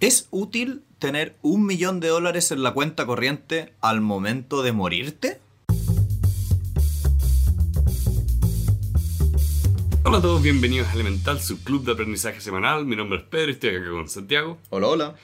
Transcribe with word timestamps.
¿Es 0.00 0.28
útil 0.30 0.84
tener 1.00 1.34
un 1.42 1.66
millón 1.66 1.98
de 1.98 2.06
dólares 2.06 2.52
en 2.52 2.62
la 2.62 2.72
cuenta 2.72 3.04
corriente 3.04 3.72
al 3.80 4.00
momento 4.00 4.62
de 4.62 4.70
morirte? 4.70 5.40
Hola 10.04 10.18
a 10.18 10.22
todos, 10.22 10.40
bienvenidos 10.40 10.86
a 10.86 10.92
Elemental, 10.92 11.40
su 11.40 11.64
club 11.64 11.84
de 11.84 11.92
aprendizaje 11.92 12.40
semanal. 12.40 12.86
Mi 12.86 12.94
nombre 12.94 13.18
es 13.18 13.24
Pedro 13.24 13.48
y 13.48 13.54
estoy 13.54 13.70
acá 13.70 13.90
con 13.90 14.08
Santiago. 14.08 14.58
Hola, 14.70 14.86
hola. 14.86 15.16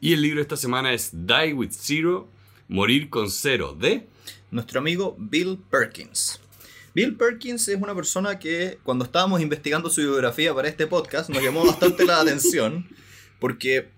Y 0.00 0.12
el 0.12 0.22
libro 0.22 0.36
de 0.36 0.42
esta 0.42 0.56
semana 0.56 0.92
es 0.92 1.10
Die 1.12 1.52
with 1.52 1.72
Zero, 1.72 2.28
Morir 2.68 3.10
con 3.10 3.32
Cero, 3.32 3.76
de 3.76 4.06
Nuestro 4.52 4.78
amigo 4.78 5.16
Bill 5.18 5.58
Perkins. 5.68 6.40
Bill 6.94 7.16
Perkins 7.16 7.66
es 7.66 7.82
una 7.82 7.96
persona 7.96 8.38
que 8.38 8.78
cuando 8.84 9.04
estábamos 9.04 9.40
investigando 9.40 9.90
su 9.90 10.02
biografía 10.02 10.54
para 10.54 10.68
este 10.68 10.86
podcast 10.86 11.30
nos 11.30 11.42
llamó 11.42 11.66
bastante 11.66 12.04
la 12.04 12.20
atención 12.20 12.88
porque 13.40 13.88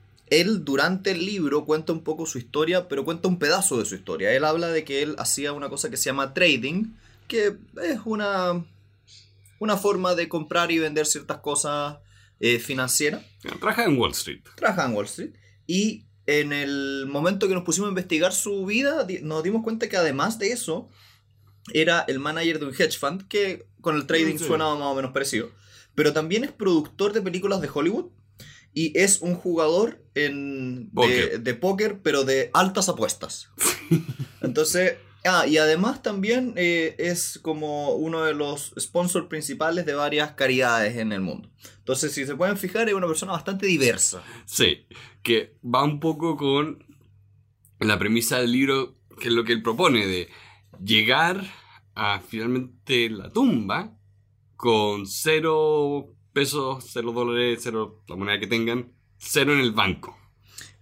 él 0.40 0.64
durante 0.64 1.10
el 1.10 1.24
libro 1.26 1.64
cuenta 1.64 1.92
un 1.92 2.02
poco 2.02 2.24
su 2.26 2.38
historia, 2.38 2.88
pero 2.88 3.04
cuenta 3.04 3.28
un 3.28 3.38
pedazo 3.38 3.78
de 3.78 3.84
su 3.84 3.94
historia. 3.94 4.32
Él 4.32 4.44
habla 4.44 4.68
de 4.68 4.82
que 4.84 5.02
él 5.02 5.14
hacía 5.18 5.52
una 5.52 5.68
cosa 5.68 5.90
que 5.90 5.96
se 5.96 6.04
llama 6.06 6.32
trading, 6.34 6.86
que 7.28 7.56
es 7.82 8.00
una, 8.04 8.64
una 9.58 9.76
forma 9.76 10.14
de 10.14 10.28
comprar 10.28 10.70
y 10.72 10.78
vender 10.78 11.06
ciertas 11.06 11.38
cosas 11.38 11.98
eh, 12.40 12.58
financieras. 12.58 13.22
Trabaja 13.42 13.84
en 13.84 13.98
Wall 13.98 14.12
Street. 14.12 14.40
Trabaja 14.56 14.86
en 14.86 14.94
Wall 14.94 15.04
Street. 15.06 15.32
Y 15.66 16.06
en 16.26 16.52
el 16.52 17.06
momento 17.06 17.46
que 17.48 17.54
nos 17.54 17.64
pusimos 17.64 17.88
a 17.88 17.90
investigar 17.90 18.32
su 18.32 18.64
vida, 18.64 19.06
nos 19.22 19.42
dimos 19.42 19.62
cuenta 19.62 19.88
que 19.88 19.96
además 19.96 20.38
de 20.38 20.52
eso, 20.52 20.88
era 21.72 22.04
el 22.08 22.18
manager 22.18 22.58
de 22.58 22.66
un 22.66 22.72
hedge 22.74 22.98
fund, 22.98 23.28
que 23.28 23.66
con 23.80 23.96
el 23.96 24.06
trading 24.06 24.38
Sí. 24.38 24.44
suena 24.46 24.64
más 24.74 24.88
o 24.88 24.94
menos 24.94 25.12
parecido. 25.12 25.50
Pero 25.94 26.12
también 26.12 26.42
es 26.44 26.52
productor 26.52 27.12
de 27.12 27.20
películas 27.22 27.60
de 27.60 27.68
Hollywood. 27.72 28.06
Y 28.74 28.98
es 28.98 29.20
un 29.20 29.34
jugador 29.34 30.02
en, 30.14 30.86
de, 30.86 30.92
Póker. 30.92 31.40
de 31.40 31.54
póker, 31.54 32.00
pero 32.02 32.24
de 32.24 32.50
altas 32.54 32.88
apuestas. 32.88 33.50
Entonces, 34.40 34.94
ah, 35.24 35.46
y 35.46 35.58
además 35.58 36.02
también 36.02 36.54
eh, 36.56 36.94
es 36.98 37.38
como 37.42 37.94
uno 37.94 38.24
de 38.24 38.34
los 38.34 38.74
sponsors 38.78 39.26
principales 39.26 39.86
de 39.86 39.94
varias 39.94 40.32
caridades 40.32 40.96
en 40.96 41.12
el 41.12 41.20
mundo. 41.20 41.50
Entonces, 41.78 42.12
si 42.12 42.24
se 42.26 42.34
pueden 42.34 42.56
fijar, 42.56 42.88
es 42.88 42.94
una 42.94 43.06
persona 43.06 43.32
bastante 43.32 43.66
diversa. 43.66 44.22
Sí, 44.46 44.86
que 45.22 45.56
va 45.62 45.84
un 45.84 46.00
poco 46.00 46.36
con 46.36 46.84
la 47.80 47.98
premisa 47.98 48.38
del 48.38 48.52
libro, 48.52 48.96
que 49.20 49.28
es 49.28 49.34
lo 49.34 49.44
que 49.44 49.52
él 49.52 49.62
propone, 49.62 50.06
de 50.06 50.28
llegar 50.82 51.44
a 51.94 52.20
finalmente 52.20 53.10
la 53.10 53.30
tumba 53.30 53.96
con 54.56 55.06
cero 55.06 56.14
pesos, 56.32 56.84
cero 56.90 57.12
dólares, 57.12 57.60
cero 57.62 58.02
la 58.08 58.16
moneda 58.16 58.40
que 58.40 58.46
tengan, 58.46 58.92
cero 59.18 59.52
en 59.52 59.60
el 59.60 59.72
banco. 59.72 60.18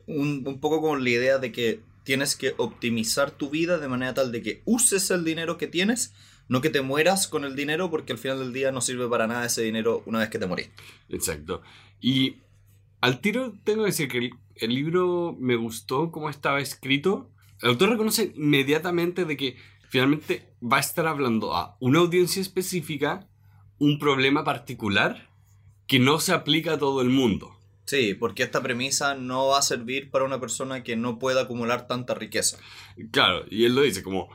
un, 0.06 0.42
un 0.46 0.60
poco 0.60 0.80
con 0.80 1.04
la 1.04 1.10
idea 1.10 1.38
de 1.38 1.52
que 1.52 1.80
tienes 2.02 2.34
que 2.34 2.54
optimizar 2.56 3.30
tu 3.30 3.50
vida 3.50 3.78
de 3.78 3.88
manera 3.88 4.14
tal 4.14 4.32
de 4.32 4.42
que 4.42 4.62
uses 4.64 5.10
el 5.10 5.24
dinero 5.24 5.58
que 5.58 5.66
tienes, 5.66 6.12
no 6.48 6.60
que 6.60 6.70
te 6.70 6.82
mueras 6.82 7.28
con 7.28 7.44
el 7.44 7.54
dinero 7.54 7.90
porque 7.90 8.12
al 8.12 8.18
final 8.18 8.40
del 8.40 8.52
día 8.52 8.72
no 8.72 8.80
sirve 8.80 9.08
para 9.08 9.28
nada 9.28 9.46
ese 9.46 9.62
dinero 9.62 10.02
una 10.06 10.18
vez 10.18 10.30
que 10.30 10.38
te 10.38 10.46
morís. 10.46 10.70
Exacto. 11.08 11.62
Y 12.00 12.38
al 13.00 13.20
tiro 13.20 13.54
tengo 13.62 13.84
que 13.84 13.90
decir 13.90 14.08
que 14.08 14.18
el, 14.18 14.30
el 14.56 14.74
libro 14.74 15.36
me 15.38 15.54
gustó 15.56 16.10
cómo 16.10 16.28
estaba 16.28 16.60
escrito. 16.60 17.30
El 17.62 17.70
autor 17.70 17.90
reconoce 17.90 18.32
inmediatamente 18.34 19.24
de 19.24 19.36
que 19.36 19.56
finalmente 19.88 20.52
va 20.60 20.78
a 20.78 20.80
estar 20.80 21.06
hablando 21.06 21.54
a 21.54 21.76
una 21.78 22.00
audiencia 22.00 22.42
específica, 22.42 23.28
un 23.78 24.00
problema 24.00 24.42
particular 24.42 25.29
que 25.90 25.98
no 25.98 26.20
se 26.20 26.32
aplica 26.32 26.74
a 26.74 26.78
todo 26.78 27.02
el 27.02 27.08
mundo. 27.10 27.58
Sí, 27.84 28.14
porque 28.14 28.44
esta 28.44 28.62
premisa 28.62 29.16
no 29.16 29.48
va 29.48 29.58
a 29.58 29.62
servir 29.62 30.12
para 30.12 30.24
una 30.24 30.38
persona 30.38 30.84
que 30.84 30.94
no 30.94 31.18
pueda 31.18 31.42
acumular 31.42 31.88
tanta 31.88 32.14
riqueza. 32.14 32.58
Claro, 33.10 33.44
y 33.50 33.64
él 33.64 33.74
lo 33.74 33.82
dice 33.82 34.04
como, 34.04 34.28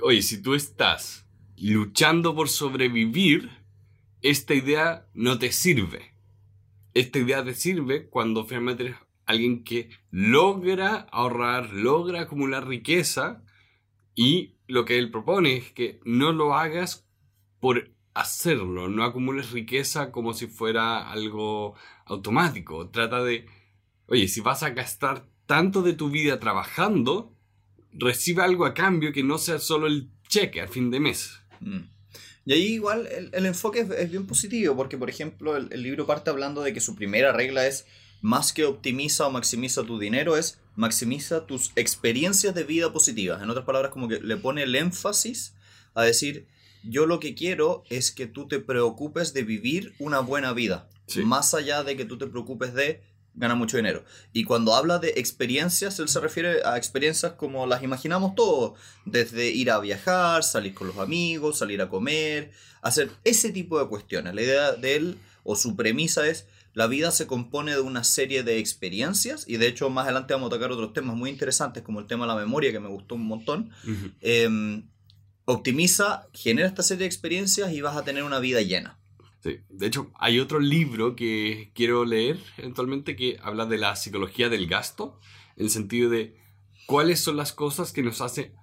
oye, 0.00 0.22
si 0.22 0.40
tú 0.40 0.54
estás 0.54 1.26
luchando 1.58 2.34
por 2.34 2.48
sobrevivir, 2.48 3.50
esta 4.22 4.54
idea 4.54 5.06
no 5.12 5.38
te 5.38 5.52
sirve. 5.52 6.14
Esta 6.94 7.18
idea 7.18 7.44
te 7.44 7.52
sirve 7.52 8.08
cuando 8.08 8.46
finalmente 8.46 8.84
eres 8.84 8.96
alguien 9.26 9.64
que 9.64 9.90
logra 10.10 11.06
ahorrar, 11.12 11.74
logra 11.74 12.22
acumular 12.22 12.66
riqueza 12.66 13.44
y 14.14 14.56
lo 14.66 14.86
que 14.86 14.96
él 14.96 15.10
propone 15.10 15.58
es 15.58 15.72
que 15.72 16.00
no 16.06 16.32
lo 16.32 16.54
hagas 16.54 17.06
por 17.60 17.94
hacerlo, 18.16 18.88
no 18.88 19.04
acumules 19.04 19.50
riqueza 19.50 20.10
como 20.10 20.32
si 20.32 20.46
fuera 20.46 21.10
algo 21.10 21.74
automático. 22.06 22.88
Trata 22.88 23.22
de, 23.22 23.46
oye, 24.06 24.26
si 24.26 24.40
vas 24.40 24.62
a 24.62 24.70
gastar 24.70 25.26
tanto 25.44 25.82
de 25.82 25.92
tu 25.92 26.10
vida 26.10 26.40
trabajando, 26.40 27.34
recibe 27.92 28.42
algo 28.42 28.64
a 28.64 28.74
cambio 28.74 29.12
que 29.12 29.22
no 29.22 29.38
sea 29.38 29.58
solo 29.58 29.86
el 29.86 30.08
cheque 30.28 30.62
a 30.62 30.68
fin 30.68 30.90
de 30.90 31.00
mes. 31.00 31.38
Mm. 31.60 31.80
Y 32.46 32.52
ahí 32.52 32.66
igual 32.74 33.06
el, 33.06 33.30
el 33.32 33.46
enfoque 33.46 33.80
es, 33.80 33.90
es 33.90 34.10
bien 34.10 34.26
positivo, 34.26 34.76
porque 34.76 34.96
por 34.96 35.10
ejemplo 35.10 35.56
el, 35.56 35.72
el 35.72 35.82
libro 35.82 36.06
parte 36.06 36.30
hablando 36.30 36.62
de 36.62 36.72
que 36.72 36.80
su 36.80 36.94
primera 36.94 37.32
regla 37.32 37.66
es 37.66 37.86
más 38.22 38.52
que 38.52 38.64
optimiza 38.64 39.26
o 39.26 39.30
maximiza 39.30 39.84
tu 39.84 39.98
dinero, 39.98 40.36
es 40.36 40.58
maximiza 40.74 41.46
tus 41.46 41.72
experiencias 41.76 42.54
de 42.54 42.64
vida 42.64 42.92
positivas. 42.92 43.42
En 43.42 43.50
otras 43.50 43.66
palabras, 43.66 43.92
como 43.92 44.08
que 44.08 44.20
le 44.20 44.36
pone 44.36 44.62
el 44.62 44.74
énfasis 44.74 45.54
a 45.94 46.02
decir, 46.02 46.46
yo 46.88 47.06
lo 47.06 47.20
que 47.20 47.34
quiero 47.34 47.82
es 47.90 48.10
que 48.10 48.26
tú 48.26 48.48
te 48.48 48.58
preocupes 48.60 49.32
de 49.34 49.42
vivir 49.42 49.94
una 49.98 50.20
buena 50.20 50.52
vida, 50.52 50.88
Sí. 51.06 51.22
más 51.22 51.54
allá 51.54 51.82
de 51.84 51.96
que 51.96 52.04
tú 52.04 52.18
te 52.18 52.26
preocupes 52.26 52.74
de 52.74 53.00
ganar 53.34 53.56
mucho 53.56 53.76
dinero. 53.76 54.02
Y 54.32 54.44
cuando 54.44 54.74
habla 54.74 54.98
de 54.98 55.10
experiencias, 55.16 55.98
él 56.00 56.08
se 56.08 56.20
refiere 56.20 56.64
a 56.64 56.76
experiencias 56.78 57.32
como 57.32 57.66
las 57.66 57.82
imaginamos 57.82 58.34
todos, 58.34 58.78
desde 59.04 59.50
ir 59.50 59.70
a 59.70 59.78
viajar, 59.78 60.42
salir 60.42 60.72
con 60.74 60.86
los 60.88 60.96
amigos, 60.98 61.58
salir 61.58 61.82
a 61.82 61.88
comer, 61.90 62.50
hacer 62.82 63.10
ese 63.24 63.50
tipo 63.50 63.78
de 63.78 63.88
cuestiones. 63.88 64.34
La 64.34 64.42
idea 64.42 64.72
de 64.72 64.96
él 64.96 65.18
o 65.44 65.54
su 65.54 65.76
premisa 65.76 66.26
es, 66.26 66.46
la 66.72 66.86
vida 66.88 67.10
se 67.10 67.26
compone 67.26 67.72
de 67.72 67.80
una 67.80 68.04
serie 68.04 68.42
de 68.42 68.58
experiencias 68.58 69.44
y 69.46 69.58
de 69.58 69.66
hecho 69.68 69.90
más 69.90 70.04
adelante 70.04 70.34
vamos 70.34 70.48
a 70.48 70.54
tocar 70.56 70.72
otros 70.72 70.92
temas 70.92 71.14
muy 71.16 71.30
interesantes 71.30 71.82
como 71.82 72.00
el 72.00 72.06
tema 72.06 72.24
de 72.26 72.34
la 72.34 72.40
memoria 72.40 72.72
que 72.72 72.80
me 72.80 72.88
gustó 72.88 73.14
un 73.16 73.26
montón. 73.26 73.70
Eh, 74.20 74.82
optimiza, 75.46 76.28
genera 76.34 76.68
esta 76.68 76.82
serie 76.82 77.02
de 77.02 77.06
experiencias 77.06 77.72
y 77.72 77.80
vas 77.80 77.96
a 77.96 78.04
tener 78.04 78.24
una 78.24 78.40
vida 78.40 78.60
llena. 78.60 78.98
Sí. 79.42 79.60
De 79.68 79.86
hecho, 79.86 80.10
hay 80.18 80.40
otro 80.40 80.58
libro 80.58 81.14
que 81.14 81.70
quiero 81.74 82.04
leer 82.04 82.38
eventualmente 82.58 83.16
que 83.16 83.38
habla 83.42 83.64
de 83.64 83.78
la 83.78 83.96
psicología 83.96 84.48
del 84.48 84.66
gasto, 84.66 85.18
en 85.56 85.64
el 85.64 85.70
sentido 85.70 86.10
de 86.10 86.36
cuáles 86.86 87.20
son 87.20 87.36
las 87.36 87.52
cosas 87.52 87.92
que 87.92 88.02
nos 88.02 88.20
hacen 88.20 88.54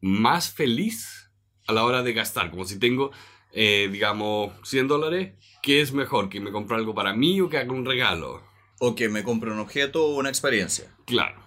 más 0.00 0.50
feliz 0.50 1.30
a 1.66 1.72
la 1.72 1.84
hora 1.84 2.02
de 2.02 2.14
gastar. 2.14 2.50
Como 2.50 2.64
si 2.64 2.78
tengo, 2.78 3.10
eh, 3.52 3.88
digamos, 3.92 4.52
100 4.64 4.88
dólares, 4.88 5.34
¿qué 5.62 5.82
es 5.82 5.92
mejor? 5.92 6.30
¿Que 6.30 6.40
me 6.40 6.50
compre 6.50 6.76
algo 6.76 6.94
para 6.94 7.12
mí 7.12 7.40
o 7.40 7.50
que 7.50 7.58
haga 7.58 7.72
un 7.72 7.84
regalo? 7.84 8.42
O 8.78 8.94
que 8.94 9.10
me 9.10 9.22
compre 9.22 9.52
un 9.52 9.58
objeto 9.58 10.06
o 10.06 10.16
una 10.16 10.30
experiencia. 10.30 10.94
Claro. 11.04 11.38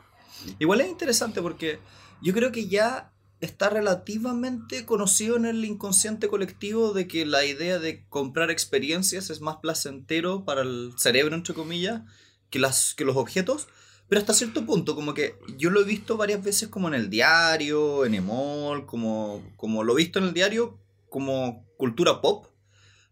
Igual 0.60 0.82
es 0.82 0.90
interesante 0.90 1.42
porque 1.42 1.80
yo 2.22 2.34
creo 2.34 2.52
que 2.52 2.68
ya 2.68 3.13
está 3.44 3.70
relativamente 3.70 4.86
conocido 4.86 5.36
en 5.36 5.46
el 5.46 5.66
inconsciente 5.66 6.28
colectivo 6.28 6.94
de 6.94 7.08
que 7.08 7.26
la 7.26 7.46
idea 7.46 7.78
de 7.78 8.06
comprar 8.08 8.50
experiencias 8.50 9.30
es 9.30 9.42
más 9.42 9.58
placentero 9.58 10.46
para 10.46 10.62
el 10.62 10.94
cerebro, 10.98 11.36
entre 11.36 11.54
comillas, 11.54 12.04
que, 12.50 12.60
las, 12.60 12.94
que 12.94 13.06
los 13.06 13.18
objetos. 13.18 13.68
Pero 14.08 14.22
hasta 14.22 14.34
cierto 14.34 14.66
punto, 14.66 14.96
como 14.96 15.14
que 15.14 15.36
yo 15.58 15.72
lo 15.72 15.82
he 15.82 15.86
visto 15.86 16.18
varias 16.18 16.44
veces 16.44 16.70
como 16.70 16.88
en 16.88 16.94
el 16.94 17.10
diario, 17.10 18.06
en 18.06 18.16
Emol, 18.16 18.86
como, 18.86 19.44
como 19.58 19.84
lo 19.84 19.94
he 19.94 20.04
visto 20.04 20.20
en 20.20 20.26
el 20.26 20.34
diario 20.34 20.80
como 21.10 21.66
cultura 21.78 22.22
pop. 22.22 22.48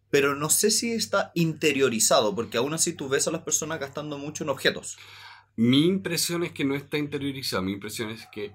Pero 0.09 0.35
no 0.35 0.49
sé 0.49 0.71
si 0.71 0.91
está 0.91 1.31
interiorizado, 1.35 2.35
porque 2.35 2.57
aún 2.57 2.73
así 2.73 2.93
tú 2.93 3.09
ves 3.09 3.27
a 3.27 3.31
las 3.31 3.41
personas 3.41 3.79
gastando 3.79 4.17
mucho 4.17 4.43
en 4.43 4.49
objetos. 4.49 4.97
Mi 5.55 5.85
impresión 5.85 6.43
es 6.43 6.51
que 6.51 6.65
no 6.65 6.75
está 6.75 6.97
interiorizado. 6.97 7.63
Mi 7.63 7.73
impresión 7.73 8.09
es 8.09 8.27
que 8.31 8.51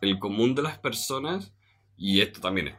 el 0.00 0.18
común 0.18 0.54
de 0.54 0.62
las 0.62 0.78
personas, 0.78 1.52
y 1.96 2.20
esto 2.20 2.40
también 2.40 2.68
es 2.68 2.74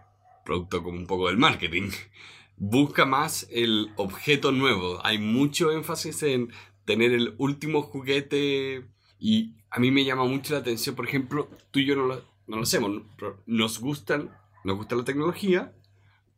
producto 0.45 0.83
como 0.83 0.97
un 0.97 1.07
poco 1.07 1.27
del 1.27 1.37
marketing, 1.37 1.89
busca 2.57 3.05
más 3.05 3.47
el 3.51 3.91
objeto 3.95 4.51
nuevo. 4.51 4.99
Hay 5.05 5.17
mucho 5.17 5.71
énfasis 5.71 6.23
en 6.23 6.51
tener 6.85 7.11
el 7.11 7.35
último 7.37 7.81
juguete 7.81 8.85
y 9.19 9.55
a 9.69 9.79
mí 9.79 9.91
me 9.91 10.05
llama 10.05 10.25
mucho 10.25 10.53
la 10.53 10.59
atención, 10.59 10.95
por 10.95 11.07
ejemplo, 11.07 11.49
tú 11.71 11.79
y 11.79 11.85
yo 11.85 11.95
no 11.95 12.05
lo, 12.05 12.23
no 12.47 12.57
lo 12.57 12.63
hacemos, 12.63 13.03
nos 13.45 13.79
gustan, 13.79 14.31
nos 14.63 14.77
gusta 14.77 14.95
la 14.95 15.03
tecnología, 15.03 15.73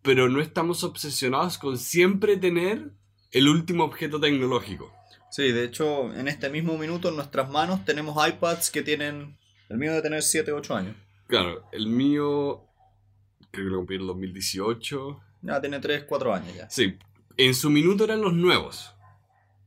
pero 0.02 0.28
no 0.30 0.42
estamos 0.42 0.84
obsesionados 0.84 1.58
con 1.58 1.78
siempre 1.78 2.38
tener 2.38 2.92
el 3.32 3.48
último 3.48 3.86
objeto 3.86 4.20
tecnológico. 4.20 4.92
Sí, 5.32 5.52
de 5.54 5.64
hecho, 5.64 6.14
en 6.14 6.28
este 6.28 6.50
mismo 6.50 6.78
minuto 6.78 7.08
en 7.08 7.16
nuestras 7.16 7.50
manos 7.50 7.86
tenemos 7.86 8.16
iPads 8.28 8.70
que 8.70 8.82
tienen. 8.82 9.38
El 9.72 9.78
mío 9.78 9.94
de 9.94 10.02
tener 10.02 10.22
7, 10.22 10.52
8 10.52 10.76
años. 10.76 10.96
Claro, 11.28 11.64
el 11.72 11.88
mío 11.88 12.68
creo 13.52 13.66
que 13.66 13.72
lo 13.72 13.78
compré 13.78 13.96
en 13.96 14.02
el 14.02 14.08
2018. 14.08 15.22
Ya 15.44 15.62
tiene 15.62 15.80
3, 15.80 16.04
4 16.04 16.34
años 16.34 16.54
ya. 16.54 16.70
Sí, 16.70 16.98
en 17.38 17.56
su 17.56 17.70
minuto 17.70 18.04
eran 18.04 18.20
los 18.20 18.34
nuevos. 18.34 18.94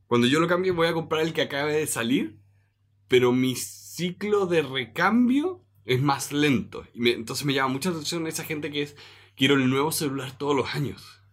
Cuando 0.05 0.27
yo 0.27 0.39
lo 0.39 0.47
cambie 0.47 0.69
voy 0.69 0.85
a 0.85 0.93
comprar 0.93 1.23
el 1.23 1.33
que 1.33 1.41
acabe 1.41 1.73
de 1.73 1.87
salir, 1.87 2.37
pero 3.07 3.31
mi 3.31 3.55
ciclo 3.55 4.45
de 4.45 4.61
recambio 4.61 5.65
es 5.85 5.99
más 5.99 6.31
lento. 6.31 6.85
Y 6.93 7.09
entonces 7.09 7.43
me 7.43 7.55
llama 7.55 7.73
mucha 7.73 7.89
atención 7.89 8.27
esa 8.27 8.43
gente 8.43 8.69
que 8.69 8.83
es, 8.83 8.95
quiero 9.35 9.55
el 9.55 9.67
nuevo 9.71 9.91
celular 9.91 10.37
todos 10.37 10.55
los 10.55 10.75
años. 10.75 11.23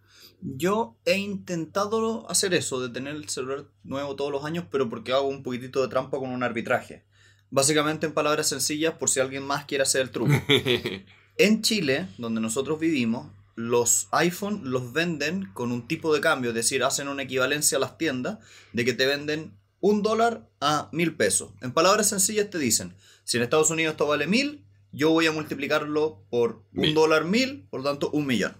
Yo 0.41 0.97
he 1.05 1.19
intentado 1.19 2.27
hacer 2.27 2.55
eso, 2.55 2.81
de 2.81 2.89
tener 2.89 3.15
el 3.15 3.29
celular 3.29 3.65
nuevo 3.83 4.15
todos 4.15 4.31
los 4.31 4.45
años, 4.45 4.65
pero 4.71 4.89
porque 4.89 5.13
hago 5.13 5.27
un 5.27 5.43
poquitito 5.43 5.79
de 5.79 5.89
trampa 5.89 6.17
con 6.17 6.31
un 6.31 6.41
arbitraje. 6.41 7.05
Básicamente 7.53 8.07
en 8.07 8.13
palabras 8.13 8.49
sencillas, 8.49 8.95
por 8.95 9.11
si 9.11 9.19
alguien 9.19 9.43
más 9.43 9.65
quiere 9.65 9.83
hacer 9.83 10.01
el 10.01 10.09
truco. 10.09 10.33
en 11.37 11.61
Chile, 11.61 12.07
donde 12.17 12.41
nosotros 12.41 12.79
vivimos, 12.79 13.27
los 13.53 14.07
iPhone 14.09 14.61
los 14.71 14.91
venden 14.91 15.51
con 15.53 15.71
un 15.71 15.87
tipo 15.87 16.11
de 16.15 16.19
cambio, 16.19 16.49
es 16.49 16.55
decir, 16.55 16.83
hacen 16.83 17.07
una 17.09 17.21
equivalencia 17.21 17.77
a 17.77 17.79
las 17.79 17.99
tiendas 17.99 18.39
de 18.71 18.83
que 18.83 18.93
te 18.93 19.05
venden 19.05 19.53
un 19.81 20.01
dólar 20.01 20.49
a 20.61 20.89
mil 20.91 21.15
pesos. 21.15 21.51
En 21.61 21.73
palabras 21.73 22.09
sencillas 22.09 22.49
te 22.49 22.57
dicen, 22.57 22.95
si 23.23 23.37
en 23.37 23.43
Estados 23.43 23.69
Unidos 23.69 23.91
esto 23.91 24.07
vale 24.07 24.25
mil, 24.25 24.65
yo 24.91 25.11
voy 25.11 25.27
a 25.27 25.31
multiplicarlo 25.31 26.25
por 26.31 26.63
un 26.73 26.95
dólar 26.95 27.25
mil, 27.25 27.67
por 27.69 27.81
lo 27.81 27.89
tanto 27.91 28.09
un 28.09 28.25
millón. 28.25 28.57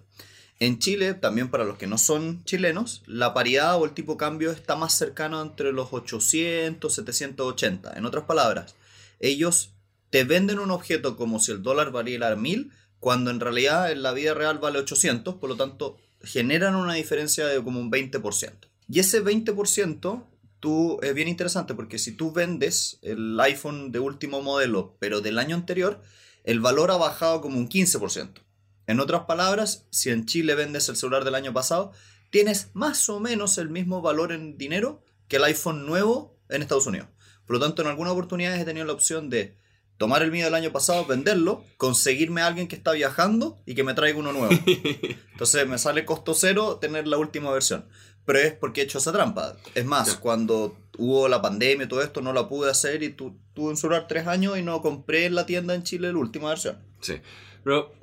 En 0.59 0.77
Chile, 0.77 1.15
también 1.15 1.49
para 1.49 1.63
los 1.63 1.79
que 1.79 1.87
no 1.87 1.97
son 1.97 2.43
chilenos, 2.43 3.01
la 3.07 3.33
paridad 3.33 3.75
o 3.77 3.85
el 3.85 3.93
tipo 3.93 4.11
de 4.11 4.17
cambio 4.19 4.51
está 4.51 4.75
más 4.75 4.93
cercano 4.93 5.41
entre 5.41 5.71
los 5.71 5.91
800, 5.91 6.93
780. 6.93 7.93
En 7.97 8.05
otras 8.05 8.25
palabras, 8.25 8.75
ellos 9.23 9.73
te 10.09 10.23
venden 10.23 10.59
un 10.59 10.71
objeto 10.71 11.15
como 11.15 11.39
si 11.39 11.51
el 11.51 11.63
dólar 11.63 11.91
valiera 11.91 12.35
mil, 12.35 12.71
cuando 12.99 13.31
en 13.31 13.39
realidad 13.39 13.91
en 13.91 14.03
la 14.03 14.11
vida 14.11 14.33
real 14.33 14.59
vale 14.59 14.79
800, 14.79 15.35
por 15.35 15.49
lo 15.49 15.55
tanto 15.55 15.97
generan 16.21 16.75
una 16.75 16.93
diferencia 16.93 17.47
de 17.47 17.61
como 17.63 17.79
un 17.79 17.91
20%. 17.91 18.51
Y 18.87 18.99
ese 18.99 19.23
20% 19.23 20.25
tú, 20.59 20.99
es 21.01 21.13
bien 21.13 21.27
interesante 21.27 21.73
porque 21.73 21.99
si 21.99 22.11
tú 22.11 22.31
vendes 22.31 22.99
el 23.01 23.39
iPhone 23.39 23.91
de 23.91 23.99
último 23.99 24.41
modelo, 24.41 24.95
pero 24.99 25.19
del 25.19 25.39
año 25.39 25.55
anterior, 25.55 26.01
el 26.43 26.59
valor 26.59 26.91
ha 26.91 26.97
bajado 26.97 27.41
como 27.41 27.57
un 27.57 27.69
15%. 27.69 28.41
En 28.87 28.99
otras 28.99 29.23
palabras, 29.23 29.87
si 29.89 30.09
en 30.09 30.25
Chile 30.25 30.55
vendes 30.55 30.89
el 30.89 30.95
celular 30.95 31.23
del 31.23 31.35
año 31.35 31.53
pasado, 31.53 31.91
tienes 32.29 32.69
más 32.73 33.09
o 33.09 33.19
menos 33.19 33.57
el 33.57 33.69
mismo 33.69 34.01
valor 34.01 34.31
en 34.31 34.57
dinero 34.57 35.03
que 35.27 35.37
el 35.37 35.43
iPhone 35.45 35.85
nuevo 35.85 36.37
en 36.49 36.61
Estados 36.61 36.87
Unidos. 36.87 37.07
Por 37.45 37.57
lo 37.57 37.59
tanto, 37.59 37.81
en 37.81 37.87
algunas 37.87 38.13
oportunidades 38.13 38.61
he 38.61 38.65
tenido 38.65 38.85
la 38.85 38.93
opción 38.93 39.29
de 39.29 39.57
tomar 39.97 40.23
el 40.23 40.31
mío 40.31 40.45
del 40.45 40.55
año 40.55 40.71
pasado, 40.71 41.05
venderlo, 41.05 41.63
conseguirme 41.77 42.41
a 42.41 42.47
alguien 42.47 42.67
que 42.67 42.75
está 42.75 42.91
viajando 42.93 43.61
y 43.65 43.75
que 43.75 43.83
me 43.83 43.93
traiga 43.93 44.19
uno 44.19 44.33
nuevo. 44.33 44.53
Entonces 45.31 45.67
me 45.67 45.77
sale 45.77 46.05
costo 46.05 46.33
cero 46.33 46.77
tener 46.81 47.07
la 47.07 47.17
última 47.17 47.51
versión. 47.51 47.85
Pero 48.25 48.39
es 48.39 48.53
porque 48.53 48.81
he 48.81 48.83
hecho 48.85 48.99
esa 48.99 49.11
trampa. 49.11 49.57
Es 49.75 49.85
más, 49.85 50.15
cuando 50.15 50.77
hubo 50.97 51.27
la 51.27 51.41
pandemia 51.41 51.85
y 51.85 51.89
todo 51.89 52.01
esto, 52.01 52.21
no 52.21 52.31
la 52.31 52.47
pude 52.47 52.71
hacer 52.71 53.03
y 53.03 53.09
tu, 53.09 53.37
tuve 53.53 53.69
un 53.69 53.77
celular 53.77 54.07
tres 54.07 54.27
años 54.27 54.57
y 54.57 54.61
no 54.61 54.81
compré 54.81 55.25
en 55.25 55.35
la 55.35 55.45
tienda 55.45 55.75
en 55.75 55.83
Chile 55.83 56.11
la 56.11 56.19
última 56.19 56.49
versión. 56.49 56.77
Sí. 57.01 57.15
Pero 57.63 57.93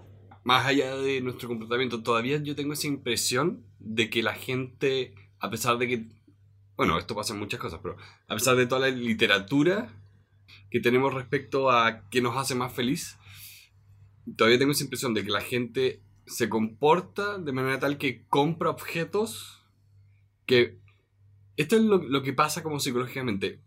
más 0.45 0.67
allá 0.67 0.97
de 0.97 1.21
nuestro 1.23 1.49
comportamiento, 1.49 2.03
todavía 2.03 2.39
yo 2.43 2.55
tengo 2.55 2.75
esa 2.75 2.87
impresión 2.87 3.65
de 3.79 4.11
que 4.11 4.23
la 4.23 4.35
gente, 4.35 5.15
a 5.39 5.51
pesar 5.51 5.79
de 5.79 5.89
que, 5.89 6.07
bueno, 6.81 6.99
esto 6.99 7.15
pasa 7.15 7.35
en 7.35 7.41
muchas 7.41 7.61
cosas, 7.61 7.79
pero 7.82 7.99
a 8.27 8.35
pesar 8.35 8.56
de 8.56 8.67
toda 8.67 8.81
la 8.81 8.88
literatura 8.88 9.93
que 10.71 10.81
tenemos 10.81 11.12
respecto 11.12 11.71
a 11.71 12.09
qué 12.09 12.23
nos 12.23 12.38
hace 12.38 12.55
más 12.55 12.73
feliz, 12.73 13.19
todavía 14.35 14.59
tengo 14.59 14.73
esa 14.73 14.85
impresión 14.85 15.12
de 15.12 15.23
que 15.23 15.31
la 15.31 15.43
gente 15.43 16.00
se 16.25 16.49
comporta 16.49 17.37
de 17.37 17.53
manera 17.53 17.81
tal 17.81 17.99
que 17.99 18.25
compra 18.29 18.71
objetos 18.71 19.62
que... 20.47 20.79
Esto 21.59 21.77
es 21.77 21.82
lo, 21.82 22.23
que 22.23 22.32
pasa 22.32 22.62
como 22.62 22.81
psicológicamente. 22.81 23.61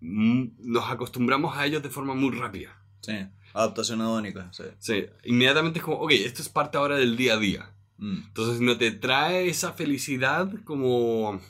Mm, 0.00 0.52
nos 0.60 0.90
acostumbramos 0.90 1.54
a 1.58 1.66
ellos 1.66 1.82
de 1.82 1.90
forma 1.90 2.14
muy 2.14 2.30
rápida. 2.30 2.82
Sí, 3.02 3.26
adaptación 3.52 4.00
adónica, 4.00 4.50
sí. 4.54 4.64
Sí, 4.78 5.04
inmediatamente 5.24 5.80
es 5.80 5.84
como, 5.84 5.98
ok, 5.98 6.12
esto 6.12 6.40
es 6.40 6.48
parte 6.48 6.78
ahora 6.78 6.96
del 6.96 7.14
día 7.14 7.34
a 7.34 7.38
día. 7.38 7.74
Mm. 7.98 8.22
Entonces 8.28 8.62
no 8.62 8.78
te 8.78 8.90
trae 8.90 9.50
esa 9.50 9.74
felicidad 9.74 10.50
como... 10.64 11.42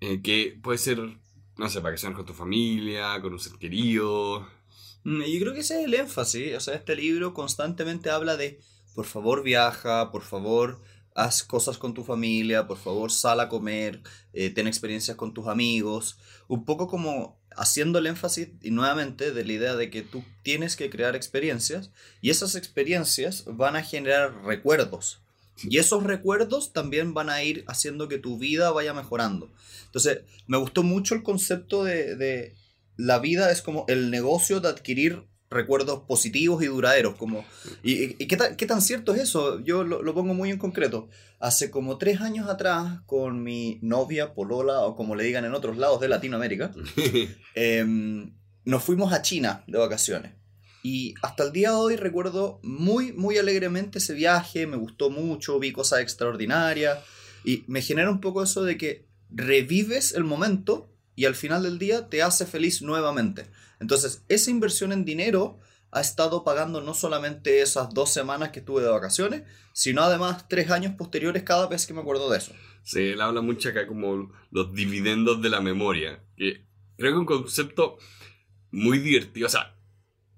Eh, 0.00 0.22
que 0.22 0.58
puede 0.62 0.78
ser 0.78 1.18
no 1.58 1.68
sé, 1.68 1.80
vacaciones 1.80 2.16
con 2.16 2.24
tu 2.24 2.32
familia, 2.32 3.20
con 3.20 3.32
un 3.32 3.40
ser 3.40 3.54
querido. 3.58 4.46
Mm, 5.02 5.22
yo 5.22 5.40
creo 5.40 5.54
que 5.54 5.60
ese 5.60 5.80
es 5.80 5.86
el 5.86 5.94
énfasis. 5.94 6.56
O 6.56 6.60
sea, 6.60 6.74
este 6.74 6.94
libro 6.94 7.34
constantemente 7.34 8.10
habla 8.10 8.36
de, 8.36 8.60
por 8.94 9.04
favor 9.04 9.42
viaja, 9.42 10.10
por 10.10 10.22
favor 10.22 10.80
haz 11.14 11.42
cosas 11.42 11.78
con 11.78 11.94
tu 11.94 12.04
familia, 12.04 12.68
por 12.68 12.78
favor 12.78 13.10
sal 13.10 13.40
a 13.40 13.48
comer, 13.48 14.02
eh, 14.32 14.50
ten 14.50 14.68
experiencias 14.68 15.16
con 15.16 15.34
tus 15.34 15.48
amigos. 15.48 16.16
Un 16.46 16.64
poco 16.64 16.86
como 16.86 17.36
haciendo 17.56 17.98
el 17.98 18.06
énfasis 18.06 18.50
y 18.62 18.70
nuevamente 18.70 19.32
de 19.32 19.44
la 19.44 19.52
idea 19.52 19.74
de 19.74 19.90
que 19.90 20.02
tú 20.02 20.22
tienes 20.44 20.76
que 20.76 20.90
crear 20.90 21.16
experiencias 21.16 21.90
y 22.20 22.30
esas 22.30 22.54
experiencias 22.54 23.44
van 23.48 23.74
a 23.74 23.82
generar 23.82 24.44
recuerdos. 24.44 25.20
Y 25.64 25.78
esos 25.78 26.04
recuerdos 26.04 26.72
también 26.72 27.14
van 27.14 27.30
a 27.30 27.42
ir 27.42 27.64
haciendo 27.66 28.08
que 28.08 28.18
tu 28.18 28.38
vida 28.38 28.70
vaya 28.70 28.94
mejorando. 28.94 29.50
Entonces, 29.86 30.20
me 30.46 30.58
gustó 30.58 30.82
mucho 30.82 31.14
el 31.14 31.22
concepto 31.22 31.84
de, 31.84 32.54
la 32.96 33.18
vida 33.18 33.50
es 33.50 33.62
como 33.62 33.84
el 33.88 34.10
negocio 34.10 34.60
de 34.60 34.68
adquirir 34.68 35.24
recuerdos 35.50 36.02
positivos 36.06 36.62
y 36.62 36.66
duraderos. 36.66 37.14
Como, 37.16 37.44
¿Y, 37.82 38.14
qué, 38.26 38.36
tan, 38.36 38.82
cierto 38.82 39.14
es 39.14 39.22
eso? 39.22 39.60
Yo 39.60 39.84
lo, 39.84 40.14
pongo 40.14 40.34
muy 40.34 40.50
en 40.50 40.58
concreto. 40.58 41.08
Hace 41.40 41.70
como 41.70 41.98
tres 41.98 42.20
años 42.20 42.48
atrás, 42.48 43.00
con 43.06 43.42
mi 43.42 43.78
novia, 43.82 44.34
Polola, 44.34 44.80
o 44.80 44.96
como 44.96 45.14
le 45.14 45.24
digan 45.24 45.44
en 45.44 45.54
otros 45.54 45.78
lados 45.78 46.00
de 46.00 46.08
Latinoamérica, 46.08 46.72
em, 47.54 48.34
nos 48.64 48.82
fuimos 48.82 49.12
a 49.12 49.22
China 49.22 49.64
de 49.66 49.78
vacaciones. 49.78 50.37
Y 50.90 51.14
hasta 51.20 51.44
el 51.44 51.52
día 51.52 51.72
de 51.72 51.76
hoy 51.76 51.96
recuerdo 51.96 52.60
muy, 52.62 53.12
muy 53.12 53.36
alegremente 53.36 53.98
ese 53.98 54.14
viaje, 54.14 54.66
me 54.66 54.78
gustó 54.78 55.10
mucho, 55.10 55.58
vi 55.58 55.70
cosas 55.70 56.00
extraordinarias 56.00 57.00
y 57.44 57.62
me 57.66 57.82
genera 57.82 58.10
un 58.10 58.22
poco 58.22 58.42
eso 58.42 58.64
de 58.64 58.78
que 58.78 59.06
revives 59.28 60.14
el 60.14 60.24
momento 60.24 60.90
y 61.14 61.26
al 61.26 61.34
final 61.34 61.62
del 61.64 61.78
día 61.78 62.08
te 62.08 62.22
hace 62.22 62.46
feliz 62.46 62.80
nuevamente. 62.80 63.50
Entonces, 63.80 64.24
esa 64.28 64.50
inversión 64.50 64.92
en 64.92 65.04
dinero 65.04 65.60
ha 65.90 66.00
estado 66.00 66.42
pagando 66.42 66.80
no 66.80 66.94
solamente 66.94 67.60
esas 67.60 67.92
dos 67.92 68.10
semanas 68.10 68.48
que 68.48 68.60
estuve 68.60 68.80
de 68.80 68.88
vacaciones, 68.88 69.42
sino 69.74 70.00
además 70.00 70.48
tres 70.48 70.70
años 70.70 70.94
posteriores 70.94 71.42
cada 71.42 71.66
vez 71.66 71.86
que 71.86 71.92
me 71.92 72.00
acuerdo 72.00 72.30
de 72.30 72.38
eso. 72.38 72.52
Sí, 72.82 73.00
él 73.00 73.20
habla 73.20 73.42
mucho 73.42 73.68
acá 73.68 73.86
como 73.86 74.32
los 74.50 74.72
dividendos 74.72 75.42
de 75.42 75.50
la 75.50 75.60
memoria, 75.60 76.24
que 76.34 76.64
creo 76.96 77.12
que 77.12 77.18
un 77.18 77.26
concepto 77.26 77.98
muy 78.70 79.00
divertido. 79.00 79.48
O 79.48 79.50
sea, 79.50 79.74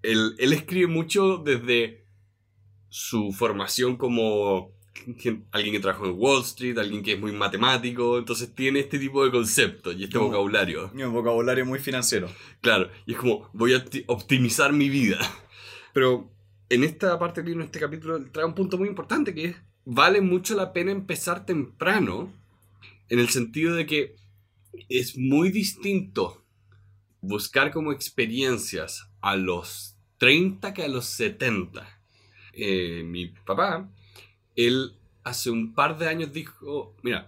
él, 0.03 0.37
escribe 0.39 0.87
mucho 0.87 1.39
desde 1.39 2.05
su 2.89 3.33
formación 3.33 3.97
como 3.97 4.73
alguien 5.53 5.73
que 5.73 5.81
trabajó 5.81 6.07
en 6.07 6.15
Wall 6.17 6.43
Street, 6.43 6.77
alguien 6.79 7.03
que 7.03 7.15
es 7.15 7.21
muy 7.21 7.33
matemático, 7.33 8.19
entonces 8.19 8.55
tiene 8.55 8.81
este 8.81 8.99
tipo 8.99 9.25
de 9.25 9.31
conceptos 9.31 9.95
y 9.97 10.05
este 10.05 10.19
vocabulario. 10.19 10.91
Y 10.97 11.03
un 11.03 11.13
vocabulario 11.13 11.65
muy 11.65 11.79
financiero. 11.79 12.29
Claro, 12.61 12.91
y 13.07 13.13
es 13.13 13.19
como, 13.19 13.49
voy 13.53 13.75
a 13.75 13.85
optimizar 14.07 14.73
mi 14.73 14.89
vida. 14.89 15.19
Pero 15.95 16.31
en 16.69 16.85
esta 16.85 17.19
parte 17.19 17.41
del 17.41 17.51
libro, 17.51 17.63
en 17.63 17.67
este 17.67 17.81
capítulo, 17.81 18.25
trae 18.31 18.45
un 18.45 18.55
punto 18.55 18.77
muy 18.77 18.89
importante 18.89 19.35
que 19.35 19.45
es, 19.47 19.57
vale 19.85 20.21
mucho 20.21 20.55
la 20.55 20.73
pena 20.73 20.93
empezar 20.93 21.47
temprano, 21.47 22.33
en 23.09 23.19
el 23.19 23.29
sentido 23.29 23.75
de 23.75 23.87
que 23.87 24.17
es 24.89 25.17
muy 25.17 25.51
distinto 25.51 26.45
buscar 27.21 27.73
como 27.73 27.93
experiencias 27.93 29.11
a 29.21 29.37
los 29.37 29.90
30 30.21 30.75
que 30.75 30.85
a 30.85 30.89
los 30.89 31.07
70. 31.07 31.99
Eh, 32.53 33.03
mi 33.05 33.27
papá, 33.27 33.89
él 34.55 34.93
hace 35.25 35.51
un 35.51 35.75
par 35.75 35.97
de 35.97 36.09
años 36.09 36.31
dijo, 36.33 36.95
mira, 37.03 37.27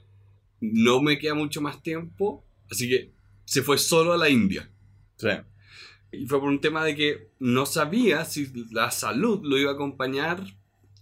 no 0.60 1.00
me 1.00 1.18
queda 1.18 1.34
mucho 1.34 1.62
más 1.62 1.82
tiempo, 1.82 2.44
así 2.70 2.88
que 2.88 3.10
se 3.46 3.62
fue 3.62 3.78
solo 3.78 4.12
a 4.12 4.18
la 4.18 4.28
India. 4.28 4.70
Sí. 5.16 5.28
Y 6.12 6.26
fue 6.26 6.38
por 6.38 6.50
un 6.50 6.60
tema 6.60 6.84
de 6.84 6.94
que 6.94 7.30
no 7.38 7.64
sabía 7.64 8.26
si 8.26 8.52
la 8.70 8.90
salud 8.90 9.40
lo 9.42 9.56
iba 9.56 9.70
a 9.70 9.74
acompañar 9.74 10.44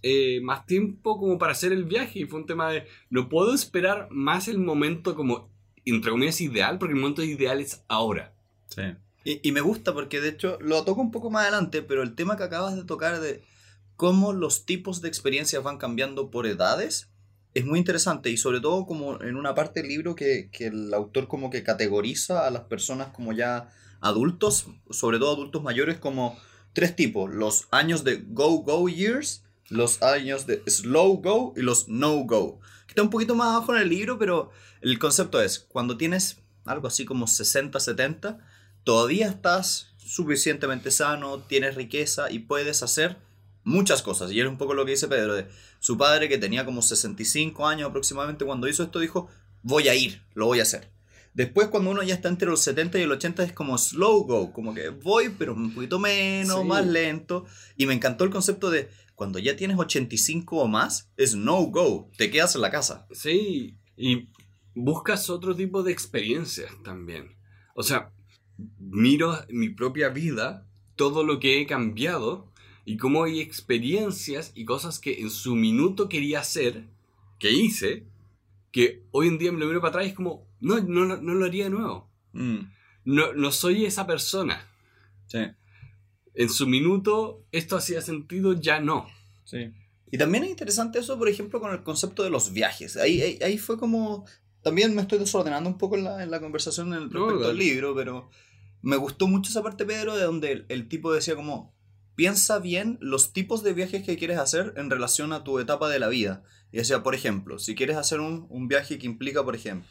eh, 0.01 0.39
más 0.41 0.65
tiempo 0.65 1.19
como 1.19 1.37
para 1.37 1.51
hacer 1.51 1.73
el 1.73 1.83
viaje. 1.83 2.19
Y 2.19 2.25
fue 2.25 2.39
un 2.39 2.45
tema 2.45 2.71
de, 2.71 2.87
no 3.09 3.27
puedo 3.27 3.53
esperar 3.53 4.07
más 4.11 4.47
el 4.47 4.59
momento 4.59 5.13
como, 5.13 5.49
entre 5.83 6.11
comillas, 6.11 6.39
ideal, 6.39 6.77
porque 6.77 6.93
el 6.93 7.01
momento 7.01 7.21
ideal 7.21 7.59
es 7.59 7.83
ahora. 7.89 8.33
Sí. 8.69 8.83
Y, 9.23 9.51
me 9.51 9.61
gusta 9.61 9.93
porque 9.93 10.19
de 10.19 10.29
hecho 10.29 10.57
lo 10.61 10.83
toco 10.83 11.01
un 11.01 11.11
poco 11.11 11.29
más 11.29 11.43
adelante, 11.43 11.83
pero 11.83 12.01
el 12.01 12.15
tema 12.15 12.37
que 12.37 12.43
acabas 12.43 12.75
de 12.75 12.83
tocar 12.83 13.19
de 13.19 13.43
cómo 13.95 14.33
los 14.33 14.65
tipos 14.65 15.01
de 15.01 15.09
experiencias 15.09 15.61
van 15.61 15.77
cambiando 15.77 16.31
por 16.31 16.47
edades 16.47 17.09
es 17.53 17.65
muy 17.65 17.77
interesante 17.77 18.31
y 18.31 18.37
sobre 18.37 18.61
todo 18.61 18.85
como 18.85 19.21
en 19.21 19.35
una 19.35 19.53
parte 19.53 19.81
del 19.81 19.89
libro 19.89 20.15
que, 20.15 20.49
que 20.51 20.67
el 20.67 20.93
autor 20.93 21.27
como 21.27 21.49
que 21.51 21.63
categoriza 21.63 22.47
a 22.47 22.49
las 22.51 22.63
personas 22.63 23.09
como 23.09 23.33
ya 23.33 23.69
adultos, 23.99 24.67
sobre 24.89 25.19
todo 25.19 25.33
adultos 25.33 25.61
mayores, 25.61 25.99
como 25.99 26.37
tres 26.73 26.95
tipos, 26.95 27.31
los 27.31 27.67
años 27.71 28.03
de 28.03 28.23
go, 28.27 28.63
go 28.63 28.89
years, 28.89 29.43
los 29.69 30.01
años 30.01 30.47
de 30.47 30.63
slow 30.67 31.21
go 31.21 31.53
y 31.55 31.61
los 31.61 31.87
no 31.87 32.15
go. 32.23 32.59
Está 32.87 33.03
un 33.03 33.09
poquito 33.09 33.35
más 33.35 33.55
abajo 33.55 33.75
en 33.75 33.81
el 33.83 33.89
libro, 33.89 34.17
pero 34.17 34.49
el 34.81 34.97
concepto 34.99 35.41
es, 35.41 35.59
cuando 35.59 35.97
tienes 35.97 36.37
algo 36.65 36.87
así 36.87 37.05
como 37.05 37.27
60, 37.27 37.79
70, 37.79 38.39
todavía 38.83 39.27
estás 39.27 39.93
suficientemente 39.97 40.91
sano, 40.91 41.39
tienes 41.39 41.75
riqueza 41.75 42.31
y 42.31 42.39
puedes 42.39 42.83
hacer 42.83 43.17
muchas 43.63 44.01
cosas. 44.01 44.31
Y 44.31 44.39
era 44.39 44.49
un 44.49 44.57
poco 44.57 44.73
lo 44.73 44.85
que 44.85 44.91
dice 44.91 45.07
Pedro, 45.07 45.35
de 45.35 45.47
su 45.79 45.97
padre 45.97 46.27
que 46.29 46.37
tenía 46.37 46.65
como 46.65 46.81
65 46.81 47.67
años 47.67 47.89
aproximadamente 47.89 48.45
cuando 48.45 48.67
hizo 48.67 48.83
esto, 48.83 48.99
dijo, 48.99 49.29
voy 49.61 49.87
a 49.87 49.95
ir, 49.95 50.21
lo 50.33 50.47
voy 50.47 50.59
a 50.59 50.63
hacer. 50.63 50.91
Después 51.33 51.69
cuando 51.69 51.91
uno 51.91 52.03
ya 52.03 52.13
está 52.13 52.27
entre 52.27 52.49
los 52.49 52.59
70 52.61 52.99
y 52.99 53.03
el 53.03 53.11
80 53.11 53.43
es 53.43 53.53
como 53.53 53.77
slow 53.77 54.25
go, 54.25 54.51
como 54.51 54.73
que 54.73 54.89
voy 54.89 55.29
pero 55.29 55.53
un 55.53 55.73
poquito 55.73 55.97
menos, 55.97 56.61
Sí. 56.61 56.67
más 56.67 56.85
lento. 56.85 57.45
Y 57.77 57.85
me 57.85 57.93
encantó 57.93 58.25
el 58.25 58.31
concepto 58.31 58.69
de 58.69 58.89
cuando 59.15 59.39
ya 59.39 59.55
tienes 59.55 59.77
85 59.77 60.57
o 60.57 60.67
más, 60.67 61.09
es 61.15 61.35
no 61.35 61.61
go, 61.67 62.09
te 62.17 62.29
quedas 62.31 62.55
en 62.55 62.61
la 62.61 62.71
casa. 62.71 63.07
Sí, 63.11 63.77
y 63.95 64.27
buscas 64.75 65.29
otro 65.29 65.55
tipo 65.55 65.83
de 65.83 65.91
experiencias 65.93 66.71
también. 66.83 67.37
O 67.75 67.83
sea, 67.83 68.11
miro 68.79 69.37
mi 69.49 69.69
propia 69.69 70.09
vida, 70.09 70.65
todo 70.95 71.23
lo 71.23 71.39
que 71.39 71.59
he 71.61 71.65
cambiado 71.67 72.51
y 72.85 72.97
cómo 72.97 73.23
hay 73.23 73.39
experiencias 73.39 74.51
y 74.55 74.65
cosas 74.65 74.99
que 74.99 75.21
en 75.21 75.29
su 75.29 75.55
minuto 75.55 76.09
quería 76.09 76.39
hacer, 76.41 76.85
que 77.39 77.51
hice, 77.51 78.05
que 78.71 79.03
hoy 79.11 79.27
en 79.27 79.37
día 79.37 79.51
me 79.51 79.59
lo 79.59 79.65
miro 79.67 79.81
para 79.81 79.89
atrás 79.89 80.05
y 80.05 80.09
es 80.09 80.15
como, 80.15 80.45
no, 80.59 80.79
no, 80.81 81.05
lo- 81.05 81.21
no 81.21 81.33
lo 81.33 81.45
haría 81.45 81.65
de 81.65 81.69
nuevo. 81.71 82.09
Mm, 82.33 82.59
No, 83.05 83.33
no 83.33 83.51
soy 83.51 83.85
esa 83.85 84.05
persona. 84.07 84.67
sí. 85.27 85.39
En 86.33 86.47
su 86.49 86.65
minuto 86.65 87.43
esto 87.51 87.75
hacía 87.75 87.99
sentido, 88.01 88.53
ya 88.53 88.79
no. 88.79 89.05
Sí. 89.43 89.69
Y 90.11 90.17
también 90.17 90.45
es 90.45 90.49
interesante 90.49 90.99
eso, 90.99 91.17
por 91.19 91.27
ejemplo, 91.27 91.59
con 91.59 91.71
el 91.73 91.83
concepto 91.83 92.23
de 92.23 92.29
los 92.29 92.53
viajes. 92.53 92.95
Ahí, 92.95 93.21
ahí, 93.21 93.39
ahí 93.43 93.57
fue 93.57 93.77
como... 93.77 94.25
También 94.61 94.95
me 94.95 95.01
estoy 95.01 95.19
desordenando 95.19 95.69
un 95.69 95.77
poco 95.77 95.97
en 95.97 96.05
la, 96.05 96.23
en 96.23 96.31
la 96.31 96.39
conversación 96.39 96.93
en- 96.93 97.09
respecto 97.11 97.33
al 97.35 97.41
dale. 97.41 97.53
libro, 97.55 97.93
pero 97.95 98.29
me 98.81 98.97
gustó 98.97 99.27
mucho 99.27 99.49
esa 99.51 99.63
parte, 99.63 99.85
Pedro, 99.85 100.15
de 100.15 100.23
donde 100.23 100.51
el, 100.51 100.65
el 100.69 100.87
tipo 100.87 101.11
decía 101.13 101.35
como, 101.35 101.75
piensa 102.15 102.59
bien 102.59 102.97
los 103.01 103.33
tipos 103.33 103.63
de 103.63 103.73
viajes 103.73 104.03
que 104.03 104.17
quieres 104.17 104.37
hacer 104.37 104.73
en 104.77 104.89
relación 104.89 105.33
a 105.33 105.43
tu 105.43 105.59
etapa 105.59 105.89
de 105.89 105.99
la 105.99 106.07
vida. 106.09 106.43
Y 106.71 106.77
decía, 106.77 107.03
por 107.03 107.15
ejemplo, 107.15 107.59
si 107.59 107.75
quieres 107.75 107.97
hacer 107.97 108.19
un, 108.19 108.47
un 108.49 108.67
viaje 108.67 108.97
que 108.97 109.05
implica, 109.05 109.43
por 109.43 109.55
ejemplo, 109.55 109.87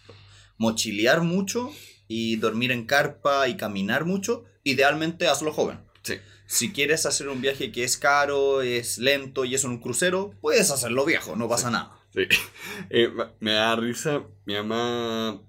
mochilear 0.58 1.22
mucho 1.22 1.70
y 2.08 2.36
dormir 2.36 2.72
en 2.72 2.86
carpa 2.86 3.48
y 3.48 3.56
caminar 3.56 4.04
mucho, 4.04 4.44
idealmente 4.64 5.28
hazlo 5.28 5.52
joven. 5.52 5.80
Sí. 6.02 6.14
Si 6.46 6.72
quieres 6.72 7.06
hacer 7.06 7.28
un 7.28 7.40
viaje 7.40 7.70
que 7.70 7.84
es 7.84 7.96
caro, 7.96 8.62
es 8.62 8.98
lento 8.98 9.44
y 9.44 9.54
es 9.54 9.64
un 9.64 9.78
crucero, 9.78 10.32
puedes 10.40 10.70
hacerlo 10.70 11.04
viejo, 11.04 11.36
no 11.36 11.48
pasa 11.48 11.68
Sí. 11.68 11.72
nada. 11.72 11.96
Sí. 12.12 12.22
Eh, 12.90 13.08
me 13.38 13.52
da 13.52 13.76
risa. 13.76 14.22
Mi 14.44 14.54
mamá 14.54 15.40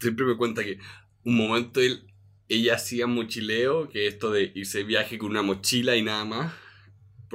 siempre 0.00 0.24
me 0.26 0.36
cuenta 0.36 0.64
que 0.64 0.78
un 1.24 1.36
momento 1.36 1.80
él, 1.80 2.04
ella 2.48 2.74
hacía 2.74 3.06
mochileo, 3.06 3.88
que 3.88 4.06
esto 4.06 4.30
de 4.30 4.52
irse 4.54 4.78
de 4.78 4.84
viaje 4.84 5.18
con 5.18 5.30
una 5.30 5.42
mochila 5.42 5.96
y 5.96 6.02
nada 6.02 6.24
más. 6.24 6.52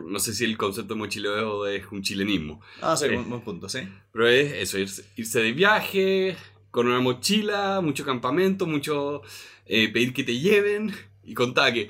No 0.05 0.19
sé 0.19 0.33
si 0.33 0.45
el 0.45 0.55
concepto 0.57 0.93
de 0.93 0.99
mochileo 0.99 1.67
es 1.67 1.85
un 1.91 2.01
chilenismo, 2.01 2.61
Ah, 2.81 2.95
sí, 2.95 3.05
Sí. 3.07 3.13
buen, 3.15 3.29
buen 3.29 3.41
punto, 3.41 3.67
sí. 3.67 3.79
pero 4.13 4.27
es 4.29 4.53
eso, 4.53 4.77
irse, 4.79 5.03
irse 5.17 5.41
de 5.41 5.51
viaje 5.51 6.37
con 6.71 6.87
una 6.87 6.99
mochila, 7.01 7.81
mucho 7.81 8.05
campamento, 8.05 8.65
mucho 8.65 9.21
eh, 9.65 9.89
pedir 9.91 10.13
que 10.13 10.23
te 10.23 10.39
lleven. 10.39 10.93
Y 11.23 11.33
contaba 11.33 11.71
que 11.73 11.89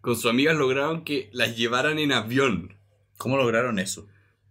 con 0.00 0.14
sus 0.16 0.26
amigas 0.30 0.56
lograron 0.56 1.02
que 1.04 1.28
las 1.32 1.56
llevaran 1.56 1.98
en 1.98 2.12
avión. 2.12 2.74
¿Cómo 3.18 3.36
lograron 3.36 3.78
eso? 3.78 4.06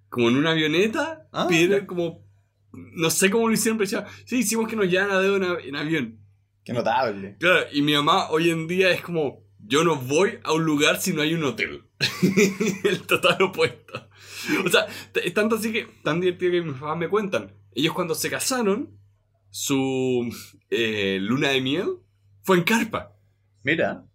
como 0.09 0.27
en 0.29 0.37
una 0.37 0.51
avioneta, 0.51 1.27
Ah, 1.31 1.47
ya. 1.51 1.85
como, 1.85 2.25
no 2.71 3.09
sé 3.11 3.29
cómo 3.29 3.47
lo 3.47 3.53
hicieron, 3.53 3.77
pero 3.77 3.87
decía, 3.89 4.05
sí, 4.25 4.37
hicimos 4.39 4.67
que 4.67 4.75
nos 4.75 4.87
llevaran 4.89 5.15
a 5.15 5.19
dedo 5.21 5.59
en 5.59 5.75
avión. 5.75 6.17
Qué 6.63 6.73
notable. 6.73 7.35
Claro, 7.39 7.65
y 7.71 7.81
mi 7.81 7.93
mamá 7.93 8.29
hoy 8.29 8.49
en 8.49 8.67
día 8.67 8.91
es 8.91 9.01
como, 9.01 9.43
yo 9.59 9.83
no 9.83 9.95
voy 9.95 10.39
a 10.43 10.53
un 10.53 10.65
lugar 10.65 11.01
si 11.01 11.13
no 11.13 11.21
hay 11.21 11.33
un 11.33 11.43
hotel. 11.43 11.83
El 12.83 13.01
total 13.05 13.41
opuesto. 13.41 14.09
O 14.65 14.69
sea, 14.69 14.87
es 15.13 15.33
tanto 15.33 15.55
así 15.55 15.71
que, 15.71 15.87
tan 16.03 16.21
divertido 16.21 16.51
que 16.51 16.61
mis 16.61 16.73
papás 16.73 16.97
me 16.97 17.09
cuentan. 17.09 17.53
Ellos 17.73 17.93
cuando 17.93 18.15
se 18.15 18.29
casaron, 18.29 18.99
su 19.49 20.29
eh, 20.69 21.19
luna 21.21 21.49
de 21.49 21.61
miel 21.61 21.87
fue 22.43 22.57
en 22.57 22.63
carpa. 22.63 23.15
Mira. 23.63 24.05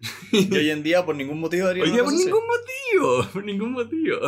Y 0.32 0.54
hoy 0.54 0.68
en 0.68 0.82
día 0.82 1.04
por 1.06 1.16
ningún 1.16 1.40
motivo 1.40 1.68
Hoy 1.68 1.90
día 1.90 2.04
por 2.04 2.12
ningún 2.12 2.42
motivo, 2.46 3.32
por 3.32 3.44
ningún 3.44 3.72
motivo. 3.72 4.18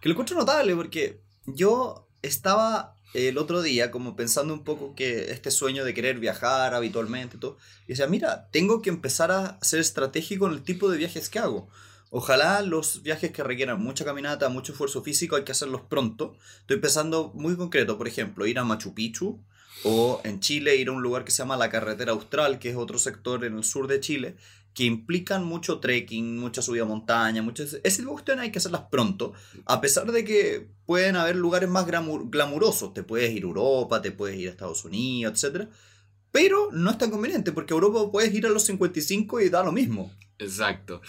Que 0.00 0.08
lo 0.08 0.14
encuentro 0.14 0.36
notable 0.36 0.74
porque 0.74 1.22
yo 1.46 2.08
estaba 2.22 2.96
el 3.14 3.38
otro 3.38 3.62
día 3.62 3.90
como 3.90 4.16
pensando 4.16 4.54
un 4.54 4.64
poco 4.64 4.94
que 4.94 5.30
este 5.32 5.50
sueño 5.50 5.84
de 5.84 5.94
querer 5.94 6.18
viajar 6.18 6.74
habitualmente 6.74 7.36
y 7.36 7.40
todo. 7.40 7.56
Y 7.86 7.92
decía, 7.92 8.06
mira, 8.06 8.48
tengo 8.50 8.82
que 8.82 8.90
empezar 8.90 9.32
a 9.32 9.58
ser 9.62 9.80
estratégico 9.80 10.46
en 10.46 10.52
el 10.54 10.62
tipo 10.62 10.90
de 10.90 10.98
viajes 10.98 11.28
que 11.28 11.38
hago. 11.38 11.68
Ojalá 12.10 12.60
los 12.62 13.02
viajes 13.02 13.30
que 13.30 13.44
requieran 13.44 13.80
mucha 13.80 14.04
caminata, 14.04 14.48
mucho 14.48 14.72
esfuerzo 14.72 15.02
físico, 15.02 15.36
hay 15.36 15.44
que 15.44 15.52
hacerlos 15.52 15.82
pronto. 15.82 16.36
Estoy 16.60 16.78
pensando 16.78 17.30
muy 17.34 17.56
concreto, 17.56 17.96
por 17.98 18.08
ejemplo, 18.08 18.46
ir 18.46 18.58
a 18.58 18.64
Machu 18.64 18.94
Picchu 18.94 19.38
o 19.84 20.20
en 20.24 20.40
Chile 20.40 20.76
ir 20.76 20.88
a 20.88 20.92
un 20.92 21.02
lugar 21.02 21.24
que 21.24 21.30
se 21.30 21.38
llama 21.38 21.56
la 21.56 21.70
Carretera 21.70 22.12
Austral, 22.12 22.58
que 22.58 22.70
es 22.70 22.76
otro 22.76 22.98
sector 22.98 23.44
en 23.44 23.56
el 23.56 23.64
sur 23.64 23.86
de 23.86 24.00
Chile, 24.00 24.36
que 24.74 24.84
implican 24.84 25.44
mucho 25.44 25.80
trekking, 25.80 26.38
mucha 26.38 26.62
subida 26.62 26.82
a 26.84 26.86
montaña, 26.86 27.42
mucho 27.42 27.62
ese 27.64 27.80
tipo 27.80 28.10
de 28.10 28.12
cuestiones 28.12 28.42
hay 28.44 28.52
que 28.52 28.58
hacerlas 28.58 28.82
pronto, 28.90 29.32
a 29.66 29.80
pesar 29.80 30.10
de 30.12 30.24
que 30.24 30.68
pueden 30.86 31.16
haber 31.16 31.36
lugares 31.36 31.68
más 31.68 31.86
glamour- 31.86 32.30
glamurosos, 32.30 32.94
te 32.94 33.02
puedes 33.02 33.30
ir 33.32 33.42
a 33.42 33.46
Europa, 33.46 34.00
te 34.00 34.12
puedes 34.12 34.38
ir 34.38 34.48
a 34.48 34.50
Estados 34.52 34.84
Unidos, 34.84 35.42
etc. 35.44 35.68
Pero 36.30 36.68
no 36.72 36.90
es 36.90 36.98
tan 36.98 37.10
conveniente, 37.10 37.50
porque 37.52 37.74
a 37.74 37.76
Europa 37.76 38.10
puedes 38.12 38.32
ir 38.32 38.46
a 38.46 38.50
los 38.50 38.64
55 38.64 39.40
y 39.40 39.48
da 39.48 39.64
lo 39.64 39.72
mismo. 39.72 40.12
Exacto. 40.38 41.02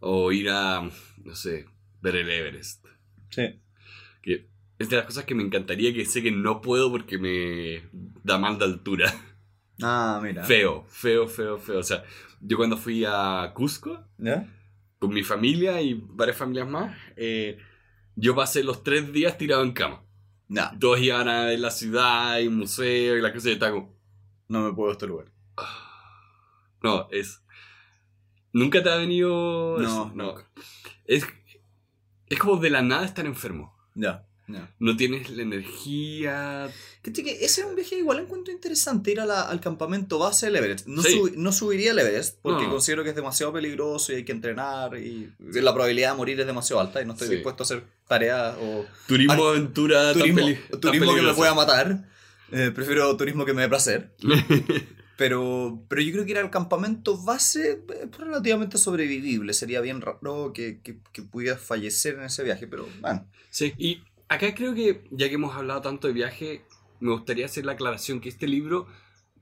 O 0.00 0.30
ir 0.30 0.48
a, 0.50 0.88
no 1.24 1.34
sé, 1.34 1.66
ver 2.00 2.14
el 2.16 2.30
Everest. 2.30 2.86
Sí. 3.30 3.60
Que 4.22 4.48
es 4.78 4.88
de 4.88 4.96
las 4.96 5.06
cosas 5.06 5.24
que 5.24 5.34
me 5.34 5.42
encantaría 5.42 5.92
que 5.92 6.04
sé 6.06 6.22
que 6.22 6.30
no 6.30 6.60
puedo 6.62 6.90
porque 6.92 7.18
me 7.18 7.82
da 8.22 8.38
mal 8.38 8.58
de 8.58 8.64
altura. 8.66 9.12
Ah, 9.82 10.20
mira. 10.22 10.44
Feo, 10.44 10.84
feo, 10.88 11.28
feo, 11.28 11.58
feo. 11.58 11.78
O 11.80 11.82
sea, 11.82 12.04
yo 12.40 12.56
cuando 12.56 12.76
fui 12.76 13.04
a 13.06 13.52
Cusco 13.54 14.04
¿Ya? 14.18 14.46
con 14.98 15.10
mi 15.10 15.22
familia 15.22 15.80
y 15.80 15.94
varias 15.94 16.36
familias 16.36 16.68
más, 16.68 16.96
eh, 17.16 17.58
yo 18.16 18.34
pasé 18.34 18.64
los 18.64 18.82
tres 18.82 19.12
días 19.12 19.38
tirado 19.38 19.62
en 19.62 19.72
cama. 19.72 20.02
No, 20.48 20.70
Todos 20.78 21.00
iban 21.00 21.28
a 21.28 21.44
ver 21.44 21.58
la 21.60 21.70
ciudad 21.70 22.38
y 22.38 22.48
museo 22.48 23.16
y 23.16 23.20
la 23.20 23.32
cosa 23.32 23.50
estaba 23.50 23.72
como, 23.72 23.94
no 24.48 24.62
me 24.62 24.72
puedo 24.72 24.92
este 24.92 25.06
lugar. 25.06 25.26
No, 26.80 27.08
es. 27.10 27.42
Nunca 28.52 28.80
te 28.80 28.88
ha 28.88 28.94
venido. 28.94 29.78
No, 29.80 30.12
no. 30.14 30.36
Es, 31.06 31.26
es 32.28 32.38
como 32.38 32.56
de 32.58 32.70
la 32.70 32.82
nada 32.82 33.04
estar 33.04 33.26
enfermo. 33.26 33.76
Ya, 33.96 34.27
ya. 34.48 34.70
No 34.78 34.96
tienes 34.96 35.30
la 35.30 35.42
energía. 35.42 36.70
Que 37.02 37.12
que 37.12 37.44
ese 37.44 37.60
es 37.62 37.66
un 37.66 37.74
viaje 37.76 37.96
igual 37.96 38.18
encuentro 38.20 38.52
interesante, 38.52 39.12
ir 39.12 39.20
a 39.20 39.26
la- 39.26 39.42
al 39.42 39.60
campamento 39.60 40.18
base 40.18 40.46
del 40.46 40.56
Everest. 40.56 40.86
No, 40.86 41.02
Sí. 41.02 41.16
subi- 41.18 41.34
no 41.36 41.52
subiría 41.52 41.92
al 41.92 41.98
Everest 41.98 42.38
porque 42.42 42.64
No. 42.64 42.70
considero 42.70 43.04
que 43.04 43.10
es 43.10 43.16
demasiado 43.16 43.52
peligroso 43.52 44.12
y 44.12 44.16
hay 44.16 44.24
que 44.24 44.32
entrenar 44.32 44.96
y 44.98 45.30
la 45.38 45.72
probabilidad 45.72 46.10
de 46.12 46.16
morir 46.16 46.40
es 46.40 46.46
demasiado 46.46 46.80
alta 46.80 47.00
y 47.00 47.06
no 47.06 47.12
estoy 47.12 47.28
Sí. 47.28 47.34
dispuesto 47.34 47.62
a 47.62 47.64
hacer 47.64 47.84
tareas 48.08 48.56
o 48.60 48.84
Turismo 49.06 49.46
aventura 49.48 50.12
turismo, 50.12 50.36
peli- 50.36 50.58
tan 50.70 50.80
turismo 50.80 51.14
que 51.14 51.22
me 51.22 51.34
pueda 51.34 51.54
matar. 51.54 52.08
Eh, 52.50 52.70
prefiero 52.74 53.16
turismo 53.16 53.44
que 53.44 53.52
me 53.54 53.62
dé 53.62 53.68
placer. 53.68 54.10
Pero, 55.16 55.82
pero 55.88 56.00
yo 56.00 56.12
creo 56.12 56.24
que 56.24 56.30
ir 56.30 56.38
al 56.38 56.48
campamento 56.50 57.16
base 57.20 57.82
es 57.88 58.16
relativamente 58.16 58.78
sobrevivible. 58.78 59.52
Sería 59.52 59.80
bien 59.80 60.00
raro 60.00 60.52
que, 60.54 60.80
que, 60.80 60.98
que 61.12 61.22
pudieras 61.22 61.60
fallecer 61.60 62.14
en 62.14 62.22
ese 62.22 62.44
viaje, 62.44 62.68
pero 62.68 62.86
bueno. 63.00 63.26
Sí, 63.50 63.74
y 63.78 64.00
acá 64.28 64.54
creo 64.54 64.74
que, 64.74 65.04
ya 65.10 65.28
que 65.28 65.34
hemos 65.34 65.54
hablado 65.54 65.82
tanto 65.82 66.06
de 66.06 66.12
viaje, 66.12 66.62
me 67.00 67.12
gustaría 67.12 67.46
hacer 67.46 67.64
la 67.64 67.72
aclaración 67.72 68.20
que 68.20 68.28
este 68.28 68.46
libro 68.46 68.86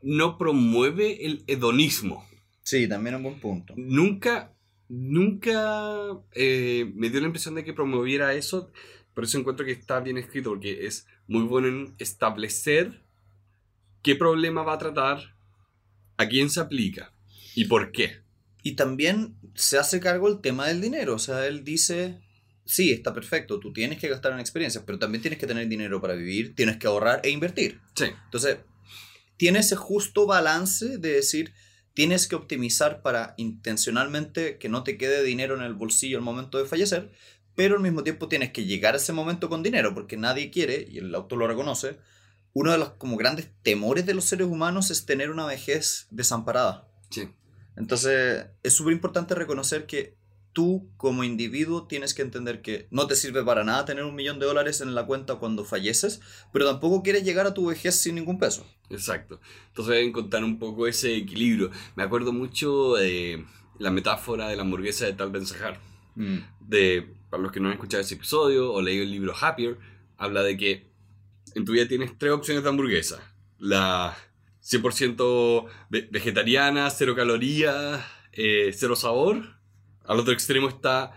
no 0.03 0.39
promueve 0.39 1.27
el 1.27 1.45
hedonismo. 1.47 2.27
Sí, 2.63 2.89
también 2.89 3.15
es 3.15 3.19
un 3.19 3.25
buen 3.25 3.41
punto. 3.41 3.75
Nunca, 3.77 4.53
nunca 4.89 6.19
eh, 6.33 6.91
me 6.95 7.11
dio 7.11 7.21
la 7.21 7.27
impresión 7.27 7.55
de 7.55 7.65
que 7.65 7.73
promoviera 7.73 8.35
eso. 8.35 8.71
Por 9.15 9.25
eso 9.25 9.39
encuentro 9.39 9.65
que 9.65 9.73
está 9.73 10.01
bien 10.01 10.19
escrito, 10.19 10.51
porque 10.51 10.87
es 10.87 11.07
muy 11.27 11.43
bueno 11.45 11.69
en 11.69 11.95
establecer 11.99 13.03
qué 14.03 14.15
problema 14.15 14.63
va 14.63 14.75
a 14.75 14.79
tratar, 14.79 15.35
a 16.17 16.29
quién 16.29 16.51
se 16.51 16.61
aplica 16.61 17.13
y 17.55 17.65
por 17.65 17.93
qué. 17.93 18.21
Y 18.63 18.75
también 18.75 19.37
se 19.55 19.79
hace 19.79 20.01
cargo 20.01 20.29
el 20.29 20.41
tema 20.41 20.67
del 20.67 20.81
dinero. 20.81 21.15
O 21.15 21.19
sea, 21.19 21.47
él 21.47 21.65
dice, 21.65 22.21
sí, 22.67 22.93
está 22.93 23.15
perfecto, 23.15 23.59
tú 23.61 23.73
tienes 23.73 23.99
que 23.99 24.09
gastar 24.09 24.33
en 24.33 24.41
experiencias, 24.41 24.85
pero 24.85 24.99
también 24.99 25.23
tienes 25.23 25.39
que 25.39 25.47
tener 25.47 25.69
dinero 25.69 26.01
para 26.01 26.15
vivir, 26.15 26.55
tienes 26.55 26.77
que 26.77 26.87
ahorrar 26.87 27.21
e 27.25 27.31
invertir. 27.31 27.81
Sí, 27.95 28.07
Entonces, 28.25 28.59
tiene 29.37 29.61
ese 29.61 29.77
justo 29.77 30.27
balance 30.27 30.99
de 30.99 31.13
decir, 31.13 31.55
tienes 31.95 32.27
que 32.27 32.37
optimizar 32.37 33.03
para 33.03 33.35
intencionalmente 33.37 34.59
que 34.59 34.69
no 34.69 34.83
te 34.83 34.99
quede 34.99 35.23
dinero 35.23 35.57
en 35.57 35.63
el 35.63 35.75
bolsillo 35.75 36.19
al 36.19 36.25
momento 36.25 36.59
de 36.59 36.67
fallecer, 36.67 37.13
pero 37.55 37.77
al 37.77 37.83
mismo 37.83 38.03
tiempo 38.03 38.29
tienes 38.29 38.53
que 38.53 38.65
llegar 38.65 38.95
a 38.95 38.99
ese 38.99 39.13
momento 39.13 39.49
con 39.49 39.63
dinero, 39.63 39.95
porque 39.95 40.17
nadie 40.17 40.51
quiere, 40.51 40.87
y 40.91 40.99
el 40.99 41.15
autor 41.15 41.39
lo 41.39 41.47
reconoce, 41.47 41.99
uno 42.53 42.73
de 42.73 42.79
los 42.79 42.91
como 42.93 43.17
grandes 43.17 43.51
temores 43.63 44.07
de 44.07 44.15
los 44.15 44.25
seres 44.25 44.47
humanos 44.47 44.91
es 44.91 45.07
tener 45.07 45.31
una 45.31 45.47
vejez 45.47 46.07
desamparada. 46.11 46.89
Sí. 47.11 47.29
Entonces, 47.77 48.47
es 48.63 48.73
súper 48.73 48.95
importante 48.95 49.35
reconocer 49.35 49.87
que 49.87 50.16
tú 50.57 50.89
como 50.97 51.23
individuo 51.23 51.87
tienes 51.87 52.15
que 52.15 52.23
entender 52.23 52.63
que 52.63 52.87
no 52.91 53.07
te 53.07 53.15
sirve 53.15 53.45
para 53.45 53.63
nada 53.63 53.85
tener 53.85 54.05
un 54.05 54.15
millón 54.15 54.39
de 54.39 54.47
dólares 54.47 54.81
en 54.81 54.95
la 54.95 55.05
cuenta 55.05 55.35
cuando 55.35 55.67
falleces, 55.67 56.23
pero 56.51 56.65
tampoco 56.65 57.03
quieres 57.03 57.25
llegar 57.25 57.47
a 57.47 57.53
tu 57.53 57.67
vejez 57.67 57.95
sin 57.97 58.15
ningún 58.15 58.39
peso. 58.39 58.67
Exacto. 58.89 59.39
Entonces 59.69 59.93
deben 59.93 60.09
encontrar 60.09 60.43
un 60.45 60.59
poco 60.59 60.87
ese 60.87 61.15
equilibrio. 61.15 61.71
Me 61.95 62.05
acuerdo 62.05 62.33
mucho 62.33 62.95
de 62.95 63.45
la 63.79 63.91
metáfora 63.91 64.49
de 64.49 64.57
la 64.57 64.63
hamburguesa 64.63 65.05
de 65.05 65.13
Tal 65.13 65.31
Ben 65.31 65.45
Sahar. 65.45 65.79
Mm. 66.15 66.39
De, 66.61 67.07
para 67.29 67.43
los 67.43 67.53
que 67.53 67.61
no 67.61 67.67
han 67.69 67.75
escuchado 67.75 68.01
ese 68.01 68.15
episodio 68.15 68.73
o 68.73 68.81
leído 68.81 69.03
el 69.03 69.11
libro 69.11 69.35
Happier, 69.39 69.77
habla 70.17 70.43
de 70.43 70.57
que 70.57 70.87
en 71.55 71.67
tu 71.67 71.73
vida 71.73 71.87
tienes 71.87 72.17
tres 72.17 72.33
opciones 72.33 72.63
de 72.63 72.71
hamburguesa. 72.71 73.21
La 73.59 74.17
100% 74.63 75.67
ve- 75.91 76.09
vegetariana, 76.11 76.89
cero 76.89 77.15
calorías, 77.15 78.03
eh, 78.33 78.73
cero 78.75 78.97
sabor. 78.97 79.56
Al 80.07 80.21
otro 80.21 80.33
extremo 80.33 80.69
está 80.69 81.13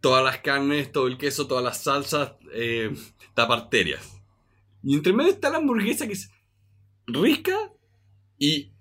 todas 0.00 0.24
las 0.24 0.38
carnes, 0.38 0.92
todo 0.92 1.06
el 1.06 1.18
queso, 1.18 1.46
todas 1.46 1.64
las 1.64 1.82
salsas, 1.82 2.32
eh, 2.52 2.94
taparterias. 3.34 4.20
Y 4.82 4.94
entre 4.94 5.12
medio 5.12 5.30
está 5.30 5.48
la 5.48 5.58
hamburguesa 5.58 6.06
que 6.06 6.14
es 6.14 6.30
rica 7.06 7.56
y 8.38 8.72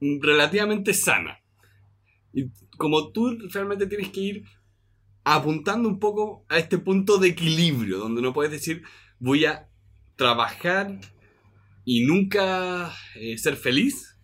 relativamente 0.00 0.92
sana. 0.92 1.40
Y 2.32 2.50
como 2.76 3.12
tú 3.12 3.38
realmente 3.52 3.86
tienes 3.86 4.10
que 4.10 4.20
ir 4.20 4.44
apuntando 5.22 5.88
un 5.88 5.98
poco 5.98 6.44
a 6.48 6.58
este 6.58 6.78
punto 6.78 7.18
de 7.18 7.28
equilibrio, 7.28 7.98
donde 7.98 8.20
no 8.20 8.32
puedes 8.32 8.52
decir 8.52 8.82
voy 9.18 9.46
a 9.46 9.68
trabajar 10.16 11.00
y 11.84 12.04
nunca 12.04 12.92
eh, 13.14 13.38
ser 13.38 13.56
feliz, 13.56 14.18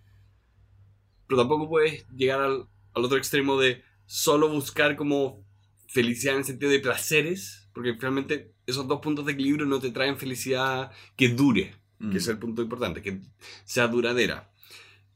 pero 1.27 1.41
tampoco 1.41 1.69
puedes 1.69 2.07
llegar 2.11 2.41
al, 2.41 2.67
al 2.95 3.05
otro 3.05 3.17
extremo 3.17 3.59
de 3.59 3.83
solo 4.13 4.49
buscar 4.49 4.97
como 4.97 5.47
felicidad 5.87 6.35
en 6.35 6.41
el 6.41 6.45
sentido 6.45 6.73
de 6.73 6.81
placeres, 6.81 7.69
porque 7.73 7.93
realmente 7.93 8.53
esos 8.67 8.89
dos 8.89 8.99
puntos 9.01 9.25
de 9.25 9.33
equilibrio 9.35 9.67
no 9.67 9.79
te 9.79 9.93
traen 9.93 10.19
felicidad 10.19 10.91
que 11.17 11.29
dure, 11.29 11.77
Mm. 12.01 12.11
que 12.11 12.19
es 12.19 12.27
el 12.27 12.37
punto 12.39 12.61
importante, 12.61 13.03
que 13.03 13.21
sea 13.65 13.87
duradera. 13.87 14.51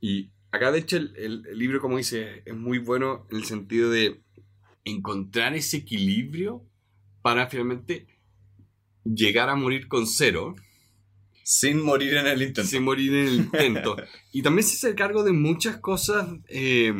Y 0.00 0.30
acá, 0.52 0.70
de 0.70 0.78
hecho, 0.78 0.96
el, 0.96 1.12
el- 1.16 1.44
el 1.48 1.58
libro, 1.58 1.80
como 1.80 1.96
dice, 1.98 2.42
es 2.46 2.54
muy 2.54 2.78
bueno 2.78 3.26
en 3.30 3.38
el 3.38 3.44
sentido 3.44 3.90
de 3.90 4.22
encontrar 4.84 5.54
ese 5.54 5.78
equilibrio 5.78 6.62
para 7.22 7.48
finalmente 7.48 8.06
llegar 9.04 9.48
a 9.48 9.56
morir 9.56 9.88
con 9.88 10.06
cero, 10.06 10.54
Sin 11.42 11.82
morir 11.82 12.14
en 12.14 12.26
el 12.28 12.42
intento. 12.42 12.68
sin 12.70 12.84
morir 12.84 13.12
en 13.12 13.26
el 13.26 13.34
intento. 13.34 13.96
y 14.32 14.42
también 14.42 14.64
se 14.68 14.76
hace 14.86 14.94
cargo 14.94 15.24
de 15.24 15.32
muchas 15.32 15.78
cosas 15.78 16.28
eh, 16.48 16.94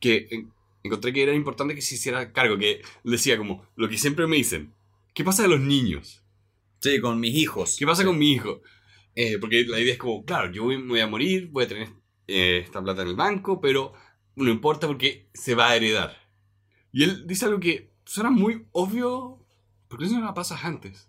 que 0.00 0.28
en- 0.30 0.52
encontré 0.82 1.12
que 1.12 1.22
era 1.22 1.34
importante 1.34 1.74
que 1.74 1.82
se 1.82 1.94
hiciera 1.96 2.32
cargo, 2.32 2.58
que 2.58 2.82
decía 3.04 3.36
como, 3.38 3.64
lo 3.76 3.88
que 3.88 3.98
siempre 3.98 4.26
me 4.26 4.36
dicen, 4.36 4.72
¿qué 5.14 5.24
pasa 5.24 5.42
de 5.42 5.48
los 5.48 5.60
niños? 5.60 6.22
Sí, 6.80 7.00
con 7.00 7.20
mis 7.20 7.34
hijos. 7.36 7.76
¿Qué 7.78 7.86
pasa 7.86 8.04
con 8.04 8.18
mi 8.18 8.32
hijo? 8.32 8.62
Eh, 9.14 9.38
porque 9.38 9.64
la 9.64 9.78
idea 9.78 9.92
es 9.92 9.98
como, 9.98 10.24
claro, 10.24 10.50
yo 10.50 10.64
voy- 10.64 10.78
me 10.78 10.88
voy 10.88 11.00
a 11.00 11.06
morir, 11.06 11.48
voy 11.50 11.64
a 11.64 11.68
tener 11.68 11.88
eh, 12.26 12.62
esta 12.64 12.82
plata 12.82 13.02
en 13.02 13.08
el 13.08 13.16
banco, 13.16 13.60
pero 13.60 13.92
no 14.36 14.50
importa 14.50 14.86
porque 14.86 15.28
se 15.34 15.54
va 15.54 15.68
a 15.70 15.76
heredar. 15.76 16.16
Y 16.92 17.02
él 17.04 17.26
dice 17.26 17.44
algo 17.46 17.60
que 17.60 17.90
suena 18.04 18.30
muy 18.30 18.66
obvio, 18.72 19.44
porque 19.88 20.06
eso 20.06 20.18
no 20.18 20.24
lo 20.24 20.32
pasas 20.34 20.64
antes. 20.64 21.08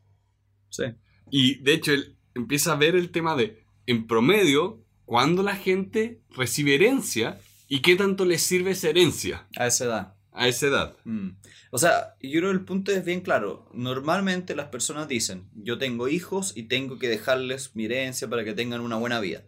Sí. 0.70 0.84
Y 1.30 1.56
de 1.64 1.74
hecho 1.74 1.94
él 1.94 2.18
empieza 2.34 2.74
a 2.74 2.76
ver 2.76 2.96
el 2.96 3.12
tema 3.12 3.36
de, 3.36 3.64
en 3.86 4.08
promedio, 4.08 4.84
cuando 5.06 5.44
la 5.44 5.56
gente 5.56 6.22
recibe 6.32 6.76
herencia 6.76 7.40
y 7.72 7.82
qué 7.82 7.96
tanto 7.96 8.26
le 8.26 8.38
sirve 8.38 8.72
esa 8.72 8.90
herencia 8.90 9.48
A 9.56 9.68
esa 9.68 9.86
edad. 9.86 10.14
a 10.34 10.50
esa 10.50 10.68
edad. 10.68 10.98
Mm. 11.06 11.30
O 11.72 11.78
sea, 11.78 12.18
yo 12.22 12.40
creo 12.42 12.50
que 12.52 12.58
el 12.58 12.66
punto 12.66 12.92
es 12.92 13.06
bien 13.06 13.22
claro. 13.22 13.70
Normalmente 13.74 14.58
las 14.58 14.68
personas 14.68 15.08
dicen, 15.08 15.50
yo 15.56 15.78
tengo 15.78 16.10
hijos 16.10 16.52
y 16.54 16.64
tengo 16.64 17.00
que 17.00 17.08
dejarles 17.08 17.74
mi 17.74 17.86
herencia 17.86 18.30
para 18.30 18.44
que 18.44 18.54
tengan 18.54 18.82
una 18.82 18.98
buena 18.98 19.22
vida. 19.22 19.44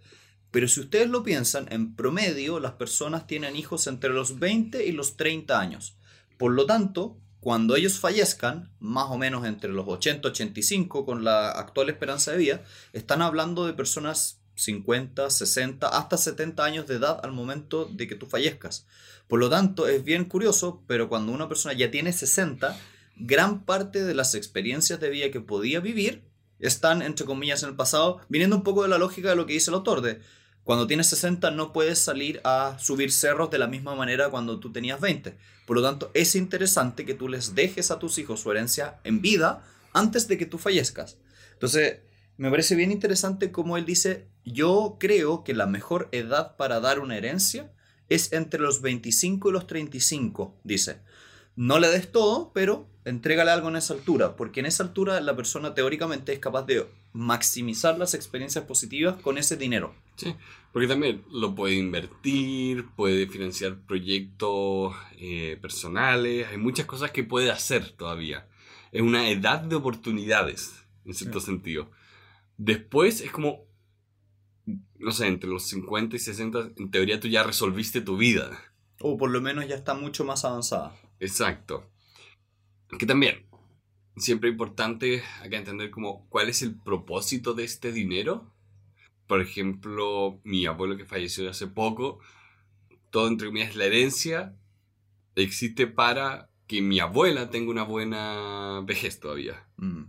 Pero 0.52 0.69
si 0.69 0.80
ustedes 0.80 1.10
lo 1.10 1.24
piensan, 1.24 1.67
en 1.69 1.95
promedio 1.95 2.62
las 2.62 2.74
personas 2.74 3.28
tienen 3.28 3.58
hijos 3.58 3.88
entre 3.88 4.12
los 4.12 4.39
20 4.39 4.86
y 4.86 4.93
los 4.93 5.17
30 5.17 5.60
años. 5.60 5.98
Por 6.38 6.54
lo 6.54 6.65
tanto, 6.65 7.17
cuando 7.41 7.76
ellos 7.76 8.00
fallezcan, 8.00 8.71
más 8.80 9.08
o 9.10 9.17
menos 9.17 9.45
entre 9.45 9.69
los 9.69 9.86
80 9.86 10.30
y 10.30 10.32
85 10.32 11.06
con 11.06 11.26
la 11.26 11.52
actual 11.52 11.89
esperanza 11.89 12.32
de 12.32 12.38
vida, 12.38 12.63
están 12.93 13.21
hablando 13.21 13.65
de 13.65 13.74
personas 13.74 14.42
50, 14.56 15.30
60, 15.30 15.88
hasta 15.88 16.18
70 16.18 16.63
años 16.63 16.88
de 16.88 16.96
edad 16.96 17.20
al 17.24 17.32
momento 17.32 17.86
de 17.86 18.08
que 18.08 18.16
tú 18.16 18.26
fallezcas. 18.26 18.86
Por 19.28 19.39
lo 19.39 19.50
tanto, 19.50 19.88
es 19.88 20.04
bien 20.04 20.26
curioso, 20.26 20.84
pero 20.88 21.10
cuando 21.10 21.32
una 21.32 21.48
persona 21.48 21.74
ya 21.74 21.89
tiene 21.89 22.13
60, 22.13 22.78
gran 23.18 23.66
parte 23.66 24.04
de 24.04 24.13
las 24.13 24.36
experiencias 24.36 25.00
de 25.00 25.10
vida 25.10 25.32
que 25.32 25.42
podía 25.42 25.80
vivir 25.80 26.24
están, 26.60 27.02
entre 27.02 27.26
comillas, 27.26 27.63
en 27.63 27.70
el 27.70 27.76
pasado, 27.76 28.22
viniendo 28.30 28.56
un 28.56 28.63
poco 28.63 28.84
de 28.84 28.89
la 28.89 28.98
lógica 28.98 29.30
de 29.30 29.36
lo 29.36 29.46
que 29.46 29.54
dice 29.54 29.72
el 29.72 29.76
autor, 29.76 30.02
de 30.02 30.22
cuando 30.63 30.88
tienes 30.88 31.08
60 31.08 31.52
no 31.52 31.74
puedes 31.74 32.00
salir 32.00 32.39
a 32.46 32.78
subir 32.80 33.12
cerros 33.12 33.50
de 33.50 33.58
la 33.58 33.68
misma 33.68 33.96
manera 33.96 34.30
cuando 34.30 34.60
tú 34.60 34.72
tenías 34.72 35.02
20. 35.02 35.36
Por 35.66 35.76
lo 35.76 35.84
tanto, 35.84 36.10
es 36.13 36.36
interesante 36.36 37.06
que 37.06 37.13
tú 37.13 37.28
les 37.28 37.54
dejes 37.54 37.92
a 37.92 38.00
tus 38.00 38.18
hijos 38.18 38.42
su 38.42 38.52
herencia 38.52 39.00
en 39.04 39.22
vida 39.22 39.63
antes 39.92 40.28
de 40.28 40.38
que 40.38 40.46
tú 40.46 40.58
fallezcas. 40.58 41.18
Entonces, 41.54 42.00
me 42.38 42.50
parece 42.50 42.76
bien 42.76 42.91
interesante 42.91 43.52
como 43.52 43.78
él 43.78 43.86
dice, 43.86 44.28
yo 44.43 44.98
creo 45.00 45.43
que 45.43 45.54
la 45.54 45.67
mejor 45.67 46.10
edad 46.12 46.56
para 46.58 46.80
dar 46.80 47.00
una 47.00 47.17
herencia 47.17 47.72
es 48.10 48.34
entre 48.34 48.60
los 48.60 48.82
25 48.82 49.50
y 49.50 49.52
los 49.52 49.67
35, 49.67 50.60
dice. 50.63 51.02
No 51.56 51.80
le 51.80 51.89
des 51.89 52.12
todo, 52.12 52.52
pero 52.54 52.88
entrégale 53.06 53.52
algo 53.52 53.69
en 53.69 53.76
esa 53.76 53.93
altura, 53.93 54.36
porque 54.36 54.62
en 54.62 54.65
esa 54.65 54.84
altura 54.84 55.19
la 55.22 55.36
persona 55.36 55.74
teóricamente 55.76 56.34
es 56.34 56.39
capaz 56.39 56.63
de 56.63 56.88
maximizar 57.12 57.98
las 57.98 58.13
experiencias 58.13 58.65
positivas 58.65 59.22
con 59.22 59.38
ese 59.38 59.56
dinero. 59.56 59.93
Sí, 60.15 60.36
porque 60.72 60.88
también 60.88 61.24
lo 61.32 61.54
puede 61.54 61.76
invertir, 61.76 62.88
puede 62.96 63.28
financiar 63.28 63.78
proyectos 63.78 64.96
eh, 65.17 65.58
personales, 65.62 66.48
hay 66.48 66.58
muchas 66.58 66.86
cosas 66.86 67.12
que 67.12 67.24
puede 67.24 67.52
hacer 67.52 67.91
todavía. 67.91 68.48
Es 68.91 69.02
una 69.02 69.30
edad 69.30 69.62
de 69.62 69.76
oportunidades, 69.76 70.74
en 71.06 71.13
cierto 71.13 71.39
sentido. 71.39 71.91
Después 72.65 73.19
es 73.19 73.30
como, 73.30 73.67
no 74.97 75.12
sé, 75.12 75.28
entre 75.28 75.49
los 75.49 75.67
50 75.67 76.15
y 76.15 76.19
60, 76.19 76.71
en 76.78 76.91
teoría 76.91 77.19
tú 77.19 77.28
ya 77.28 77.43
resolviste 77.43 77.99
tu 77.99 78.15
vida. 78.15 78.58
O 79.02 79.17
por 79.17 79.32
lo 79.32 79.41
menos 79.41 79.67
ya 79.67 79.76
está 79.76 79.95
mucho 79.95 80.23
más 80.23 80.45
avanzada. 80.45 80.95
Exacto. 81.19 81.91
Que 82.97 83.06
también, 83.06 83.45
siempre 84.15 84.49
importante 84.49 85.23
acá 85.41 85.58
entender 85.58 85.91
como 85.91 86.26
cuál 86.30 86.47
es 86.47 86.62
el 86.62 86.80
propósito 86.80 87.54
de 87.54 87.65
este 87.65 87.91
dinero. 87.91 88.49
Por 89.28 89.41
ejemplo, 89.41 90.39
mi 90.45 90.65
abuelo 90.65 90.95
que 90.95 91.04
falleció 91.04 91.49
hace 91.49 91.67
poco, 91.67 92.19
todo 93.10 93.28
entre 93.28 93.47
comillas 93.47 93.76
la 93.76 93.86
herencia 93.86 94.56
existe 95.36 95.86
para 95.86 96.49
que 96.67 96.82
mi 96.82 97.02
abuela 97.02 97.49
tenga 97.49 97.71
una 97.71 97.84
buena 97.84 98.82
vejez 98.86 99.19
todavía. 99.19 99.67
Mm. 99.76 100.04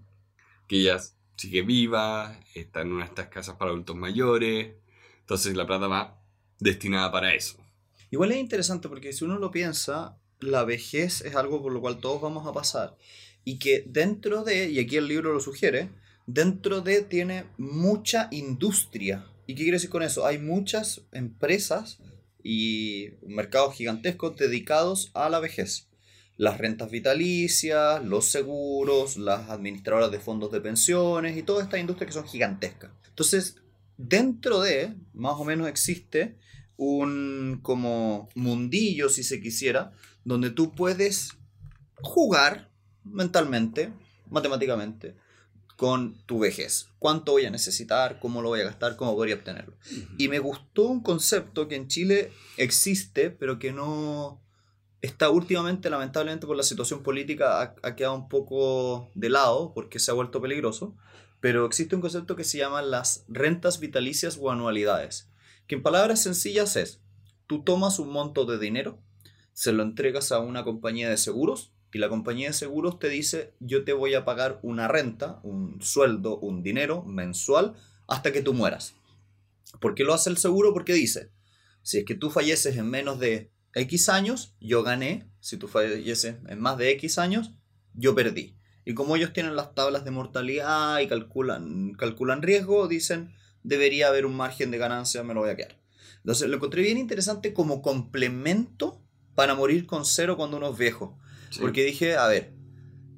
Que 0.69 0.77
ella 0.77 1.01
sigue 1.37 1.63
viva, 1.63 2.41
está 2.55 2.83
en 2.83 2.93
una 2.93 3.05
de 3.05 3.11
estas 3.11 3.29
casas 3.29 3.57
para 3.57 3.71
adultos 3.71 3.97
mayores. 3.97 4.75
Entonces 5.21 5.57
la 5.57 5.67
plata 5.67 5.87
va 5.87 6.21
destinada 6.59 7.11
para 7.11 7.35
eso. 7.35 7.59
Igual 8.11 8.33
es 8.33 8.39
interesante 8.39 8.89
porque 8.89 9.13
si 9.13 9.25
uno 9.25 9.39
lo 9.39 9.51
piensa, 9.51 10.19
la 10.41 10.65
vejez 10.65 11.23
es 11.23 11.35
algo 11.35 11.63
por 11.63 11.73
lo 11.73 11.81
cual 11.81 11.99
todos 11.99 12.21
vamos 12.21 12.47
a 12.47 12.53
pasar. 12.53 12.97
Y 13.45 13.59
que 13.59 13.85
dentro 13.87 14.45
de, 14.45 14.71
y 14.71 14.79
aquí 14.79 14.97
el 14.97 15.09
libro 15.09 15.33
lo 15.33 15.41
sugiere, 15.41 15.91
dentro 16.27 16.81
de 16.81 17.03
tiene 17.03 17.47
mucha 17.59 18.29
industria. 18.31 19.27
¿Y 19.47 19.55
qué 19.55 19.63
quiere 19.63 19.77
decir 19.77 19.91
con 19.91 20.03
eso? 20.03 20.27
Hay 20.27 20.39
muchas 20.39 21.03
empresas 21.13 21.99
y 22.43 23.11
mercados 23.27 23.75
gigantescos 23.75 24.37
dedicados 24.37 25.11
a 25.15 25.29
la 25.29 25.41
vejez. 25.41 25.89
Las 26.37 26.59
rentas 26.59 26.91
vitalicias, 26.91 28.05
los 28.05 28.27
seguros, 28.27 29.17
las 29.17 29.51
administradoras 29.51 30.11
de 30.11 30.19
fondos 30.19 30.51
de 30.51 30.61
pensiones 30.61 31.37
y 31.37 31.43
toda 31.43 31.63
esta 31.63 31.79
industria 31.79 32.07
que 32.07 32.13
son 32.13 32.27
gigantescas. 32.27 32.91
Entonces, 33.09 33.57
dentro 33.97 34.61
de, 34.61 34.95
más 35.13 35.35
o 35.37 35.45
menos 35.45 35.69
existe 35.69 36.37
un 36.77 37.61
como 37.63 38.29
mundillo, 38.35 39.09
si 39.09 39.23
se 39.23 39.41
quisiera, 39.41 39.93
donde 40.25 40.51
tú 40.51 40.73
puedes 40.73 41.31
jugar 42.01 42.71
mentalmente, 43.05 43.93
matemáticamente, 44.29 45.15
con 45.77 46.15
tu 46.27 46.39
vejez. 46.39 46.89
¿Cuánto 46.99 47.33
voy 47.33 47.47
a 47.47 47.51
necesitar? 47.51 48.19
¿Cómo 48.21 48.43
lo 48.43 48.51
voy 48.51 48.61
a 48.61 48.65
gastar? 48.65 48.97
¿Cómo 48.97 49.15
podría 49.15 49.35
obtenerlo? 49.35 49.77
Y 50.19 50.29
me 50.29 50.39
gustó 50.39 50.87
un 50.87 51.01
concepto 51.01 51.69
que 51.69 51.77
en 51.77 51.89
Chile 51.89 52.33
existe, 52.57 53.31
pero 53.31 53.59
que 53.59 53.73
no 53.73 54.41
está 55.05 55.31
últimamente, 55.31 55.91
lamentablemente 55.91 56.47
por 56.47 56.57
la 56.57 56.63
situación 56.63 57.03
política, 57.03 57.61
ha, 57.61 57.75
ha 57.83 57.95
quedado 57.97 58.15
un 58.15 58.29
poco 58.29 59.11
de 59.15 59.29
lado 59.29 59.73
porque 59.75 59.99
se 59.99 60.11
ha 60.11 60.15
vuelto 60.15 60.41
peligroso. 60.41 60.97
pero 61.41 61.67
existe 61.67 61.95
un 61.95 62.01
concepto 62.01 62.37
que 62.37 62.45
se 62.45 62.59
llama 62.59 62.81
las 62.81 63.25
rentas 63.29 63.79
vitalicias 63.79 64.39
o 64.41 64.51
anualidades, 64.51 65.29
que 65.67 65.75
en 65.75 65.83
palabras 65.83 66.23
sencillas 66.23 66.77
es, 66.77 67.01
tú 67.47 67.63
tomas 67.63 67.99
un 67.99 68.11
monto 68.11 68.47
de 68.47 68.59
dinero, 68.59 68.99
se 69.53 69.73
lo 69.73 69.83
entregas 69.83 70.33
a 70.33 70.41
una 70.41 70.65
compañía 70.65 71.11
de 71.11 71.19
seguros 71.19 71.73
y 71.93 71.99
la 71.99 72.09
compañía 72.09 72.49
de 72.49 72.55
seguros 72.55 72.99
te 72.99 73.09
dice, 73.09 73.55
yo 73.61 73.85
te 73.85 73.93
voy 73.93 74.15
a 74.15 74.25
pagar 74.25 74.59
una 74.63 74.89
renta, 74.89 75.41
un 75.45 75.81
sueldo, 75.81 76.39
un 76.39 76.63
dinero 76.63 77.05
mensual 77.05 77.75
hasta 78.09 78.33
que 78.33 78.43
tú 78.43 78.53
mueras. 78.53 78.95
¿Por 79.81 79.95
qué 79.95 80.03
lo 80.03 80.13
hace 80.13 80.31
el 80.31 80.39
seguro? 80.39 80.73
Porque 80.73 80.93
dice, 80.93 81.31
si 81.83 81.99
es 81.99 82.05
que 82.05 82.15
tú 82.15 82.31
falleces 82.31 82.77
en 82.77 82.89
menos 82.89 83.21
de 83.21 83.53
X 83.75 84.09
años, 84.09 84.55
yo 84.61 84.83
gané. 84.83 85.29
Si 85.41 85.57
tú 85.57 85.69
falleces 85.69 86.37
en 86.47 86.61
más 86.61 86.79
de 86.79 86.91
X 86.93 87.19
años, 87.19 87.53
yo 87.93 88.15
perdí. 88.15 88.57
Y 88.85 88.95
como 88.95 89.17
ellos 89.17 89.33
tienen 89.33 89.57
las 89.57 89.75
tablas 89.75 90.05
de 90.05 90.11
mortalidad 90.11 91.01
y 91.01 91.09
calculan, 91.09 91.93
calculan 91.95 92.43
riesgo, 92.43 92.87
dicen, 92.87 93.35
debería 93.63 94.09
haber 94.09 94.27
un 94.27 94.37
margen 94.37 94.71
de 94.71 94.79
ganancia, 94.79 95.23
me 95.23 95.35
lo 95.35 95.41
voy 95.41 95.51
a 95.51 95.57
quedar. 95.57 95.79
Entonces 96.19 96.49
lo 96.49 96.57
encontré 96.57 96.83
bien 96.83 96.99
interesante 96.99 97.53
como 97.53 97.83
complemento 97.83 99.03
para 99.35 99.55
morir 99.55 99.87
con 99.87 100.05
cero 100.05 100.37
cuando 100.37 100.57
uno 100.59 100.71
es 100.71 100.79
viejo. 100.79 101.19
Porque 101.61 101.85
dije, 101.85 102.17
a 102.17 102.27
ver, 102.27 102.53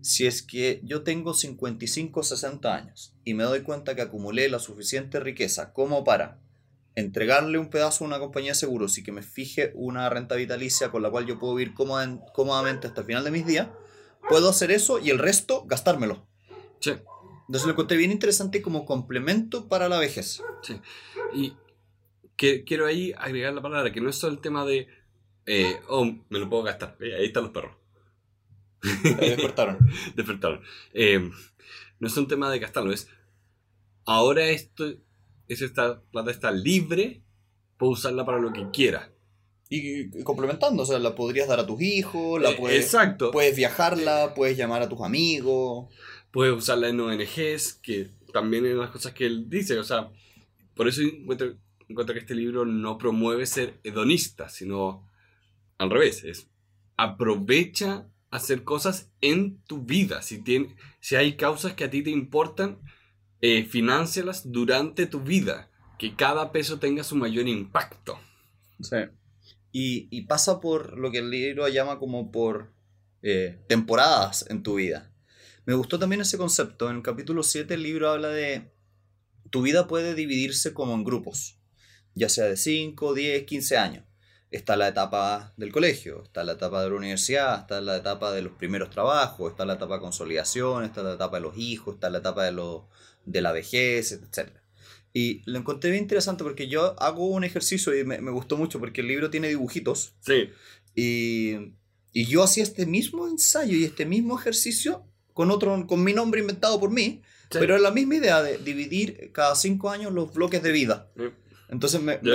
si 0.03 0.27
es 0.27 0.43
que 0.43 0.81
yo 0.85 1.03
tengo 1.03 1.35
55 1.35 2.21
o 2.21 2.23
60 2.23 2.75
años 2.75 3.15
y 3.25 3.35
me 3.35 3.45
doy 3.45 3.63
cuenta 3.63 3.97
que 3.97 4.03
acumulé 4.03 4.49
la 4.49 4.59
suficiente 4.59 5.21
riqueza 5.21 5.73
como 5.73 6.05
para 6.05 6.41
entregarle 6.97 7.59
un 7.59 7.69
pedazo 7.69 8.03
a 8.03 8.09
una 8.09 8.19
compañía 8.19 8.53
de 8.53 8.57
seguros 8.57 8.97
y 8.99 9.05
que 9.05 9.13
me 9.13 9.23
fije 9.23 9.71
una 9.75 10.09
renta 10.09 10.35
vitalicia 10.35 10.91
con 10.91 11.03
la 11.03 11.11
cual 11.11 11.27
yo 11.27 11.39
puedo 11.39 11.55
vivir 11.55 11.75
cómodamente 11.75 12.87
hasta 12.87 13.03
el 13.03 13.07
final 13.07 13.23
de 13.23 13.31
mis 13.31 13.47
días, 13.47 13.69
puedo 14.29 14.49
hacer 14.49 14.71
eso 14.71 14.99
y 14.99 15.11
el 15.11 15.19
resto 15.19 15.65
gastármelo. 15.67 16.27
Sí. 16.81 16.95
Entonces 17.47 17.67
lo 17.67 17.73
encontré 17.73 17.99
bien 17.99 18.11
interesante 18.11 18.63
como 18.63 18.87
complemento 18.87 19.69
para 19.69 19.89
la 19.89 19.99
vejez. 19.99 20.43
Sí. 20.63 20.81
Y 21.35 21.55
que, 22.37 22.65
quiero 22.65 22.87
ahí 22.87 23.13
agregar 23.19 23.53
la 23.53 23.63
palabra, 23.63 23.93
que 23.93 24.01
no 24.01 24.09
es 24.09 24.17
solo 24.17 24.33
el 24.33 24.41
tema 24.41 24.65
de, 24.65 24.89
eh, 25.45 25.79
oh, 25.89 26.07
me 26.07 26.39
lo 26.39 26.49
puedo 26.49 26.63
gastar. 26.63 26.97
Eh, 27.01 27.15
ahí 27.15 27.27
están 27.27 27.45
los 27.45 27.53
perros. 27.53 27.77
despertaron. 29.21 29.79
despertaron. 30.15 30.63
Eh, 30.95 31.31
no 31.99 32.09
es 32.09 32.17
un 32.17 32.27
tema 32.27 32.51
de 32.51 32.59
gastarlo, 32.59 32.93
es 32.93 33.09
ahora 34.07 34.47
esto 34.47 34.95
es 35.49 35.63
esta 35.63 36.03
plata 36.11 36.31
está 36.31 36.51
libre, 36.51 37.23
puedo 37.77 37.93
usarla 37.93 38.25
para 38.25 38.39
lo 38.39 38.53
que 38.53 38.71
quiera. 38.71 39.13
Y, 39.69 40.23
complementando, 40.23 40.85
o 40.85 40.87
sea, 40.87 40.99
la 40.99 41.15
podrías 41.15 41.49
dar 41.49 41.59
a 41.59 41.67
tus 41.67 41.81
hijos, 41.83 42.41
la 42.41 42.51
eh, 42.51 42.57
puedes, 42.57 42.85
Exacto. 42.85 43.31
puedes 43.33 43.57
viajarla, 43.57 44.33
puedes 44.35 44.57
llamar 44.57 44.83
a 44.83 44.89
tus 44.89 45.01
amigos. 45.03 45.93
Puedes 46.31 46.55
usarla 46.55 46.89
en 46.89 47.01
ONGs, 47.01 47.75
que 47.83 48.11
también 48.33 48.67
es 48.67 48.77
las 48.77 48.91
cosas 48.91 49.13
que 49.13 49.27
él 49.27 49.49
dice, 49.49 49.79
o 49.79 49.85
sea, 49.85 50.11
por 50.75 50.87
eso 50.87 51.01
encuentro, 51.01 51.57
encuentro 51.89 52.15
que 52.15 52.21
este 52.21 52.35
libro 52.35 52.65
no 52.65 52.99
promueve 52.99 53.47
ser 53.47 53.81
hedonista, 53.83 54.49
sino 54.49 55.09
al 55.79 55.91
revés, 55.91 56.23
es 56.25 56.49
aprovecha 56.97 58.07
hacer 58.31 58.65
cosas 58.65 59.11
en 59.21 59.59
tu 59.63 59.83
vida. 59.83 60.23
Si, 60.23 60.43
tiene, 60.43 60.77
si 61.01 61.17
hay 61.17 61.37
causas 61.37 61.75
que 61.75 61.85
a 61.85 61.91
ti 61.91 62.03
te 62.03 62.11
importan, 62.11 62.79
eh, 63.41 63.65
financialas 63.65 64.51
durante 64.51 65.07
tu 65.07 65.21
vida, 65.21 65.71
que 65.99 66.15
cada 66.15 66.53
peso 66.53 66.79
tenga 66.79 67.05
su 67.05 67.17
mayor 67.17 67.49
impacto. 67.49 68.19
Sí. 68.81 68.97
Y, 69.73 70.23
pasa 70.23 70.61
por 70.61 70.97
lo 70.97 71.11
que 71.11 71.19
el 71.19 71.31
libro 71.31 71.69
llama 71.69 71.99
como 71.99 72.33
por 72.33 72.73
eh, 73.23 73.59
temporadas 73.69 74.47
en 74.49 74.63
tu 74.63 74.77
vida. 74.77 75.13
Me 75.67 75.75
gustó 75.75 75.99
también 75.99 76.23
ese 76.23 76.39
concepto. 76.39 76.89
En 76.89 76.97
el 76.97 77.03
capítulo 77.03 77.43
7 77.43 77.75
el 77.75 77.83
libro 77.83 78.09
habla 78.09 78.29
de 78.29 78.71
tu 79.51 79.63
vida 79.63 79.87
puede 79.87 80.15
dividirse 80.15 80.73
como 80.73 80.95
en 80.95 81.05
grupos, 81.05 81.59
ya 82.15 82.29
sea 82.29 82.47
de 82.47 82.57
5, 82.57 83.15
10, 83.15 83.45
15 83.45 83.77
años. 83.77 84.05
Está 84.57 84.75
la 84.75 84.89
etapa 84.89 85.53
del 85.59 85.71
colegio, 85.71 86.23
está 86.23 86.43
la 86.43 86.53
etapa 86.53 86.83
de 86.83 86.89
la 86.89 86.97
universidad, 86.97 87.61
está 87.61 87.83
la 87.83 87.99
etapa 87.99 88.33
de 88.33 88.41
los 88.41 88.55
primeros 88.55 88.89
trabajos, 88.89 89.51
está 89.51 89.67
la 89.67 89.75
etapa 89.75 89.97
de 89.97 90.01
consolidación, 90.01 90.85
está 90.85 91.03
la 91.03 91.13
etapa 91.13 91.37
de 91.37 91.43
los 91.43 91.59
hijos, 91.59 91.97
está 91.97 92.09
la 92.09 92.19
etapa 92.19 92.43
de 92.43 92.53
los 92.53 92.85
de 93.27 93.43
la 93.43 93.53
vejez, 93.53 94.13
etc. 94.13 94.49
Y 95.13 95.43
lo 95.45 95.59
encontré 95.59 95.91
bien 95.91 96.05
interesante 96.05 96.43
porque 96.43 96.69
yo 96.69 96.99
hago 97.03 97.27
un 97.27 97.45
ejercicio 97.45 97.95
y 97.95 98.03
me, 98.05 98.19
gustó 98.31 98.57
mucho 98.57 98.81
porque 98.81 99.03
el 99.03 99.09
libro 99.09 99.29
tiene 99.29 99.49
dibujitos. 99.49 100.15
Sí. 100.21 100.49
Y, 100.95 101.75
y, 102.15 102.25
yo 102.25 102.43
hacía 102.43 102.63
este 102.63 102.87
mismo 102.87 103.29
ensayo 103.29 103.77
y 103.77 103.85
este 103.85 104.07
mismo 104.07 104.39
ejercicio 104.39 105.05
con 105.35 105.51
otro, 105.51 105.87
con 105.87 106.03
mi 106.03 106.15
nombre 106.15 106.41
inventado 106.41 106.81
por 106.81 106.91
mí, 106.91 107.21
pero 107.51 107.77
es 107.77 107.83
la 107.83 107.91
misma 107.91 108.17
idea 108.17 108.43
de 108.43 108.57
dividir 108.57 109.33
cada 109.33 109.55
cinco 109.55 109.91
años 109.91 110.15
los 110.15 110.33
bloques 110.33 110.63
de 110.63 110.73
vida. 110.73 111.11
Entonces 111.69 112.01
me, 112.01 112.21
yo, 112.23 112.35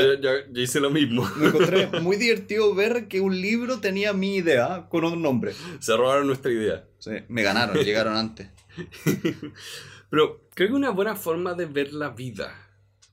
hice 0.55 0.79
lo 0.79 0.89
mismo. 0.89 1.29
Me 1.37 1.47
encontré 1.47 1.87
muy 2.01 2.17
divertido 2.17 2.73
ver 2.75 3.07
que 3.07 3.21
un 3.21 3.39
libro 3.39 3.79
tenía 3.79 4.13
mi 4.13 4.35
idea 4.35 4.87
con 4.89 5.05
un 5.05 5.21
nombre. 5.21 5.53
Se 5.79 5.95
robaron 5.95 6.27
nuestra 6.27 6.51
idea. 6.51 6.85
Sí, 6.99 7.11
me 7.29 7.43
ganaron, 7.43 7.77
llegaron 7.83 8.15
antes. 8.15 8.49
Pero 10.09 10.49
creo 10.53 10.69
que 10.69 10.73
una 10.73 10.89
buena 10.89 11.15
forma 11.15 11.53
de 11.53 11.65
ver 11.65 11.93
la 11.93 12.09
vida 12.09 12.53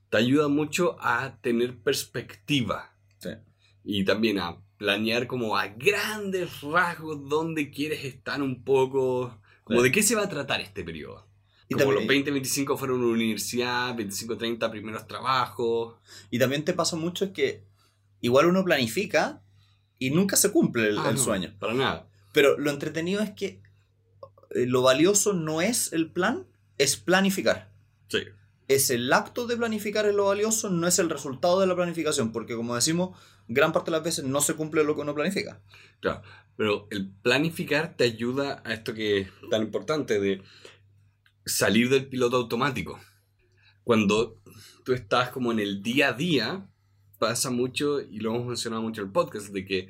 te 0.09 0.17
ayuda 0.17 0.49
mucho 0.49 0.97
a 0.99 1.37
tener 1.41 1.77
perspectiva. 1.77 2.93
Sí. 3.19 3.29
Y 3.85 4.03
también 4.03 4.39
a 4.39 4.57
planear 4.77 5.27
como 5.27 5.57
a 5.57 5.67
grandes 5.67 6.61
rasgos 6.61 7.29
dónde 7.29 7.71
quieres 7.71 8.03
estar 8.03 8.41
un 8.41 8.63
poco. 8.63 9.39
Como 9.63 9.81
de 9.83 9.91
qué 9.91 10.03
se 10.03 10.15
va 10.15 10.23
a 10.23 10.29
tratar 10.29 10.59
este 10.61 10.83
periodo. 10.83 11.28
Y 11.69 11.75
como 11.75 11.91
los 11.91 12.07
20, 12.07 12.31
25 12.31 12.77
fueron 12.77 13.03
universidad, 13.03 13.95
25, 13.95 14.37
30 14.37 14.71
primeros 14.71 15.07
trabajos. 15.07 15.97
Y 16.31 16.39
también 16.39 16.65
te 16.65 16.73
pasa 16.73 16.95
mucho 16.95 17.25
es 17.25 17.31
que 17.31 17.63
igual 18.21 18.47
uno 18.47 18.65
planifica 18.65 19.43
y 19.99 20.09
nunca 20.09 20.35
se 20.35 20.51
cumple 20.51 20.87
el, 20.87 20.97
ah, 20.97 21.15
sueño. 21.15 21.53
Para 21.59 21.75
nada. 21.75 22.09
Pero 22.33 22.57
lo 22.57 22.71
entretenido 22.71 23.21
es 23.21 23.31
que 23.31 23.61
eh, 24.51 24.65
lo 24.65 24.81
valioso 24.81 25.33
no 25.33 25.61
es 25.61 25.93
el 25.93 26.11
plan, 26.11 26.47
es 26.79 26.97
planificar. 26.97 27.71
Sí. 28.07 28.19
Es 28.67 28.89
el 28.89 29.11
acto 29.13 29.45
de 29.45 29.57
planificar 29.57 30.07
es 30.07 30.15
lo 30.15 30.25
valioso, 30.25 30.69
no 30.69 30.87
es 30.87 30.97
el 30.97 31.09
resultado 31.09 31.59
de 31.59 31.67
la 31.67 31.75
planificación, 31.75 32.31
porque 32.31 32.55
como 32.55 32.75
decimos, 32.75 33.17
gran 33.47 33.73
parte 33.73 33.91
de 33.91 33.97
las 33.97 34.03
veces 34.03 34.25
no 34.25 34.41
se 34.41 34.55
cumple 34.55 34.83
lo 34.83 34.95
que 34.95 35.01
uno 35.01 35.13
planifica. 35.13 35.61
Claro, 35.99 36.21
pero 36.55 36.87
el 36.91 37.09
planificar 37.09 37.95
te 37.95 38.05
ayuda 38.05 38.61
a 38.65 38.73
esto 38.73 38.93
que 38.93 39.21
es 39.21 39.29
tan 39.49 39.63
importante 39.63 40.19
de 40.19 40.41
salir 41.49 41.89
del 41.89 42.07
piloto 42.07 42.37
automático. 42.37 42.99
Cuando 43.83 44.41
tú 44.83 44.93
estás 44.93 45.29
como 45.29 45.51
en 45.51 45.59
el 45.59 45.81
día 45.81 46.09
a 46.09 46.13
día, 46.13 46.69
pasa 47.17 47.49
mucho, 47.49 47.99
y 48.01 48.19
lo 48.19 48.33
hemos 48.33 48.47
mencionado 48.47 48.81
mucho 48.81 49.01
en 49.01 49.07
el 49.07 49.13
podcast, 49.13 49.47
de 49.49 49.65
que 49.65 49.89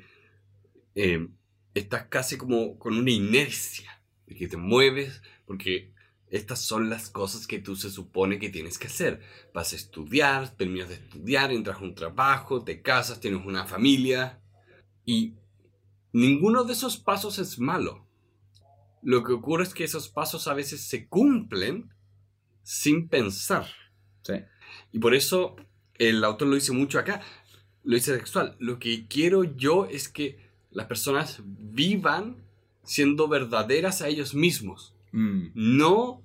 eh, 0.94 1.28
estás 1.74 2.06
casi 2.08 2.36
como 2.36 2.78
con 2.78 2.96
una 2.96 3.10
inercia, 3.10 4.02
de 4.26 4.34
que 4.34 4.48
te 4.48 4.56
mueves, 4.56 5.22
porque 5.46 5.92
estas 6.30 6.60
son 6.60 6.88
las 6.88 7.10
cosas 7.10 7.46
que 7.46 7.58
tú 7.58 7.74
se 7.74 7.90
supone 7.90 8.38
que 8.38 8.50
tienes 8.50 8.78
que 8.78 8.86
hacer. 8.86 9.20
Vas 9.52 9.72
a 9.72 9.76
estudiar, 9.76 10.56
terminas 10.56 10.88
de 10.88 10.94
estudiar, 10.94 11.52
entras 11.52 11.78
a 11.78 11.84
un 11.84 11.94
trabajo, 11.94 12.62
te 12.62 12.82
casas, 12.82 13.20
tienes 13.20 13.44
una 13.44 13.66
familia. 13.66 14.40
Y 15.04 15.34
ninguno 16.12 16.64
de 16.64 16.72
esos 16.72 16.98
pasos 16.98 17.38
es 17.40 17.58
malo. 17.58 18.06
Lo 19.02 19.24
que 19.24 19.32
ocurre 19.32 19.64
es 19.64 19.74
que 19.74 19.84
esos 19.84 20.08
pasos 20.08 20.48
a 20.48 20.54
veces 20.54 20.82
se 20.82 21.08
cumplen 21.08 21.90
sin 22.62 23.08
pensar. 23.08 23.66
Sí. 24.22 24.34
Y 24.92 24.98
por 24.98 25.14
eso 25.14 25.56
el 25.94 26.22
autor 26.24 26.48
lo 26.48 26.54
dice 26.54 26.72
mucho 26.72 26.98
acá. 26.98 27.22
Lo 27.82 27.94
dice 27.94 28.14
sexual. 28.14 28.56
Lo 28.58 28.78
que 28.78 29.06
quiero 29.06 29.44
yo 29.44 29.86
es 29.86 30.08
que 30.08 30.38
las 30.70 30.86
personas 30.86 31.40
vivan 31.44 32.36
siendo 32.84 33.28
verdaderas 33.28 34.02
a 34.02 34.08
ellos 34.08 34.34
mismos 34.34 34.94
Mm. 35.12 35.50
No 35.54 36.22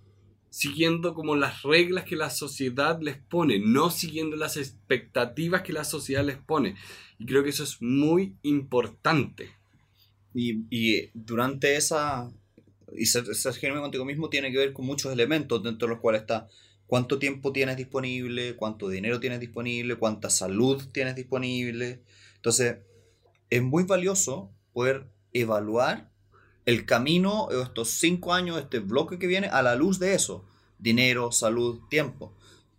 siguiendo 0.50 1.14
como 1.14 1.36
las 1.36 1.64
reglas 1.64 2.06
que 2.06 2.16
la 2.16 2.30
sociedad 2.30 3.02
les 3.02 3.18
pone, 3.18 3.60
no 3.60 3.90
siguiendo 3.90 4.38
las 4.38 4.56
expectativas 4.56 5.64
que 5.64 5.74
la 5.74 5.84
sociedad 5.84 6.24
les 6.24 6.38
pone. 6.38 6.76
Y 7.20 7.26
creo 7.26 7.44
que 7.44 7.50
eso 7.50 7.64
es 7.64 7.82
muy 7.82 8.36
importante. 8.44 9.52
Y, 10.34 11.10
durante 11.14 11.76
esa... 11.76 12.32
Y 12.98 13.06
ser, 13.06 13.34
ser 13.36 13.54
contigo 13.74 14.06
mismo 14.06 14.30
tiene 14.30 14.52
que 14.52 14.58
ver 14.58 14.74
con 14.74 14.86
muchos 14.86 15.12
elementos 15.12 15.64
dentro 15.64 15.88
de 15.88 15.94
los 15.94 16.02
cuales 16.02 16.22
está 16.22 16.48
cuánto 16.88 17.20
tiempo 17.20 17.52
tienes 17.52 17.78
disponible, 17.78 18.56
cuánto 18.56 18.90
dinero 18.90 19.20
tienes 19.20 19.40
disponible, 19.40 19.96
cuánta 19.96 20.30
salud 20.30 20.84
tienes 20.92 21.16
disponible. 21.16 22.02
Entonces, 22.36 22.78
es 23.50 23.62
muy 23.62 23.84
valioso 23.84 24.52
poder 24.74 25.08
evaluar 25.34 26.10
el 26.66 26.86
camino, 26.86 27.50
estos 27.52 27.90
cinco 27.90 28.34
años, 28.34 28.60
este 28.60 28.80
bloque 28.80 29.20
que 29.20 29.28
viene, 29.28 29.48
a 29.48 29.62
la 29.62 29.76
luz 29.76 30.00
de 30.00 30.16
eso. 30.16 30.46
Dinero, 30.80 31.32
salud, 31.32 31.82
tiempo. 31.90 32.34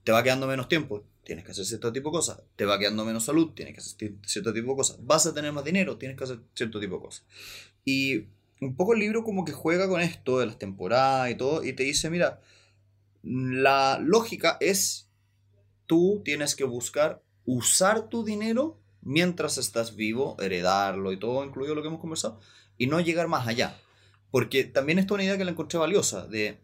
Te 0.05 0.13
va 0.13 0.23
quedando 0.23 0.47
menos 0.47 0.69
tiempo, 0.69 1.05
tienes 1.25 1.45
que 1.45 1.53
hacer 1.53 1.65
cierto 1.65 1.93
tipo 1.93 2.11
de 2.11 2.15
cosas. 2.15 2.43
Te 2.57 2.65
va 2.65 2.79
quedando 2.79 3.05
menos 3.05 3.25
salud, 3.25 3.53
tienes 3.55 3.75
que 3.75 3.81
hacer 3.81 4.15
cierto 4.25 4.53
tipo 4.53 4.71
de 4.71 4.77
cosas. 4.77 4.99
Vas 5.05 5.27
a 5.27 5.35
tener 5.35 5.53
más 5.53 5.65
dinero, 5.65 5.97
tienes 5.97 6.17
que 6.17 6.25
hacer 6.25 6.41
cierto 6.55 6.81
tipo 6.81 6.97
de 6.97 7.03
cosas. 7.03 7.25
Y 7.85 8.27
un 8.61 8.77
poco 8.77 8.95
el 8.95 9.01
libro 9.01 9.23
como 9.23 9.45
que 9.45 9.53
juega 9.53 9.89
con 9.89 10.01
esto 10.01 10.39
de 10.39 10.47
las 10.47 10.59
temporadas 10.59 11.31
y 11.31 11.35
todo, 11.35 11.65
y 11.65 11.73
te 11.73 11.83
dice, 11.83 12.11
mira, 12.11 12.41
la 13.23 13.99
lógica 14.03 14.57
es, 14.61 15.11
tú 15.87 16.23
tienes 16.25 16.55
que 16.55 16.65
buscar 16.65 17.23
usar 17.45 18.09
tu 18.09 18.25
dinero 18.25 18.81
mientras 19.03 19.59
estás 19.59 19.95
vivo, 19.95 20.37
heredarlo 20.41 21.13
y 21.13 21.19
todo, 21.19 21.45
incluido 21.45 21.75
lo 21.75 21.83
que 21.83 21.89
hemos 21.89 22.01
conversado, 22.01 22.41
y 22.77 22.87
no 22.87 23.01
llegar 23.01 23.29
más 23.29 23.47
allá. 23.47 23.81
Porque 24.31 24.65
también 24.65 24.99
esto 24.99 25.15
es 25.15 25.17
una 25.17 25.25
idea 25.25 25.39
que 25.39 25.45
la 25.45 25.53
encontré 25.53 25.79
valiosa, 25.79 26.27
de 26.27 26.61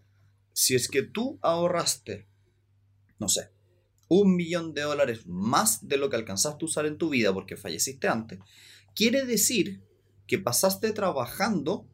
si 0.53 0.75
es 0.75 0.89
que 0.89 1.03
tú 1.03 1.39
ahorraste, 1.43 2.27
no 3.19 3.29
sé, 3.29 3.51
un 4.09 4.37
millón 4.37 4.75
de 4.75 4.83
dólares 4.83 5.27
más 5.27 5.89
de 5.89 5.97
lo 5.97 6.11
que 6.11 6.17
alcanzaste 6.17 6.65
a 6.65 6.67
usar 6.67 6.87
en 6.87 6.99
tu 6.99 7.09
vida 7.09 7.33
porque 7.33 7.57
falleciste 7.57 8.09
antes, 8.09 8.41
quiere 8.95 9.25
decir 9.25 9.83
que 10.33 10.39
pasaste 10.39 10.93
trabajando 10.93 11.87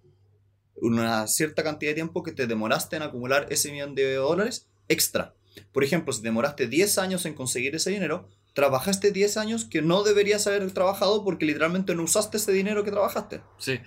una 0.77 1.27
cierta 1.27 1.65
cantidad 1.65 1.91
de 1.91 1.97
tiempo 1.97 2.23
que 2.23 2.31
te 2.31 2.47
demoraste 2.47 2.95
en 2.95 3.03
acumular 3.03 3.49
ese 3.51 3.73
millón 3.73 3.97
de 3.97 4.15
dólares 4.15 4.69
extra. 4.87 5.35
Por 5.73 5.83
ejemplo, 5.83 6.13
si 6.13 6.23
demoraste 6.23 6.69
10 6.69 6.99
años 6.99 7.27
en 7.27 7.35
conseguir 7.35 7.75
ese 7.75 7.91
dinero, 7.91 8.29
trabajaste 8.55 9.11
10 9.11 9.39
años 9.39 9.65
que 9.65 9.83
no 9.83 10.05
deberías 10.05 10.47
haber 10.47 10.71
trabajado 10.71 11.25
porque 11.25 11.47
literalmente 11.47 11.97
no 11.97 12.05
usaste 12.05 12.37
ese 12.37 12.53
dinero 12.53 12.85
que 12.85 12.93
trabajaste. 12.93 13.41
Sí. 13.59 13.81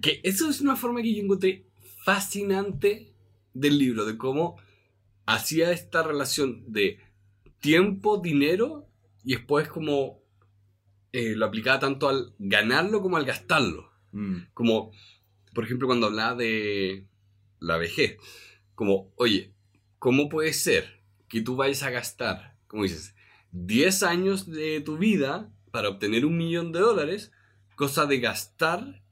Que 0.00 0.20
eso 0.24 0.50
es 0.50 0.60
una 0.60 0.74
forma 0.74 1.00
que 1.00 1.14
yo 1.14 1.22
encontré 1.22 1.64
fascinante 2.04 3.14
del 3.54 3.78
libro, 3.78 4.04
de 4.04 4.18
cómo 4.18 4.56
hacía 5.26 5.70
esta 5.70 6.02
relación 6.02 6.64
de 6.72 6.98
tiempo, 7.60 8.18
dinero 8.18 8.88
y 9.22 9.36
después 9.36 9.68
como 9.68 10.24
eh, 11.12 11.36
lo 11.36 11.46
aplicaba 11.46 11.78
tanto 11.78 12.08
al 12.08 12.34
ganarlo 12.40 13.00
como 13.00 13.16
al 13.16 13.24
gastarlo. 13.24 13.91
Mm. 14.12 14.36
Como, 14.54 14.92
por 15.54 15.64
ejemplo, 15.64 15.86
cuando 15.88 16.06
hablaba 16.06 16.36
de 16.36 17.06
la 17.60 17.76
vejez. 17.76 18.18
Como, 18.74 19.12
oye, 19.16 19.52
¿cómo 19.98 20.28
puede 20.28 20.52
ser 20.52 21.00
que 21.28 21.40
tú 21.40 21.56
vayas 21.56 21.82
a 21.82 21.90
gastar, 21.90 22.56
como 22.66 22.82
dices, 22.82 23.14
10 23.52 24.02
años 24.02 24.50
de 24.50 24.80
tu 24.80 24.98
vida 24.98 25.50
para 25.70 25.88
obtener 25.88 26.26
un 26.26 26.36
millón 26.36 26.72
de 26.72 26.80
dólares, 26.80 27.32
cosa 27.76 28.06
de 28.06 28.20
gastar 28.20 29.02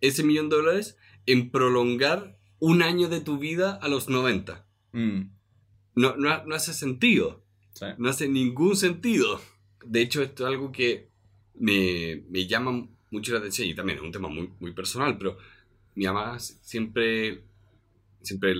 ese 0.00 0.22
millón 0.22 0.48
de 0.48 0.56
dólares 0.56 0.96
en 1.26 1.50
prolongar 1.50 2.38
un 2.58 2.82
año 2.82 3.08
de 3.08 3.20
tu 3.20 3.38
vida 3.38 3.78
a 3.80 3.88
los 3.88 4.08
90? 4.08 4.66
Mm. 4.92 5.30
No, 5.96 6.16
no, 6.16 6.44
no 6.44 6.54
hace 6.54 6.72
sentido. 6.72 7.44
Sí. 7.72 7.86
No 7.98 8.08
hace 8.08 8.28
ningún 8.28 8.76
sentido. 8.76 9.40
De 9.84 10.00
hecho, 10.00 10.22
esto 10.22 10.44
es 10.44 10.48
algo 10.48 10.72
que 10.72 11.10
me, 11.54 12.24
me 12.28 12.46
llama 12.46 12.88
mucho 13.14 13.32
la 13.32 13.38
atención 13.38 13.68
y 13.68 13.74
también 13.74 13.98
es 13.98 14.04
un 14.04 14.12
tema 14.12 14.28
muy, 14.28 14.50
muy 14.60 14.72
personal, 14.72 15.16
pero 15.16 15.38
mi 15.94 16.04
mamá 16.04 16.38
siempre, 16.38 17.44
siempre 18.22 18.54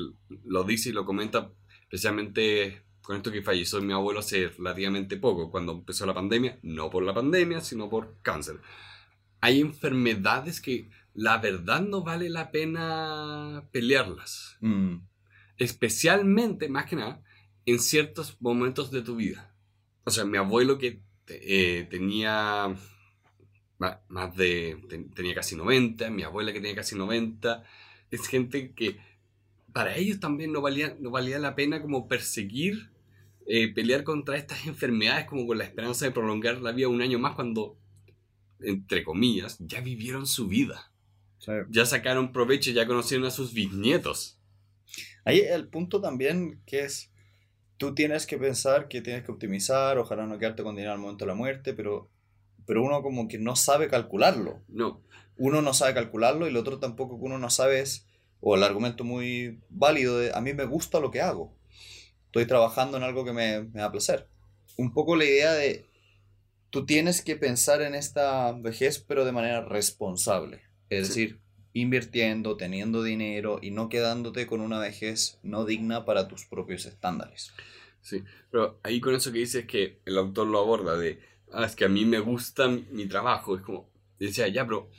lo 0.45 0.65
dice 0.65 0.91
y 0.91 0.93
lo 0.93 1.05
comenta, 1.05 1.51
especialmente 1.83 2.83
con 3.03 3.17
esto 3.17 3.31
que 3.33 3.43
falleció 3.43 3.83
mi 3.83 3.93
abuelo 3.93 4.21
hace 4.21 4.49
relativamente 4.49 5.17
poco, 5.19 5.51
cuando 5.51 5.73
empezó 5.73 6.07
la 6.07 6.15
pandemia, 6.15 6.59
no 6.63 6.89
por 6.89 7.03
la 7.03 7.13
pandemia, 7.13 7.61
sino 7.61 7.91
por 7.91 8.17
cáncer. 8.23 8.61
Hay 9.41 9.61
enfermedades 9.61 10.61
que 10.61 10.89
la 11.13 11.37
verdad 11.39 11.83
no 11.83 12.03
vale 12.03 12.31
la 12.31 12.51
pena 12.51 13.65
pelearlas, 13.73 14.57
Mm. 14.61 14.97
especialmente, 15.59 16.69
más 16.69 16.87
que 16.87 16.97
nada, 16.97 17.23
en 17.67 17.79
ciertos 17.79 18.37
momentos 18.41 18.91
de 18.91 19.03
tu 19.03 19.17
vida. 19.17 19.53
O 20.05 20.11
sea, 20.11 20.25
mi 20.25 20.39
abuelo 20.39 20.79
que 20.79 21.01
eh, 21.29 21.87
tenía 21.91 22.75
más 24.09 24.35
de, 24.37 24.79
ten- 24.89 25.11
tenía 25.11 25.35
casi 25.35 25.57
90, 25.57 26.11
mi 26.11 26.23
abuela 26.23 26.53
que 26.53 26.61
tenía 26.61 26.77
casi 26.77 26.97
90, 26.97 27.65
es 28.11 28.27
gente 28.29 28.73
que 28.73 28.99
para 29.73 29.97
ellos 29.97 30.21
también 30.21 30.53
no 30.53 30.61
valía, 30.61 30.97
no 31.01 31.11
valía 31.11 31.39
la 31.39 31.55
pena 31.55 31.83
como 31.83 32.07
perseguir, 32.09 32.91
eh, 33.47 33.73
pelear 33.75 34.05
contra 34.05 34.37
estas 34.37 34.67
enfermedades 34.67 35.27
como 35.27 35.47
con 35.47 35.59
la 35.59 35.65
esperanza 35.65 36.05
de 36.07 36.13
prolongar 36.13 36.61
la 36.61 36.73
vida 36.73 36.89
un 36.89 37.03
año 37.03 37.19
más 37.19 37.35
cuando, 37.35 37.77
entre 38.61 39.05
comillas, 39.05 39.57
ya 39.61 39.81
vivieron 39.81 40.27
su 40.27 40.49
vida, 40.49 40.91
Sí. 41.39 41.53
ya 41.71 41.85
sacaron 41.87 42.33
provecho, 42.33 42.71
ya 42.71 42.87
conocieron 42.87 43.27
a 43.27 43.31
sus 43.31 43.53
bisnietos. 43.53 44.39
Ahí 45.25 45.41
el 45.41 45.69
punto 45.69 46.01
también 46.01 46.61
que 46.67 46.81
es, 46.85 47.11
tú 47.79 47.95
tienes 47.95 48.27
que 48.27 48.39
pensar 48.39 48.89
que 48.89 49.03
tienes 49.03 49.25
que 49.25 49.33
optimizar, 49.33 49.99
ojalá 49.99 50.27
no 50.27 50.39
quedarte 50.39 50.63
con 50.63 50.77
dinero 50.77 50.93
al 50.95 50.99
momento 51.01 51.25
de 51.25 51.31
la 51.31 51.35
muerte, 51.35 51.75
pero, 51.75 52.11
pero 52.67 52.83
uno 52.83 53.03
como 53.03 53.29
que 53.29 53.39
no 53.39 53.57
sabe 53.57 53.89
calcularlo. 53.89 54.63
No, 54.69 55.03
Uno 55.37 55.63
no 55.63 55.75
sabe 55.75 55.95
calcularlo 55.95 56.47
y 56.47 56.51
el 56.51 56.57
otro 56.57 56.79
tampoco 56.79 57.19
que 57.19 57.25
uno 57.27 57.39
no 57.39 57.51
sabe 57.51 57.81
es, 57.81 58.07
o 58.41 58.55
el 58.55 58.63
argumento 58.63 59.05
muy 59.05 59.61
válido 59.71 60.19
de, 60.19 60.33
a 60.35 60.41
mí 60.41 60.55
me 60.55 60.65
gusta 60.65 61.01
lo 61.01 61.11
que 61.11 61.21
hago. 61.23 61.57
Estoy 62.27 62.47
trabajando 62.47 62.97
en 62.97 63.03
algo 63.03 63.25
que 63.25 63.33
me, 63.33 63.63
me 63.65 63.81
da 63.81 63.91
placer. 63.93 64.29
Un 64.77 64.93
poco 64.93 65.17
la 65.17 65.25
idea 65.25 65.53
de, 65.53 65.87
tú 66.71 66.87
tienes 66.87 67.23
que 67.23 67.37
pensar 67.37 67.83
en 67.83 67.95
esta 67.95 68.53
vejez 68.53 68.99
pero 69.07 69.25
de 69.25 69.33
manera 69.33 69.63
responsable. 69.65 70.63
Es 70.89 71.09
Sí. 71.09 71.23
decir, 71.23 71.41
invirtiendo, 71.73 72.57
teniendo 72.57 73.03
dinero 73.03 73.59
y 73.63 73.71
no 73.71 73.89
quedándote 73.89 74.47
con 74.47 74.61
una 74.61 74.79
vejez 74.79 75.39
no 75.43 75.65
digna 75.65 76.05
para 76.05 76.29
tus 76.29 76.45
propios 76.47 76.87
estándares. 76.87 77.53
Sí, 78.01 78.23
pero 78.51 78.79
ahí 78.83 79.01
con 79.01 79.15
eso 79.15 79.33
que 79.33 79.39
dices 79.39 79.67
que 79.67 80.01
el 80.05 80.19
autor 80.19 80.47
lo 80.47 80.59
aborda 80.61 80.97
de, 80.97 81.19
ah, 81.53 81.65
es 81.65 81.77
que 81.77 81.85
a 81.85 81.89
mí 81.89 82.05
me 82.05 82.19
gusta 82.21 82.69
mi, 82.69 82.85
mi 82.91 83.07
trabajo, 83.07 83.57
es 83.57 83.63
como, 83.63 83.89
decía, 84.19 84.49
ya, 84.49 84.65
pero 84.65 84.91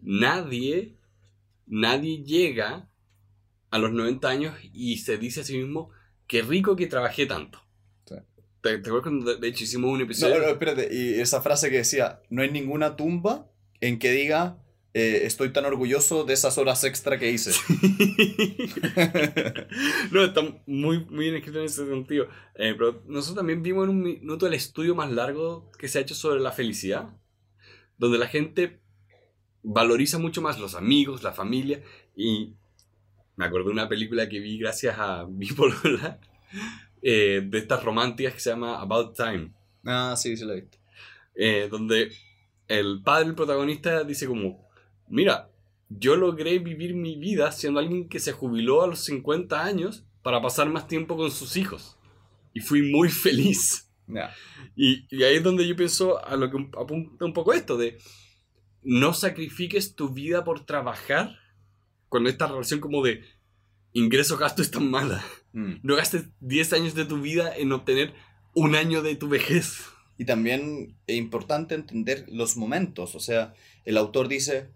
nadie, 0.00 0.96
nadie 1.66 2.22
llega 2.24 2.88
a 3.70 3.78
los 3.78 3.92
90 3.92 4.28
años 4.28 4.54
y 4.72 4.98
se 4.98 5.18
dice 5.18 5.40
a 5.40 5.44
sí 5.44 5.56
mismo, 5.58 5.90
qué 6.26 6.42
rico 6.42 6.76
que 6.76 6.86
trabajé 6.86 7.26
tanto. 7.26 7.60
Sí. 8.06 8.16
¿Te, 8.62 8.78
te 8.78 8.88
acuerdas 8.88 9.02
cuando 9.02 9.36
de, 9.36 9.48
hecho 9.48 9.64
hicimos 9.64 9.90
un 9.90 9.98
No, 9.98 10.04
episodio? 10.04 10.38
no, 10.38 10.48
espérate, 10.48 10.88
y 10.92 11.20
esa 11.20 11.40
frase 11.40 11.70
que 11.70 11.78
decía, 11.78 12.20
no 12.30 12.42
hay 12.42 12.50
ninguna 12.50 12.96
tumba 12.96 13.48
en 13.80 13.98
que 13.98 14.10
diga, 14.12 14.58
eh, 14.92 15.24
estoy 15.24 15.52
tan 15.52 15.64
orgulloso 15.66 16.24
de 16.24 16.34
esas 16.34 16.58
horas 16.58 16.82
extra 16.82 17.16
que 17.16 17.30
hice. 17.30 17.50
no, 20.10 20.24
está 20.24 20.42
muy, 20.66 21.04
muy 21.04 21.26
bien 21.26 21.36
escrito 21.36 21.60
en 21.60 21.66
ese 21.66 21.86
sentido. 21.86 22.26
Eh, 22.56 22.74
pero 22.76 23.00
nosotros 23.06 23.36
también 23.36 23.62
vimos 23.62 23.84
en 23.84 23.90
un 23.90 24.02
minuto 24.02 24.48
el 24.48 24.54
estudio 24.54 24.96
más 24.96 25.12
largo 25.12 25.70
que 25.78 25.86
se 25.86 25.98
ha 25.98 26.02
hecho 26.02 26.16
sobre 26.16 26.40
la 26.40 26.50
felicidad, 26.50 27.08
donde 27.98 28.18
la 28.18 28.26
gente 28.26 28.80
valoriza 29.62 30.18
mucho 30.18 30.42
más 30.42 30.58
los 30.58 30.74
amigos, 30.74 31.22
la 31.22 31.32
familia, 31.32 31.84
y 32.16 32.56
me 33.36 33.44
acuerdo 33.44 33.68
de 33.68 33.74
una 33.74 33.88
película 33.88 34.28
que 34.28 34.40
vi 34.40 34.58
gracias 34.58 34.96
a 34.98 35.24
mi 35.30 35.46
polola, 35.46 36.18
eh, 37.00 37.42
de 37.46 37.58
estas 37.58 37.84
románticas 37.84 38.34
que 38.34 38.40
se 38.40 38.50
llama 38.50 38.80
About 38.80 39.16
Time, 39.16 39.52
ah, 39.84 40.16
sí, 40.16 40.36
sí 40.36 40.44
la 40.44 40.54
he 40.54 40.62
visto. 40.62 40.78
donde 41.70 42.10
el 42.66 43.02
padre, 43.04 43.28
el 43.28 43.36
protagonista, 43.36 44.02
dice 44.02 44.26
como, 44.26 44.68
mira, 45.10 45.50
yo 45.88 46.16
logré 46.16 46.58
vivir 46.58 46.94
mi 46.94 47.16
vida 47.16 47.50
siendo 47.52 47.80
alguien 47.80 48.08
que 48.08 48.20
se 48.20 48.32
jubiló 48.32 48.82
a 48.82 48.86
los 48.86 49.00
50 49.04 49.62
años 49.64 50.04
para 50.22 50.40
pasar 50.40 50.68
más 50.70 50.86
tiempo 50.86 51.16
con 51.16 51.30
sus 51.30 51.56
hijos. 51.56 51.98
Y 52.54 52.60
fui 52.60 52.90
muy 52.90 53.08
feliz. 53.24 53.90
Ya. 54.06 54.32
Y, 54.76 55.06
y 55.14 55.22
ahí 55.24 55.36
es 55.36 55.42
donde 55.42 55.66
yo 55.68 55.76
pienso 55.76 56.24
a 56.24 56.36
lo 56.36 56.50
que 56.50 56.56
un- 56.56 56.70
apunta 56.80 57.24
un 57.24 57.32
poco 57.32 57.52
esto, 57.52 57.76
de 57.76 57.98
no 58.82 59.12
sacrifiques 59.12 59.94
tu 59.94 60.08
vida 60.10 60.42
por 60.44 60.64
trabajar 60.64 61.36
cuando 62.08 62.30
esta 62.30 62.46
relación 62.46 62.80
como 62.80 63.02
de 63.04 63.22
ingreso-gasto 63.92 64.62
es 64.62 64.70
tan 64.70 64.90
mala. 64.90 65.24
Mm. 65.52 65.74
No 65.82 65.96
gastes 65.96 66.26
10 66.40 66.72
años 66.72 66.94
de 66.94 67.04
tu 67.04 67.20
vida 67.20 67.54
en 67.56 67.72
obtener 67.72 68.14
un 68.54 68.74
año 68.74 69.02
de 69.02 69.16
tu 69.16 69.28
vejez. 69.28 69.84
Y 70.18 70.24
también 70.24 70.96
es 71.06 71.16
importante 71.16 71.74
entender 71.74 72.26
los 72.28 72.56
momentos. 72.56 73.14
O 73.14 73.20
sea, 73.20 73.54
el 73.84 73.96
autor 73.96 74.28
dice, 74.28 74.70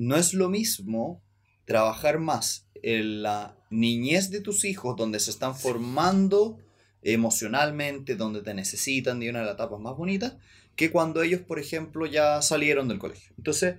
no 0.00 0.16
es 0.16 0.32
lo 0.32 0.48
mismo 0.48 1.22
trabajar 1.66 2.18
más 2.18 2.66
en 2.82 3.22
la 3.22 3.54
niñez 3.68 4.30
de 4.30 4.40
tus 4.40 4.64
hijos, 4.64 4.96
donde 4.96 5.20
se 5.20 5.30
están 5.30 5.54
formando 5.54 6.58
emocionalmente, 7.02 8.16
donde 8.16 8.40
te 8.40 8.54
necesitan, 8.54 9.20
de 9.20 9.28
una 9.28 9.40
de 9.40 9.44
las 9.44 9.54
etapas 9.56 9.78
más 9.78 9.94
bonitas, 9.98 10.36
que 10.74 10.90
cuando 10.90 11.22
ellos, 11.22 11.42
por 11.42 11.58
ejemplo, 11.58 12.06
ya 12.06 12.40
salieron 12.40 12.88
del 12.88 12.98
colegio. 12.98 13.34
Entonces, 13.36 13.76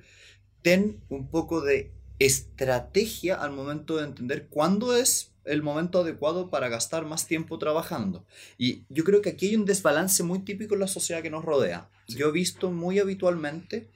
ten 0.61 1.01
un 1.09 1.27
poco 1.27 1.59
de 1.61 1.91
estrategia 2.19 3.41
al 3.41 3.51
momento 3.51 3.97
de 3.97 4.03
entender 4.03 4.45
cuándo 4.47 4.95
es 4.95 5.31
el 5.43 5.63
momento 5.63 6.01
adecuado 6.01 6.51
para 6.51 6.69
gastar 6.69 7.03
más 7.03 7.25
tiempo 7.25 7.57
trabajando. 7.57 8.27
Y 8.59 8.83
yo 8.89 9.03
creo 9.05 9.23
que 9.23 9.31
aquí 9.31 9.47
hay 9.47 9.55
un 9.55 9.65
desbalance 9.65 10.21
muy 10.21 10.43
típico 10.43 10.75
en 10.75 10.81
la 10.81 10.87
sociedad 10.87 11.23
que 11.23 11.31
nos 11.31 11.43
rodea. 11.43 11.89
Yo 12.07 12.29
he 12.29 12.31
visto 12.31 12.69
muy 12.69 12.99
habitualmente 12.99 13.89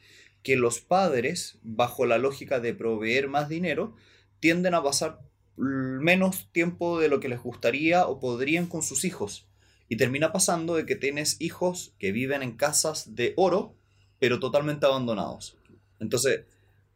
que 0.45 0.55
los 0.55 0.79
padres, 0.79 1.57
bajo 1.63 2.05
la 2.05 2.19
lógica 2.19 2.59
de 2.59 2.75
proveer 2.75 3.27
más 3.27 3.49
dinero, 3.49 3.95
tienden 4.39 4.75
a 4.75 4.83
pasar 4.83 5.19
menos 5.57 6.51
tiempo 6.51 6.99
de 6.99 7.09
lo 7.09 7.19
que 7.19 7.29
les 7.29 7.41
gustaría 7.41 8.05
o 8.05 8.19
podrían 8.19 8.67
con 8.67 8.83
sus 8.83 9.05
hijos. 9.05 9.47
Y 9.89 9.97
termina 9.97 10.31
pasando 10.31 10.75
de 10.75 10.85
que 10.85 10.95
tienes 10.95 11.37
hijos 11.39 11.95
que 11.97 12.11
viven 12.11 12.43
en 12.43 12.57
casas 12.57 13.15
de 13.15 13.33
oro, 13.37 13.75
pero 14.19 14.39
totalmente 14.39 14.85
abandonados. 14.85 15.57
Entonces, 15.99 16.41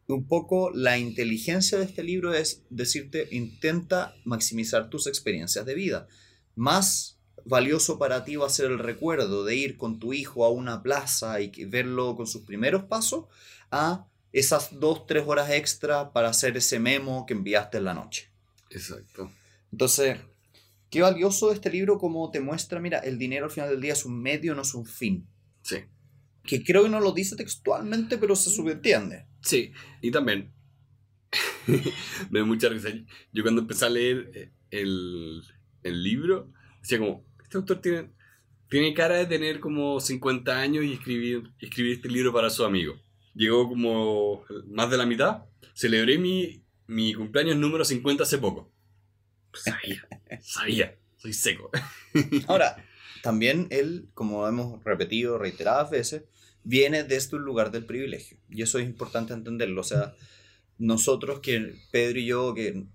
un 0.08 0.28
poco 0.28 0.70
la 0.70 1.00
inteligencia 1.00 1.80
de 1.80 1.86
este 1.86 2.04
libro 2.04 2.36
es 2.36 2.64
decirte, 2.70 3.30
intenta 3.32 4.14
maximizar 4.26 4.92
tus 4.92 5.08
experiencias 5.08 5.66
de 5.66 5.74
vida. 5.74 6.08
Más 6.56 7.19
valioso 7.50 7.98
para 7.98 8.24
ti 8.24 8.36
va 8.36 8.46
a 8.46 8.50
ser 8.50 8.68
el 8.72 8.80
recuerdo 8.80 9.44
de 9.44 9.56
ir 9.56 9.76
con 9.76 10.00
tu 10.00 10.14
hijo 10.14 10.46
a 10.46 10.50
una 10.50 10.82
plaza 10.84 11.42
y 11.42 11.50
verlo 11.66 12.16
con 12.16 12.28
sus 12.28 12.44
primeros 12.44 12.84
pasos 12.84 13.26
a 13.72 14.06
esas 14.32 14.80
dos, 14.80 15.08
tres 15.08 15.24
horas 15.26 15.50
extra 15.50 16.14
para 16.14 16.30
hacer 16.30 16.56
ese 16.56 16.80
memo 16.80 17.26
que 17.26 17.34
enviaste 17.34 17.80
en 17.80 17.86
la 17.86 17.96
noche. 17.96 18.30
Exacto. 18.70 19.32
Entonces, 19.72 20.20
qué 20.92 21.02
valioso 21.02 21.52
este 21.52 21.72
libro 21.72 21.98
como 21.98 22.30
te 22.30 22.40
muestra, 22.40 22.80
mira, 22.80 23.00
el 23.00 23.18
dinero 23.18 23.46
al 23.46 23.52
final 23.52 23.70
del 23.70 23.82
día 23.82 23.94
es 23.94 24.06
un 24.06 24.22
medio, 24.22 24.54
no 24.54 24.62
es 24.62 24.74
un 24.76 24.86
fin. 24.86 25.28
Sí. 25.64 25.78
Que 26.44 26.64
creo 26.64 26.84
que 26.84 26.90
no 26.90 27.00
lo 27.00 27.12
dice 27.12 27.36
textualmente, 27.36 28.20
pero 28.20 28.36
se 28.36 28.52
subentiende. 28.52 29.26
Sí, 29.42 29.72
y 30.02 30.12
también 30.12 30.54
me 32.30 32.40
da 32.40 32.46
mucha 32.46 32.70
risa. 32.70 32.90
Yo 33.34 33.42
cuando 33.42 33.62
empecé 33.62 33.86
a 33.86 33.90
leer 33.90 34.32
eh, 34.36 34.52
el, 34.70 35.44
el 35.82 36.04
libro, 36.04 36.52
decía 36.82 37.00
como, 37.00 37.29
este 37.50 37.58
autor 37.58 37.82
tiene, 37.82 38.10
tiene 38.70 38.94
cara 38.94 39.16
de 39.16 39.26
tener 39.26 39.60
como 39.60 40.00
50 40.00 40.56
años 40.56 40.86
y 40.86 40.94
escribir, 40.94 41.52
escribir 41.60 41.94
este 41.96 42.08
libro 42.08 42.32
para 42.32 42.52
su 42.52 42.64
amigo. 42.64 43.02
Llegó 43.34 43.68
como 43.68 44.44
más 44.68 44.92
de 44.92 44.98
la 44.98 45.08
mitad. 45.08 45.46
Celebré 45.74 46.20
mi, 46.20 46.64
mi 46.86 47.16
cumpleaños 47.16 47.58
número 47.58 47.84
50 47.84 48.22
hace 48.22 48.38
poco. 48.38 48.72
Sabía, 49.52 50.08
sabía, 50.44 50.96
soy 51.18 51.34
seco. 51.34 51.72
Ahora, 52.48 52.86
también 53.24 53.66
él, 53.72 54.10
como 54.14 54.48
hemos 54.48 54.84
repetido 54.84 55.40
reiteradas 55.40 55.90
veces, 55.90 56.26
viene 56.64 57.04
desde 57.04 57.36
un 57.36 57.46
lugar 57.46 57.72
del 57.72 57.88
privilegio. 57.88 58.38
Y 58.48 58.62
eso 58.62 58.78
es 58.78 58.86
importante 58.86 59.34
entenderlo. 59.34 59.82
O 59.82 59.86
sea, 59.86 60.14
nosotros 60.80 61.42
que 61.42 61.76
Pedro 61.92 62.20
y 62.20 62.26
yo 62.26 62.54
que 62.56 62.86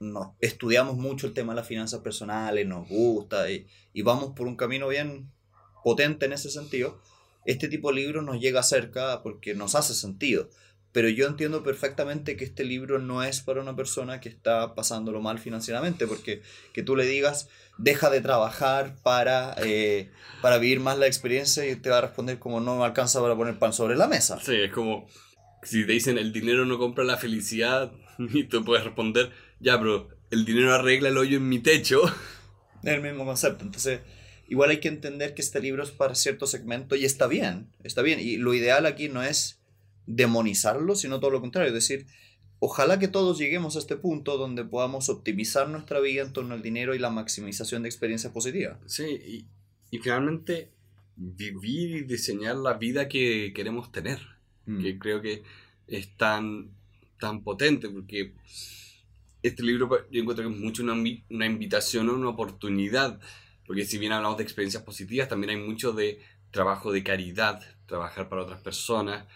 estudiamos 0.40 0.96
mucho 0.96 1.26
el 1.26 1.34
tema 1.34 1.52
de 1.52 1.60
las 1.60 1.68
finanzas 1.68 2.00
personales, 2.00 2.66
nos 2.66 2.88
gusta 2.88 3.50
y, 3.50 3.66
y, 3.92 4.02
vamos 4.02 4.32
por 4.34 4.46
un 4.46 4.56
camino 4.56 4.88
bien 4.88 5.30
potente 5.84 6.26
en 6.26 6.32
ese 6.32 6.50
sentido, 6.50 7.00
este 7.44 7.68
tipo 7.68 7.90
de 7.90 7.96
libros 7.96 8.24
nos 8.24 8.40
llega 8.40 8.62
cerca 8.62 9.22
porque 9.22 9.54
nos 9.54 9.74
hace 9.74 9.94
sentido. 9.94 10.48
Pero 10.92 11.08
yo 11.08 11.26
entiendo 11.26 11.64
perfectamente 11.64 12.36
que 12.36 12.44
este 12.44 12.62
libro 12.62 13.00
no 13.00 13.24
es 13.24 13.40
para 13.40 13.60
una 13.60 13.74
persona 13.74 14.20
que 14.20 14.28
está 14.28 14.76
pasándolo 14.76 15.20
mal 15.20 15.40
financieramente, 15.40 16.06
porque 16.06 16.40
que 16.72 16.84
tú 16.84 16.94
le 16.94 17.04
digas, 17.04 17.48
deja 17.78 18.10
de 18.10 18.20
trabajar 18.20 18.94
para, 19.02 19.56
eh, 19.58 20.12
para 20.40 20.58
vivir 20.58 20.78
más 20.78 20.96
la 20.96 21.08
experiencia 21.08 21.68
y 21.68 21.74
te 21.74 21.90
va 21.90 21.98
a 21.98 22.02
responder 22.02 22.38
como 22.38 22.60
no 22.60 22.76
me 22.76 22.84
alcanza 22.84 23.20
para 23.20 23.34
poner 23.34 23.58
pan 23.58 23.72
sobre 23.72 23.96
la 23.96 24.06
mesa. 24.06 24.38
Sí, 24.40 24.54
es 24.54 24.72
como 24.72 25.08
si 25.64 25.86
te 25.86 25.92
dicen 25.92 26.18
el 26.18 26.32
dinero 26.32 26.64
no 26.64 26.78
compra 26.78 27.04
la 27.04 27.16
felicidad 27.16 27.92
y 28.18 28.44
tú 28.44 28.64
puedes 28.64 28.84
responder, 28.84 29.30
ya, 29.60 29.78
pero 29.78 30.08
el 30.30 30.44
dinero 30.44 30.74
arregla 30.74 31.08
el 31.08 31.18
hoyo 31.18 31.36
en 31.38 31.48
mi 31.48 31.58
techo. 31.58 32.02
Es 32.82 32.92
el 32.94 33.02
mismo 33.02 33.24
concepto. 33.24 33.64
Entonces, 33.64 34.00
igual 34.48 34.70
hay 34.70 34.80
que 34.80 34.88
entender 34.88 35.34
que 35.34 35.42
este 35.42 35.60
libro 35.60 35.82
es 35.82 35.90
para 35.90 36.14
cierto 36.14 36.46
segmento 36.46 36.96
y 36.96 37.04
está 37.04 37.26
bien, 37.26 37.68
está 37.82 38.02
bien. 38.02 38.20
Y 38.20 38.36
lo 38.36 38.54
ideal 38.54 38.86
aquí 38.86 39.08
no 39.08 39.22
es 39.22 39.60
demonizarlo, 40.06 40.96
sino 40.96 41.18
todo 41.18 41.30
lo 41.30 41.40
contrario, 41.40 41.68
es 41.68 41.74
decir, 41.74 42.06
ojalá 42.58 42.98
que 42.98 43.08
todos 43.08 43.38
lleguemos 43.38 43.76
a 43.76 43.78
este 43.78 43.96
punto 43.96 44.36
donde 44.36 44.64
podamos 44.64 45.08
optimizar 45.08 45.68
nuestra 45.68 46.00
vida 46.00 46.22
en 46.22 46.32
torno 46.32 46.54
al 46.54 46.62
dinero 46.62 46.94
y 46.94 46.98
la 46.98 47.10
maximización 47.10 47.82
de 47.82 47.88
experiencias 47.88 48.32
positivas. 48.32 48.78
Sí, 48.86 49.04
y, 49.04 49.46
y 49.90 49.98
finalmente 49.98 50.70
vivir 51.16 51.96
y 51.96 52.02
diseñar 52.02 52.56
la 52.56 52.74
vida 52.74 53.08
que 53.08 53.52
queremos 53.54 53.92
tener, 53.92 54.18
mm. 54.66 54.82
que 54.82 54.98
creo 54.98 55.20
que 55.20 55.42
es 55.86 56.16
tan, 56.16 56.70
tan 57.18 57.42
potente, 57.42 57.88
porque 57.88 58.32
este 59.42 59.62
libro 59.62 60.08
yo 60.10 60.20
encuentro 60.20 60.48
que 60.48 60.54
es 60.54 60.60
mucho 60.60 60.82
una, 60.82 60.94
una 61.30 61.46
invitación, 61.46 62.08
una 62.08 62.28
oportunidad, 62.28 63.20
porque 63.66 63.84
si 63.84 63.98
bien 63.98 64.12
hablamos 64.12 64.38
de 64.38 64.44
experiencias 64.44 64.82
positivas, 64.82 65.28
también 65.28 65.50
hay 65.50 65.64
mucho 65.64 65.92
de 65.92 66.20
trabajo 66.50 66.92
de 66.92 67.02
caridad, 67.02 67.62
trabajar 67.86 68.28
para 68.28 68.42
otras 68.42 68.60
personas, 68.60 69.26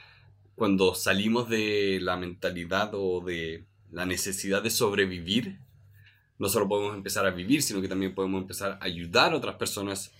cuando 0.55 0.95
salimos 0.95 1.49
de 1.49 1.99
la 2.01 2.17
mentalidad 2.17 2.91
o 2.93 3.21
de 3.21 3.64
la 3.91 4.07
necesidad 4.07 4.62
de 4.62 4.71
sobrevivir, 4.71 5.59
no 6.38 6.49
solo 6.49 6.69
podemos 6.69 6.95
empezar 6.95 7.27
a 7.27 7.31
vivir, 7.31 7.62
sino 7.62 7.81
que 7.81 7.88
también 7.88 8.14
podemos 8.14 8.43
empezar 8.43 8.73
a 8.81 8.85
ayudar 8.85 9.33
a 9.33 9.37
otras 9.37 9.57
personas 9.57 10.12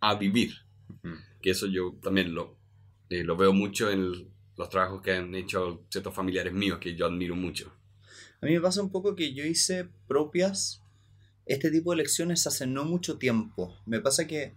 a 0.00 0.14
vivir. 0.14 0.54
Que 1.40 1.50
eso 1.50 1.66
yo 1.66 1.94
también 2.02 2.34
lo, 2.34 2.56
eh, 3.10 3.24
lo 3.24 3.36
veo 3.36 3.52
mucho 3.52 3.90
en 3.90 4.28
los 4.56 4.68
trabajos 4.68 5.02
que 5.02 5.12
han 5.12 5.34
hecho 5.34 5.84
ciertos 5.88 6.14
familiares 6.14 6.52
míos, 6.52 6.78
que 6.78 6.94
yo 6.94 7.06
admiro 7.06 7.34
mucho. 7.34 7.72
A 8.40 8.46
mí 8.46 8.52
me 8.52 8.60
pasa 8.60 8.82
un 8.82 8.90
poco 8.90 9.14
que 9.14 9.32
yo 9.32 9.44
hice 9.44 9.88
propias 10.06 10.82
este 11.46 11.70
tipo 11.70 11.90
de 11.90 11.98
lecciones 11.98 12.46
hace 12.46 12.66
no 12.66 12.84
mucho 12.84 13.18
tiempo. 13.18 13.76
Me 13.86 14.00
pasa 14.00 14.26
que 14.26 14.54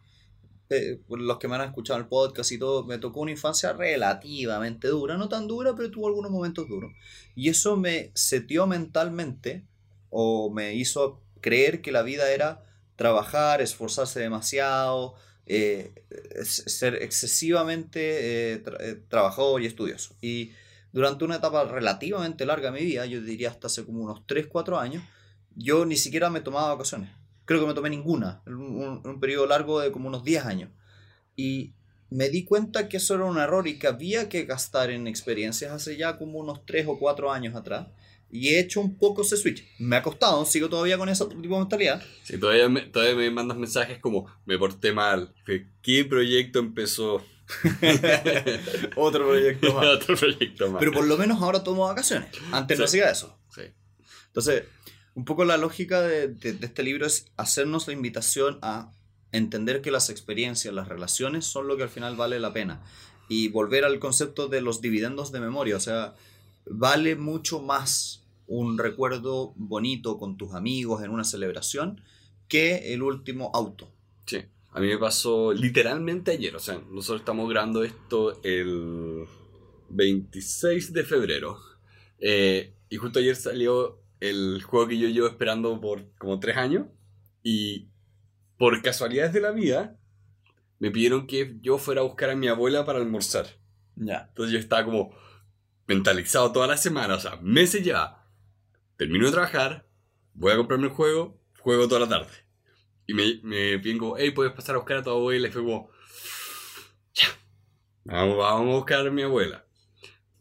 eh, 0.69 0.99
los 1.09 1.37
que 1.37 1.47
me 1.47 1.55
han 1.55 1.61
escuchado 1.61 1.99
el 1.99 2.07
podcast 2.07 2.51
y 2.51 2.59
todo, 2.59 2.83
me 2.83 2.97
tocó 2.97 3.21
una 3.21 3.31
infancia 3.31 3.73
relativamente 3.73 4.89
dura, 4.89 5.17
no 5.17 5.29
tan 5.29 5.47
dura, 5.47 5.75
pero 5.75 5.91
tuvo 5.91 6.07
algunos 6.07 6.31
momentos 6.31 6.67
duros. 6.67 6.91
Y 7.35 7.49
eso 7.49 7.77
me 7.77 8.11
setió 8.13 8.67
mentalmente 8.67 9.65
o 10.09 10.51
me 10.51 10.75
hizo 10.75 11.21
creer 11.41 11.81
que 11.81 11.91
la 11.91 12.01
vida 12.01 12.31
era 12.31 12.63
trabajar, 12.95 13.61
esforzarse 13.61 14.19
demasiado, 14.19 15.15
eh, 15.47 15.93
ser 16.43 16.95
excesivamente 17.01 18.53
eh, 18.53 18.63
trabajador 19.07 19.61
y 19.61 19.65
estudioso. 19.65 20.15
Y 20.21 20.51
durante 20.93 21.25
una 21.25 21.37
etapa 21.37 21.65
relativamente 21.65 22.45
larga 22.45 22.71
de 22.71 22.79
mi 22.79 22.85
vida, 22.85 23.05
yo 23.05 23.21
diría 23.21 23.49
hasta 23.49 23.67
hace 23.67 23.85
como 23.85 24.03
unos 24.03 24.25
3, 24.25 24.47
4 24.47 24.79
años, 24.79 25.03
yo 25.55 25.85
ni 25.85 25.97
siquiera 25.97 26.29
me 26.29 26.41
tomaba 26.41 26.73
vacaciones 26.73 27.09
creo 27.47 27.61
que 27.61 27.67
me 27.67 27.73
tomé 27.73 27.89
ninguna, 27.89 28.41
en 28.45 28.55
un, 28.55 29.01
un, 29.03 29.19
periodo 29.21 29.47
largo 29.47 29.79
de 29.79 29.89
como 29.91 30.09
unos 30.09 30.25
10 30.25 30.45
años. 30.45 30.69
Y 31.37 31.73
me 32.09 32.27
di 32.29 32.43
cuenta 32.43 32.89
que 32.89 32.97
eso 32.97 33.15
era 33.15 33.23
un 33.23 33.37
error 33.37 33.67
y 33.67 33.79
que 33.79 33.87
había 33.87 34.27
que 34.27 34.43
gastar 34.43 34.91
en 34.91 35.07
experiencias 35.07 35.71
hace 35.71 35.95
ya 35.95 36.17
como 36.17 36.39
unos 36.39 36.65
3 36.65 36.87
o 36.87 36.99
4 36.99 37.31
años 37.31 37.55
atrás. 37.55 37.87
Y 38.29 38.49
he 38.49 38.59
hecho 38.59 38.81
un 38.81 38.97
poco 38.97 39.21
ese 39.21 39.37
switch. 39.37 39.63
Me 39.79 39.95
ha 39.95 40.03
costado, 40.03 40.45
sigo 40.45 40.67
todavía 40.67 40.97
con 40.97 41.07
ese 41.07 41.25
tipo 41.25 41.41
de 41.55 41.59
mentalidad. 41.59 42.03
Sí, 42.23 42.37
todavía 42.37 42.67
me, 42.67 42.81
todavía 42.81 43.15
me 43.15 43.31
mandas 43.31 43.57
mensajes 43.57 43.99
como, 43.99 44.27
me 44.45 44.57
porté 44.57 44.91
mal. 44.91 45.33
¿Qué 45.81 46.05
proyecto 46.05 46.59
empezó? 46.59 47.23
Otro 48.95 49.27
proyecto 49.27 49.73
más. 49.73 49.85
Otro 49.95 50.15
proyecto 50.15 50.69
más. 50.69 50.79
Pero 50.79 50.91
por 50.91 51.07
lo 51.07 51.17
menos 51.17 51.41
ahora 51.41 51.63
tomo 51.63 51.85
vacaciones. 51.85 52.29
Antes 52.51 52.77
sí. 52.77 52.81
no 52.81 52.85
hacía 52.85 53.09
eso. 53.09 53.39
Sí. 53.53 53.61
Entonces, 54.27 54.63
un 55.15 55.25
poco 55.25 55.45
la 55.45 55.57
lógica 55.57 56.01
de, 56.01 56.27
de, 56.27 56.53
de, 56.53 56.65
este 56.65 56.83
libro 56.83 57.05
es 57.05 57.31
hacernos 57.37 57.87
la 57.87 57.93
invitación 57.93 58.59
a 58.61 58.91
entender 59.31 59.81
que 59.81 59.91
las 59.91 60.09
experiencias, 60.09 60.73
las 60.73 60.87
relaciones 60.87 61.45
son 61.45 61.67
lo 61.67 61.77
que 61.77 61.83
al 61.83 61.89
final 61.89 62.15
vale 62.15 62.39
la 62.39 62.53
pena. 62.53 62.83
Y 63.29 63.49
volver 63.49 63.85
al 63.85 63.99
concepto 63.99 64.47
de 64.47 64.61
los 64.61 64.81
dividendos 64.81 65.31
de 65.31 65.39
memoria. 65.39 65.77
O 65.77 65.81
sea, 65.81 66.15
vale 66.69 67.15
mucho 67.15 67.61
más 67.61 68.23
un 68.47 68.77
recuerdo 68.77 69.53
bonito 69.55 70.17
con 70.17 70.37
tus 70.37 70.53
amigos 70.53 71.03
en 71.03 71.11
una 71.11 71.23
celebración 71.23 72.01
que 72.47 72.93
el 72.93 73.03
último 73.03 73.51
auto. 73.53 73.91
Sí, 74.25 74.37
a 74.71 74.79
mí 74.79 74.87
me 74.87 74.97
pasó 74.97 75.53
literalmente 75.53 76.31
ayer. 76.31 76.55
O 76.55 76.59
sea, 76.59 76.81
nosotros 76.89 77.21
estamos 77.21 77.49
grabando 77.49 77.83
esto 77.83 78.41
el 78.43 79.25
26 79.89 80.93
de 80.93 81.03
febrero. 81.03 81.57
Eh, 82.19 82.73
y 82.89 82.97
justo 82.97 83.19
ayer 83.19 83.35
salió 83.35 83.99
el 84.19 84.61
juego 84.63 84.87
que 84.87 84.97
yo 84.97 85.09
llevo 85.09 85.27
esperando 85.27 85.79
por 85.79 86.05
como 86.17 86.39
tres 86.39 86.57
años 86.57 86.87
y 87.43 87.87
por 88.57 88.81
casualidades 88.81 89.33
de 89.33 89.41
la 89.41 89.51
vida 89.51 89.97
me 90.79 90.91
pidieron 90.91 91.27
que 91.27 91.57
yo 91.61 91.77
fuera 91.77 92.01
a 92.01 92.03
buscar 92.03 92.29
a 92.29 92.35
mi 92.35 92.47
abuela 92.47 92.85
para 92.85 92.99
almorzar. 92.99 93.47
Ya. 93.95 94.27
Entonces 94.29 94.53
yo 94.53 94.59
estaba 94.59 94.85
como 94.85 95.11
mentalizado 95.87 96.51
toda 96.51 96.67
la 96.67 96.77
semana, 96.77 97.15
o 97.15 97.19
sea, 97.19 97.37
meses 97.41 97.83
ya. 97.83 98.23
Termino 98.97 99.25
de 99.25 99.31
trabajar, 99.31 99.87
voy 100.33 100.51
a 100.51 100.57
comprarme 100.57 100.87
el 100.87 100.93
juego, 100.93 101.39
juego 101.59 101.87
toda 101.87 102.01
la 102.01 102.09
tarde. 102.09 102.31
Y 103.05 103.13
me, 103.13 103.39
me 103.43 103.81
hey, 104.17 104.31
puedes 104.31 104.53
pasar 104.53 104.75
a 104.75 104.79
buscar 104.79 104.97
a 104.97 105.03
tu 105.03 105.09
abuela. 105.09 105.47
Y 105.47 105.51
fue 105.51 105.63
como, 105.63 105.89
ya, 107.13 107.27
vamos, 108.03 108.37
vamos 108.37 108.73
a 108.73 108.77
buscar 108.77 109.07
a 109.07 109.11
mi 109.11 109.21
abuela. 109.21 109.65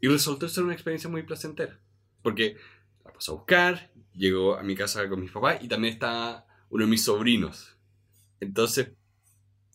Y 0.00 0.08
resultó 0.08 0.48
ser 0.48 0.64
una 0.64 0.72
experiencia 0.72 1.08
muy 1.08 1.22
placentera. 1.22 1.80
Porque 2.22 2.56
la 3.04 3.12
paso 3.12 3.32
a 3.32 3.34
buscar, 3.36 3.92
llego 4.12 4.56
a 4.56 4.62
mi 4.62 4.74
casa 4.74 5.08
con 5.08 5.20
mis 5.20 5.30
papás 5.30 5.62
y 5.62 5.68
también 5.68 5.94
está 5.94 6.46
uno 6.70 6.84
de 6.84 6.90
mis 6.90 7.04
sobrinos. 7.04 7.76
Entonces 8.40 8.92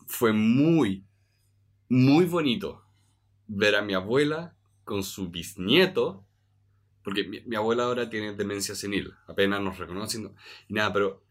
fue 0.07 0.33
muy, 0.33 1.05
muy 1.87 2.25
bonito 2.25 2.83
ver 3.47 3.75
a 3.75 3.81
mi 3.81 3.93
abuela 3.93 4.55
con 4.91 5.03
su 5.05 5.29
bisnieto, 5.29 6.27
porque 7.01 7.23
mi, 7.23 7.55
abuela 7.55 7.85
ahora 7.85 8.09
tiene 8.09 8.33
demencia 8.33 8.75
senil, 8.75 9.13
apenas 9.25 9.61
nos 9.61 9.77
reconoce 9.77 10.21
y 10.67 10.73
nada, 10.73 10.91
pero 10.91 11.23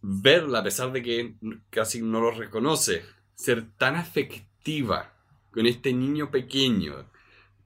verla 0.00 0.60
a 0.60 0.62
pesar 0.62 0.90
de 0.90 1.02
que 1.02 1.34
casi 1.68 2.00
no 2.00 2.18
lo 2.18 2.30
reconoce, 2.30 3.04
ser 3.34 3.70
tan 3.76 3.94
afectiva 3.94 5.14
con 5.50 5.66
este 5.66 5.92
niño 5.92 6.30
pequeño, 6.30 7.10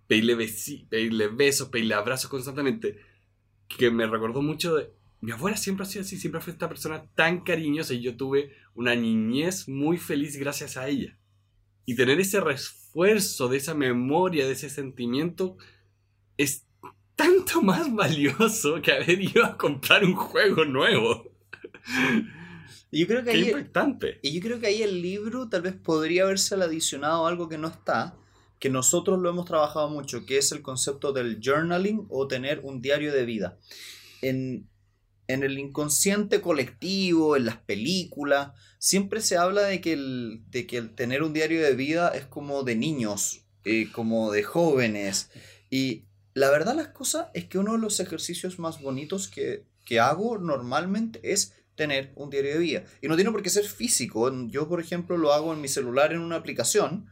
pedirle, 0.08 0.36
besi- 0.36 0.88
pedirle 0.88 1.28
besos, 1.28 1.68
pedirle 1.68 1.94
abrazos 1.94 2.28
constantemente, 2.28 2.98
que 3.68 3.92
me 3.92 4.08
recordó 4.08 4.42
mucho 4.42 4.74
de... 4.74 4.90
Mi 5.20 5.30
abuela 5.30 5.56
siempre 5.56 5.84
ha 5.84 5.88
sido 5.88 6.02
así, 6.02 6.18
siempre 6.18 6.40
fue 6.40 6.52
esta 6.52 6.68
persona 6.68 7.06
tan 7.14 7.44
cariñosa 7.44 7.94
y 7.94 8.02
yo 8.02 8.16
tuve 8.16 8.56
una 8.74 8.96
niñez 8.96 9.68
muy 9.68 9.98
feliz 9.98 10.36
gracias 10.36 10.76
a 10.76 10.88
ella. 10.88 11.16
Y 11.86 11.94
tener 11.94 12.18
ese 12.18 12.40
refuerzo 12.92 13.48
de 13.48 13.56
esa 13.56 13.74
memoria, 13.74 14.46
de 14.46 14.52
ese 14.52 14.68
sentimiento, 14.68 15.56
es 16.36 16.66
tanto 17.16 17.62
más 17.62 17.92
valioso 17.94 18.80
que 18.82 18.92
haber 18.92 19.20
ido 19.20 19.44
a 19.44 19.56
comprar 19.56 20.04
un 20.04 20.14
juego 20.14 20.64
nuevo. 20.64 21.30
Y 22.90 23.00
yo 23.00 23.06
creo 23.06 23.24
que 23.24 23.30
Qué 23.30 23.36
ahí, 23.38 23.44
impactante. 23.48 24.18
y 24.22 24.32
yo 24.32 24.40
creo 24.40 24.60
que 24.60 24.66
ahí 24.66 24.82
el 24.82 25.00
libro 25.00 25.48
tal 25.48 25.62
vez 25.62 25.74
podría 25.74 26.24
haberse 26.24 26.54
adicionado 26.54 27.26
algo 27.26 27.48
que 27.48 27.56
no 27.56 27.68
está, 27.68 28.14
que 28.58 28.68
nosotros 28.68 29.18
lo 29.18 29.30
hemos 29.30 29.46
trabajado 29.46 29.88
mucho, 29.88 30.26
que 30.26 30.36
es 30.36 30.52
el 30.52 30.60
concepto 30.60 31.12
del 31.12 31.40
journaling 31.42 32.06
o 32.10 32.28
tener 32.28 32.60
un 32.62 32.82
diario 32.82 33.12
de 33.12 33.24
vida. 33.24 33.58
En, 34.20 34.68
en 35.32 35.42
el 35.42 35.58
inconsciente 35.58 36.40
colectivo, 36.40 37.36
en 37.36 37.46
las 37.46 37.56
películas, 37.56 38.52
siempre 38.78 39.20
se 39.20 39.36
habla 39.36 39.62
de 39.62 39.80
que 39.80 39.94
el, 39.94 40.42
de 40.50 40.66
que 40.66 40.78
el 40.78 40.94
tener 40.94 41.22
un 41.22 41.32
diario 41.32 41.62
de 41.62 41.74
vida 41.74 42.08
es 42.08 42.26
como 42.26 42.62
de 42.64 42.76
niños, 42.76 43.46
eh, 43.64 43.90
como 43.92 44.30
de 44.30 44.42
jóvenes. 44.42 45.30
Y 45.70 46.04
la 46.34 46.50
verdad 46.50 46.74
las 46.74 46.88
cosas 46.88 47.28
es 47.34 47.46
que 47.46 47.58
uno 47.58 47.72
de 47.72 47.78
los 47.78 48.00
ejercicios 48.00 48.58
más 48.58 48.80
bonitos 48.80 49.28
que, 49.28 49.64
que 49.84 50.00
hago 50.00 50.38
normalmente 50.38 51.20
es 51.32 51.54
tener 51.74 52.12
un 52.16 52.30
diario 52.30 52.52
de 52.52 52.58
vida. 52.58 52.84
Y 53.00 53.08
no 53.08 53.16
tiene 53.16 53.30
por 53.30 53.42
qué 53.42 53.50
ser 53.50 53.64
físico. 53.64 54.30
Yo, 54.48 54.68
por 54.68 54.80
ejemplo, 54.80 55.16
lo 55.16 55.32
hago 55.32 55.52
en 55.52 55.60
mi 55.60 55.68
celular 55.68 56.12
en 56.12 56.20
una 56.20 56.36
aplicación 56.36 57.06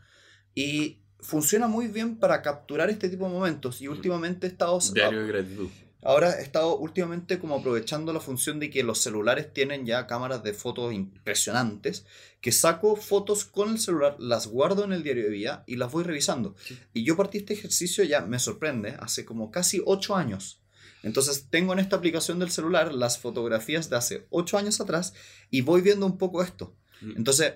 y 0.54 0.98
funciona 1.20 1.68
muy 1.68 1.88
bien 1.88 2.18
para 2.18 2.42
capturar 2.42 2.90
este 2.90 3.08
tipo 3.08 3.24
de 3.24 3.32
momentos. 3.32 3.80
Y 3.80 3.88
últimamente 3.88 4.46
he 4.46 4.50
estado... 4.50 4.78
Diario 4.92 5.22
de 5.22 5.28
gratitud. 5.28 5.68
Ahora 6.02 6.38
he 6.38 6.42
estado 6.42 6.76
últimamente 6.78 7.38
como 7.38 7.56
aprovechando 7.56 8.12
la 8.12 8.20
función 8.20 8.58
de 8.58 8.70
que 8.70 8.82
los 8.82 9.00
celulares 9.00 9.52
tienen 9.52 9.84
ya 9.84 10.06
cámaras 10.06 10.42
de 10.42 10.54
fotos 10.54 10.94
impresionantes, 10.94 12.06
que 12.40 12.52
saco 12.52 12.96
fotos 12.96 13.44
con 13.44 13.70
el 13.70 13.78
celular, 13.78 14.16
las 14.18 14.46
guardo 14.46 14.84
en 14.84 14.92
el 14.92 15.02
diario 15.02 15.24
de 15.24 15.30
vida 15.30 15.64
y 15.66 15.76
las 15.76 15.92
voy 15.92 16.04
revisando. 16.04 16.54
Sí. 16.64 16.78
Y 16.94 17.04
yo 17.04 17.16
partí 17.16 17.38
este 17.38 17.52
ejercicio 17.52 18.02
ya, 18.04 18.22
me 18.22 18.38
sorprende, 18.38 18.96
hace 18.98 19.24
como 19.24 19.50
casi 19.50 19.82
8 19.84 20.16
años. 20.16 20.60
Entonces 21.02 21.46
tengo 21.50 21.72
en 21.72 21.78
esta 21.78 21.96
aplicación 21.96 22.38
del 22.38 22.50
celular 22.50 22.92
las 22.92 23.18
fotografías 23.18 23.90
de 23.90 23.96
hace 23.96 24.26
8 24.30 24.58
años 24.58 24.80
atrás 24.80 25.14
y 25.50 25.62
voy 25.62 25.80
viendo 25.80 26.06
un 26.06 26.18
poco 26.18 26.42
esto. 26.42 26.74
Mm. 27.00 27.16
Entonces, 27.16 27.54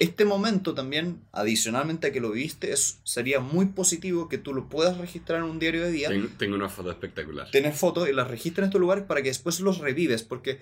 este 0.00 0.24
momento 0.24 0.74
también, 0.74 1.22
adicionalmente 1.32 2.08
a 2.08 2.12
que 2.12 2.20
lo 2.20 2.32
viste, 2.32 2.72
es, 2.72 2.98
sería 3.04 3.40
muy 3.40 3.66
positivo 3.66 4.28
que 4.28 4.38
tú 4.38 4.52
lo 4.52 4.68
puedas 4.68 4.98
registrar 4.98 5.40
en 5.40 5.44
un 5.46 5.58
diario 5.58 5.82
de 5.82 5.90
día 5.90 6.08
Tengo, 6.08 6.28
tengo 6.38 6.56
una 6.56 6.68
foto 6.68 6.90
espectacular. 6.90 7.50
tener 7.50 7.72
fotos 7.72 8.08
y 8.08 8.12
las 8.12 8.28
registras 8.28 8.64
en 8.64 8.68
estos 8.68 8.80
lugares 8.80 9.04
para 9.04 9.22
que 9.22 9.28
después 9.28 9.60
los 9.60 9.78
revives, 9.78 10.22
porque 10.22 10.60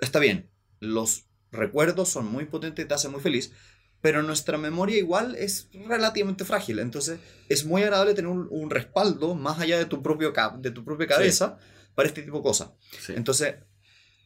está 0.00 0.18
bien, 0.18 0.50
los 0.80 1.24
recuerdos 1.50 2.08
son 2.08 2.26
muy 2.26 2.46
potentes 2.46 2.84
y 2.84 2.88
te 2.88 2.94
hacen 2.94 3.12
muy 3.12 3.20
feliz, 3.20 3.52
pero 4.00 4.22
nuestra 4.22 4.58
memoria 4.58 4.96
igual 4.96 5.34
es 5.34 5.68
relativamente 5.86 6.44
frágil, 6.44 6.78
entonces 6.78 7.18
es 7.48 7.64
muy 7.64 7.82
agradable 7.82 8.14
tener 8.14 8.30
un, 8.30 8.46
un 8.50 8.70
respaldo 8.70 9.34
más 9.34 9.58
allá 9.60 9.78
de 9.78 9.86
tu, 9.86 10.02
propio 10.02 10.32
cap, 10.32 10.58
de 10.58 10.70
tu 10.70 10.84
propia 10.84 11.06
cabeza 11.06 11.58
para 11.94 12.08
este 12.08 12.22
tipo 12.22 12.36
de 12.36 12.42
cosas. 12.44 12.70
Sí. 13.00 13.12
Entonces, 13.16 13.56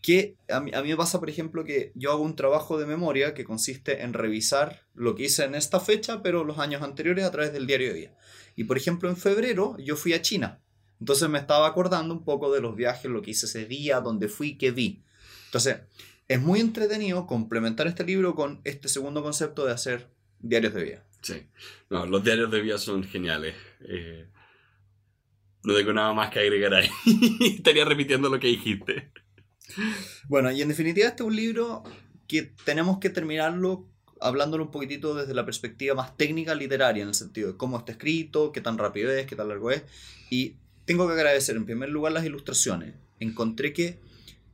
que 0.03 0.37
a 0.49 0.61
mí, 0.61 0.73
a 0.75 0.83
mí 0.83 0.89
me 0.89 0.97
pasa, 0.97 1.21
por 1.21 1.31
ejemplo, 1.31 1.65
que 1.65 1.93
yo 1.95 2.11
hago 2.11 2.23
un 2.23 2.37
trabajo 2.37 2.77
de 2.77 2.87
memoria 2.87 3.35
que 3.35 3.45
consiste 3.45 4.03
en 4.03 4.13
revisar 4.13 4.83
lo 4.95 5.15
que 5.15 5.25
hice 5.25 5.45
en 5.45 5.55
esta 5.55 5.81
fecha, 5.81 6.23
pero 6.23 6.45
los 6.45 6.59
años 6.59 6.83
anteriores 6.83 7.25
a 7.25 7.31
través 7.31 7.53
del 7.53 7.67
diario 7.67 7.89
de 7.89 7.95
día. 7.95 8.17
Y 8.57 8.65
por 8.65 8.77
ejemplo, 8.77 9.09
en 9.09 9.17
febrero 9.17 9.77
yo 9.79 9.97
fui 9.97 10.13
a 10.13 10.21
China. 10.21 10.61
Entonces 11.01 11.29
me 11.29 11.39
estaba 11.39 11.67
acordando 11.67 12.13
un 12.13 12.25
poco 12.25 12.53
de 12.53 12.61
los 12.61 12.77
viajes, 12.77 13.11
lo 13.11 13.23
que 13.23 13.31
hice 13.31 13.47
ese 13.47 13.65
día, 13.67 14.01
dónde 14.01 14.29
fui, 14.29 14.59
qué 14.59 14.71
vi. 14.73 15.03
Entonces, 15.47 15.79
es 16.29 16.41
muy 16.41 16.61
entretenido 16.61 17.27
complementar 17.27 17.87
este 17.87 18.05
libro 18.05 18.35
con 18.35 18.61
este 18.65 18.89
segundo 18.89 19.23
concepto 19.23 19.65
de 19.65 19.73
hacer 19.73 20.09
diarios 20.41 20.75
de 20.75 20.85
vida. 20.85 21.07
Sí. 21.21 21.47
No, 21.91 22.07
los 22.07 22.25
diarios 22.25 22.51
de 22.51 22.61
vida 22.61 22.79
son 22.79 23.05
geniales. 23.05 23.55
Eh, 23.81 24.27
no 25.65 25.75
tengo 25.75 25.93
nada 25.93 26.13
más 26.13 26.31
que 26.31 26.41
agregar 26.41 26.75
ahí. 26.75 26.89
Estaría 27.57 27.85
repitiendo 27.85 28.29
lo 28.29 28.41
que 28.41 28.49
dijiste. 28.49 29.13
Bueno, 30.29 30.51
y 30.51 30.63
en 30.63 30.69
definitiva 30.69 31.09
este 31.09 31.23
es 31.23 31.27
un 31.27 31.37
libro 31.37 31.83
que 32.29 32.43
tenemos 32.65 32.99
que 32.99 33.11
terminarlo 33.11 33.87
hablándolo 34.21 34.65
un 34.65 34.71
poquitito 34.71 35.15
desde 35.15 35.35
la 35.35 35.45
perspectiva 35.45 35.95
más 35.97 36.17
técnica 36.17 36.55
literaria, 36.55 37.03
en 37.03 37.09
el 37.09 37.15
sentido 37.15 37.53
de 37.53 37.57
cómo 37.57 37.79
está 37.79 37.93
escrito, 37.93 38.53
qué 38.53 38.61
tan 38.61 38.79
rápido 38.79 39.11
es, 39.11 39.27
qué 39.27 39.35
tan 39.35 39.49
largo 39.49 39.71
es. 39.73 39.83
Y 40.31 40.57
tengo 40.85 41.07
que 41.09 41.15
agradecer 41.15 41.57
en 41.57 41.65
primer 41.65 41.89
lugar 41.89 42.13
las 42.13 42.25
ilustraciones. 42.25 42.95
Encontré 43.19 43.73
que 43.73 43.99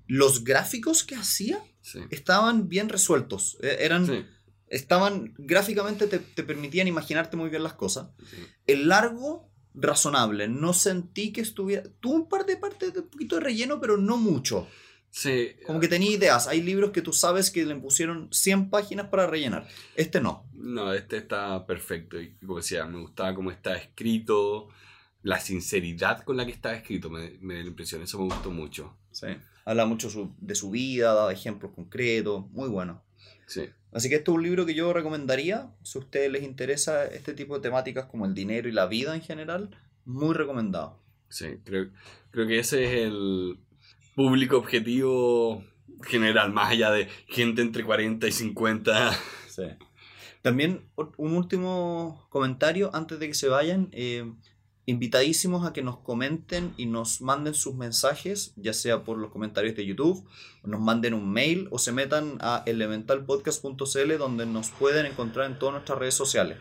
los 0.06 0.44
gráficos 0.44 1.04
que 1.04 1.14
hacía 1.16 1.62
Sí. 1.82 2.00
estaban 2.10 2.68
bien 2.68 2.88
resueltos. 2.88 3.58
Eh, 3.62 3.76
Eran, 3.80 4.06
Sí. 4.06 4.24
estaban, 4.68 5.34
gráficamente 5.38 6.06
te, 6.06 6.18
te 6.18 6.42
permitían 6.42 6.88
imaginarte 6.88 7.36
muy 7.36 7.50
bien 7.50 7.62
las 7.62 7.74
cosas. 7.74 8.08
sí. 8.30 8.36
El 8.66 8.88
largo, 8.88 9.50
razonable. 9.74 10.48
No 10.48 10.72
sentí 10.72 11.32
que 11.32 11.40
estuviera... 11.42 11.84
Tuvo 12.00 12.14
un 12.14 12.28
par 12.28 12.44
de 12.46 12.56
partes 12.56 12.92
de 12.94 13.00
un 13.00 13.08
poquito 13.08 13.36
de 13.36 13.42
relleno, 13.42 13.80
pero 13.80 13.96
no 13.96 14.16
mucho. 14.16 14.66
Sí, 15.10 15.52
Como 15.66 15.80
que 15.80 15.88
tenía 15.88 16.10
ideas. 16.10 16.46
Hay 16.46 16.62
libros 16.62 16.90
que 16.90 17.02
tú 17.02 17.12
sabes 17.12 17.50
que 17.50 17.64
le 17.64 17.74
pusieron 17.76 18.28
100 18.32 18.70
páginas 18.70 19.08
para 19.08 19.26
rellenar. 19.26 19.66
Este 19.96 20.20
no. 20.20 20.46
No, 20.52 20.92
este 20.92 21.16
está 21.16 21.66
perfecto. 21.66 22.20
Y 22.20 22.34
como 22.34 22.58
decía, 22.58 22.84
me 22.86 23.00
gustaba 23.00 23.34
cómo 23.34 23.50
está 23.50 23.76
escrito, 23.76 24.68
la 25.22 25.40
sinceridad 25.40 26.22
con 26.22 26.36
la 26.36 26.44
que 26.46 26.52
está 26.52 26.74
escrito, 26.74 27.10
me, 27.10 27.30
me 27.40 27.54
dio 27.54 27.62
la 27.64 27.68
impresión. 27.70 28.02
Eso 28.02 28.18
me 28.18 28.24
gustó 28.26 28.50
mucho. 28.50 28.96
Sí. 29.10 29.26
Habla 29.64 29.86
mucho 29.86 30.08
su- 30.10 30.34
de 30.38 30.54
su 30.54 30.70
vida, 30.70 31.14
da 31.14 31.32
ejemplos 31.32 31.72
concretos. 31.74 32.48
Muy 32.52 32.68
bueno. 32.68 33.02
Sí. 33.46 33.62
Así 33.92 34.08
que 34.10 34.16
este 34.16 34.30
es 34.30 34.34
un 34.36 34.42
libro 34.42 34.66
que 34.66 34.74
yo 34.74 34.92
recomendaría. 34.92 35.70
Si 35.82 35.98
a 35.98 36.02
ustedes 36.02 36.30
les 36.30 36.42
interesa 36.42 37.06
este 37.06 37.32
tipo 37.32 37.54
de 37.56 37.62
temáticas 37.62 38.04
como 38.06 38.26
el 38.26 38.34
dinero 38.34 38.68
y 38.68 38.72
la 38.72 38.86
vida 38.86 39.14
en 39.14 39.22
general, 39.22 39.70
muy 40.04 40.34
recomendado. 40.34 41.00
Sí, 41.30 41.58
creo, 41.64 41.88
creo 42.30 42.46
que 42.46 42.58
ese 42.58 42.84
es 42.84 43.06
el 43.06 43.58
público 44.18 44.58
objetivo 44.58 45.62
general, 46.02 46.52
más 46.52 46.72
allá 46.72 46.90
de 46.90 47.06
gente 47.28 47.62
entre 47.62 47.84
40 47.84 48.26
y 48.26 48.32
50. 48.32 49.16
Sí. 49.48 49.64
También 50.40 50.88
un 51.16 51.34
último 51.34 52.28
comentario 52.28 52.94
antes 52.94 53.18
de 53.18 53.26
que 53.26 53.34
se 53.34 53.48
vayan. 53.48 53.88
eh, 53.90 54.24
invitadísimos 54.86 55.66
a 55.66 55.72
que 55.74 55.82
nos 55.82 55.98
comenten 55.98 56.72
y 56.78 56.86
nos 56.86 57.20
manden 57.20 57.52
sus 57.52 57.74
mensajes, 57.74 58.54
ya 58.56 58.72
sea 58.72 59.04
por 59.04 59.18
los 59.18 59.30
comentarios 59.30 59.76
de 59.76 59.84
YouTube, 59.84 60.26
nos 60.62 60.80
manden 60.80 61.12
un 61.12 61.30
mail 61.30 61.68
o 61.70 61.78
se 61.78 61.92
metan 61.92 62.38
a 62.40 62.62
elementalpodcast.cl 62.64 64.16
donde 64.16 64.46
nos 64.46 64.70
pueden 64.70 65.04
encontrar 65.04 65.50
en 65.50 65.58
todas 65.58 65.74
nuestras 65.74 65.98
redes 65.98 66.14
sociales. 66.14 66.56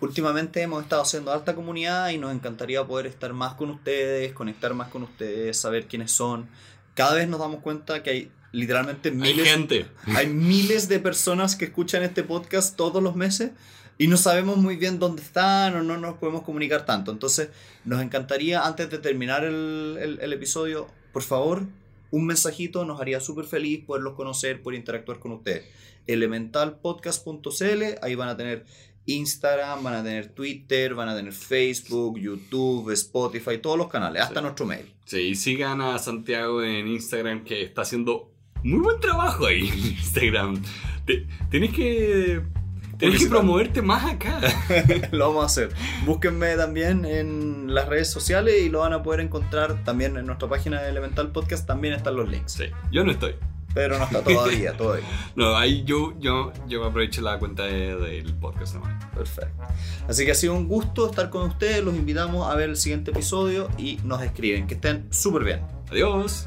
Últimamente 0.00 0.60
hemos 0.60 0.82
estado 0.82 1.00
haciendo 1.00 1.32
alta 1.32 1.54
comunidad 1.54 2.10
y 2.10 2.18
nos 2.18 2.34
encantaría 2.34 2.84
poder 2.86 3.06
estar 3.06 3.32
más 3.32 3.54
con 3.54 3.70
ustedes, 3.70 4.34
conectar 4.34 4.74
más 4.74 4.88
con 4.88 5.02
ustedes, 5.04 5.58
saber 5.58 5.86
quiénes 5.86 6.10
son. 6.10 6.50
Cada 6.94 7.14
vez 7.14 7.28
nos 7.28 7.40
damos 7.40 7.60
cuenta 7.60 8.02
que 8.02 8.10
hay 8.10 8.30
literalmente 8.52 9.08
Hay 9.08 9.14
miles 9.16 9.48
gente. 9.48 9.86
hay 10.14 10.28
miles 10.28 10.88
de 10.88 11.00
personas 11.00 11.56
que 11.56 11.64
escuchan 11.66 12.02
este 12.04 12.22
podcast 12.22 12.76
todos 12.76 13.02
los 13.02 13.16
meses 13.16 13.50
y 13.98 14.06
no 14.06 14.16
sabemos 14.16 14.56
muy 14.58 14.76
bien 14.76 14.98
dónde 15.00 15.22
están 15.22 15.74
o 15.76 15.82
no 15.82 15.98
nos 15.98 16.14
podemos 16.18 16.42
comunicar 16.42 16.84
tanto. 16.86 17.10
Entonces, 17.12 17.48
nos 17.84 18.00
encantaría, 18.02 18.64
antes 18.64 18.90
de 18.90 18.98
terminar 18.98 19.44
el, 19.44 19.98
el- 20.00 20.18
el 20.20 20.32
episodio, 20.32 20.86
por 21.12 21.22
favor, 21.22 21.62
un 22.10 22.26
mensajito, 22.26 22.84
nos 22.84 23.00
haría 23.00 23.18
súper 23.20 23.44
feliz 23.44 23.84
poderlos 23.84 24.14
conocer, 24.14 24.62
poder 24.62 24.78
interactuar 24.78 25.18
con 25.18 25.32
ustedes. 25.32 25.64
elementalpodcast.cl, 26.06 27.82
ahí 28.02 28.14
van 28.14 28.28
a 28.28 28.36
tener 28.36 28.64
Instagram, 29.06 29.82
van 29.82 29.94
a 29.94 30.02
tener 30.02 30.28
Twitter, 30.28 30.94
van 30.94 31.08
a 31.08 31.16
tener 31.16 31.32
Facebook, 31.32 32.18
YouTube, 32.18 32.90
Spotify, 32.92 33.58
todos 33.58 33.76
los 33.78 33.88
canales, 33.88 34.22
hasta 34.22 34.40
Sí. 34.40 34.42
nuestro 34.42 34.66
mail. 34.66 34.92
Sí, 35.04 35.34
sigan 35.34 35.80
a 35.80 35.98
Santiago 35.98 36.62
en 36.62 36.88
Instagram 36.88 37.44
que 37.44 37.62
está 37.62 37.82
haciendo 37.82 38.30
muy 38.62 38.80
buen 38.80 38.98
trabajo 39.00 39.46
ahí 39.46 39.68
en 39.68 39.78
Instagram. 39.78 40.62
Te- 41.04 41.26
tienes 41.50 41.72
que... 41.72 42.42
Tienes 42.96 43.24
que 43.24 43.28
promoverte 43.28 43.82
más 43.82 44.04
acá. 44.04 44.40
lo 45.10 45.26
vamos 45.28 45.42
a 45.42 45.46
hacer. 45.46 45.70
Búsquenme 46.06 46.54
también 46.54 47.04
en 47.04 47.74
las 47.74 47.88
redes 47.88 48.08
sociales 48.08 48.62
y 48.62 48.68
lo 48.68 48.78
van 48.78 48.92
a 48.92 49.02
poder 49.02 49.18
encontrar 49.18 49.82
también 49.82 50.16
en 50.16 50.26
nuestra 50.26 50.48
página 50.48 50.80
de 50.80 50.90
Elemental 50.90 51.32
Podcast. 51.32 51.66
También 51.66 51.92
están 51.94 52.14
los 52.14 52.28
links. 52.28 52.52
Sí, 52.52 52.66
yo 52.92 53.02
no 53.04 53.10
estoy. 53.10 53.34
Pero 53.74 53.98
no 53.98 54.04
está 54.04 54.22
todavía, 54.22 54.72
todavía. 54.76 55.04
No, 55.34 55.56
ahí 55.56 55.82
yo, 55.84 56.14
yo, 56.20 56.52
yo 56.68 56.84
aprovecho 56.84 57.20
la 57.22 57.38
cuenta 57.38 57.64
de- 57.64 57.96
del 57.96 58.34
podcast 58.34 58.74
nomás. 58.76 59.04
Perfecto. 59.14 59.62
Así 60.08 60.24
que 60.24 60.30
ha 60.30 60.34
sido 60.34 60.54
un 60.54 60.68
gusto 60.68 61.10
estar 61.10 61.28
con 61.30 61.48
ustedes. 61.48 61.82
Los 61.84 61.94
invitamos 61.94 62.48
a 62.50 62.54
ver 62.54 62.70
el 62.70 62.76
siguiente 62.76 63.10
episodio 63.10 63.68
y 63.76 63.98
nos 64.04 64.22
escriben. 64.22 64.66
Que 64.66 64.74
estén 64.74 65.08
súper 65.12 65.44
bien. 65.44 65.60
Adiós. 65.90 66.46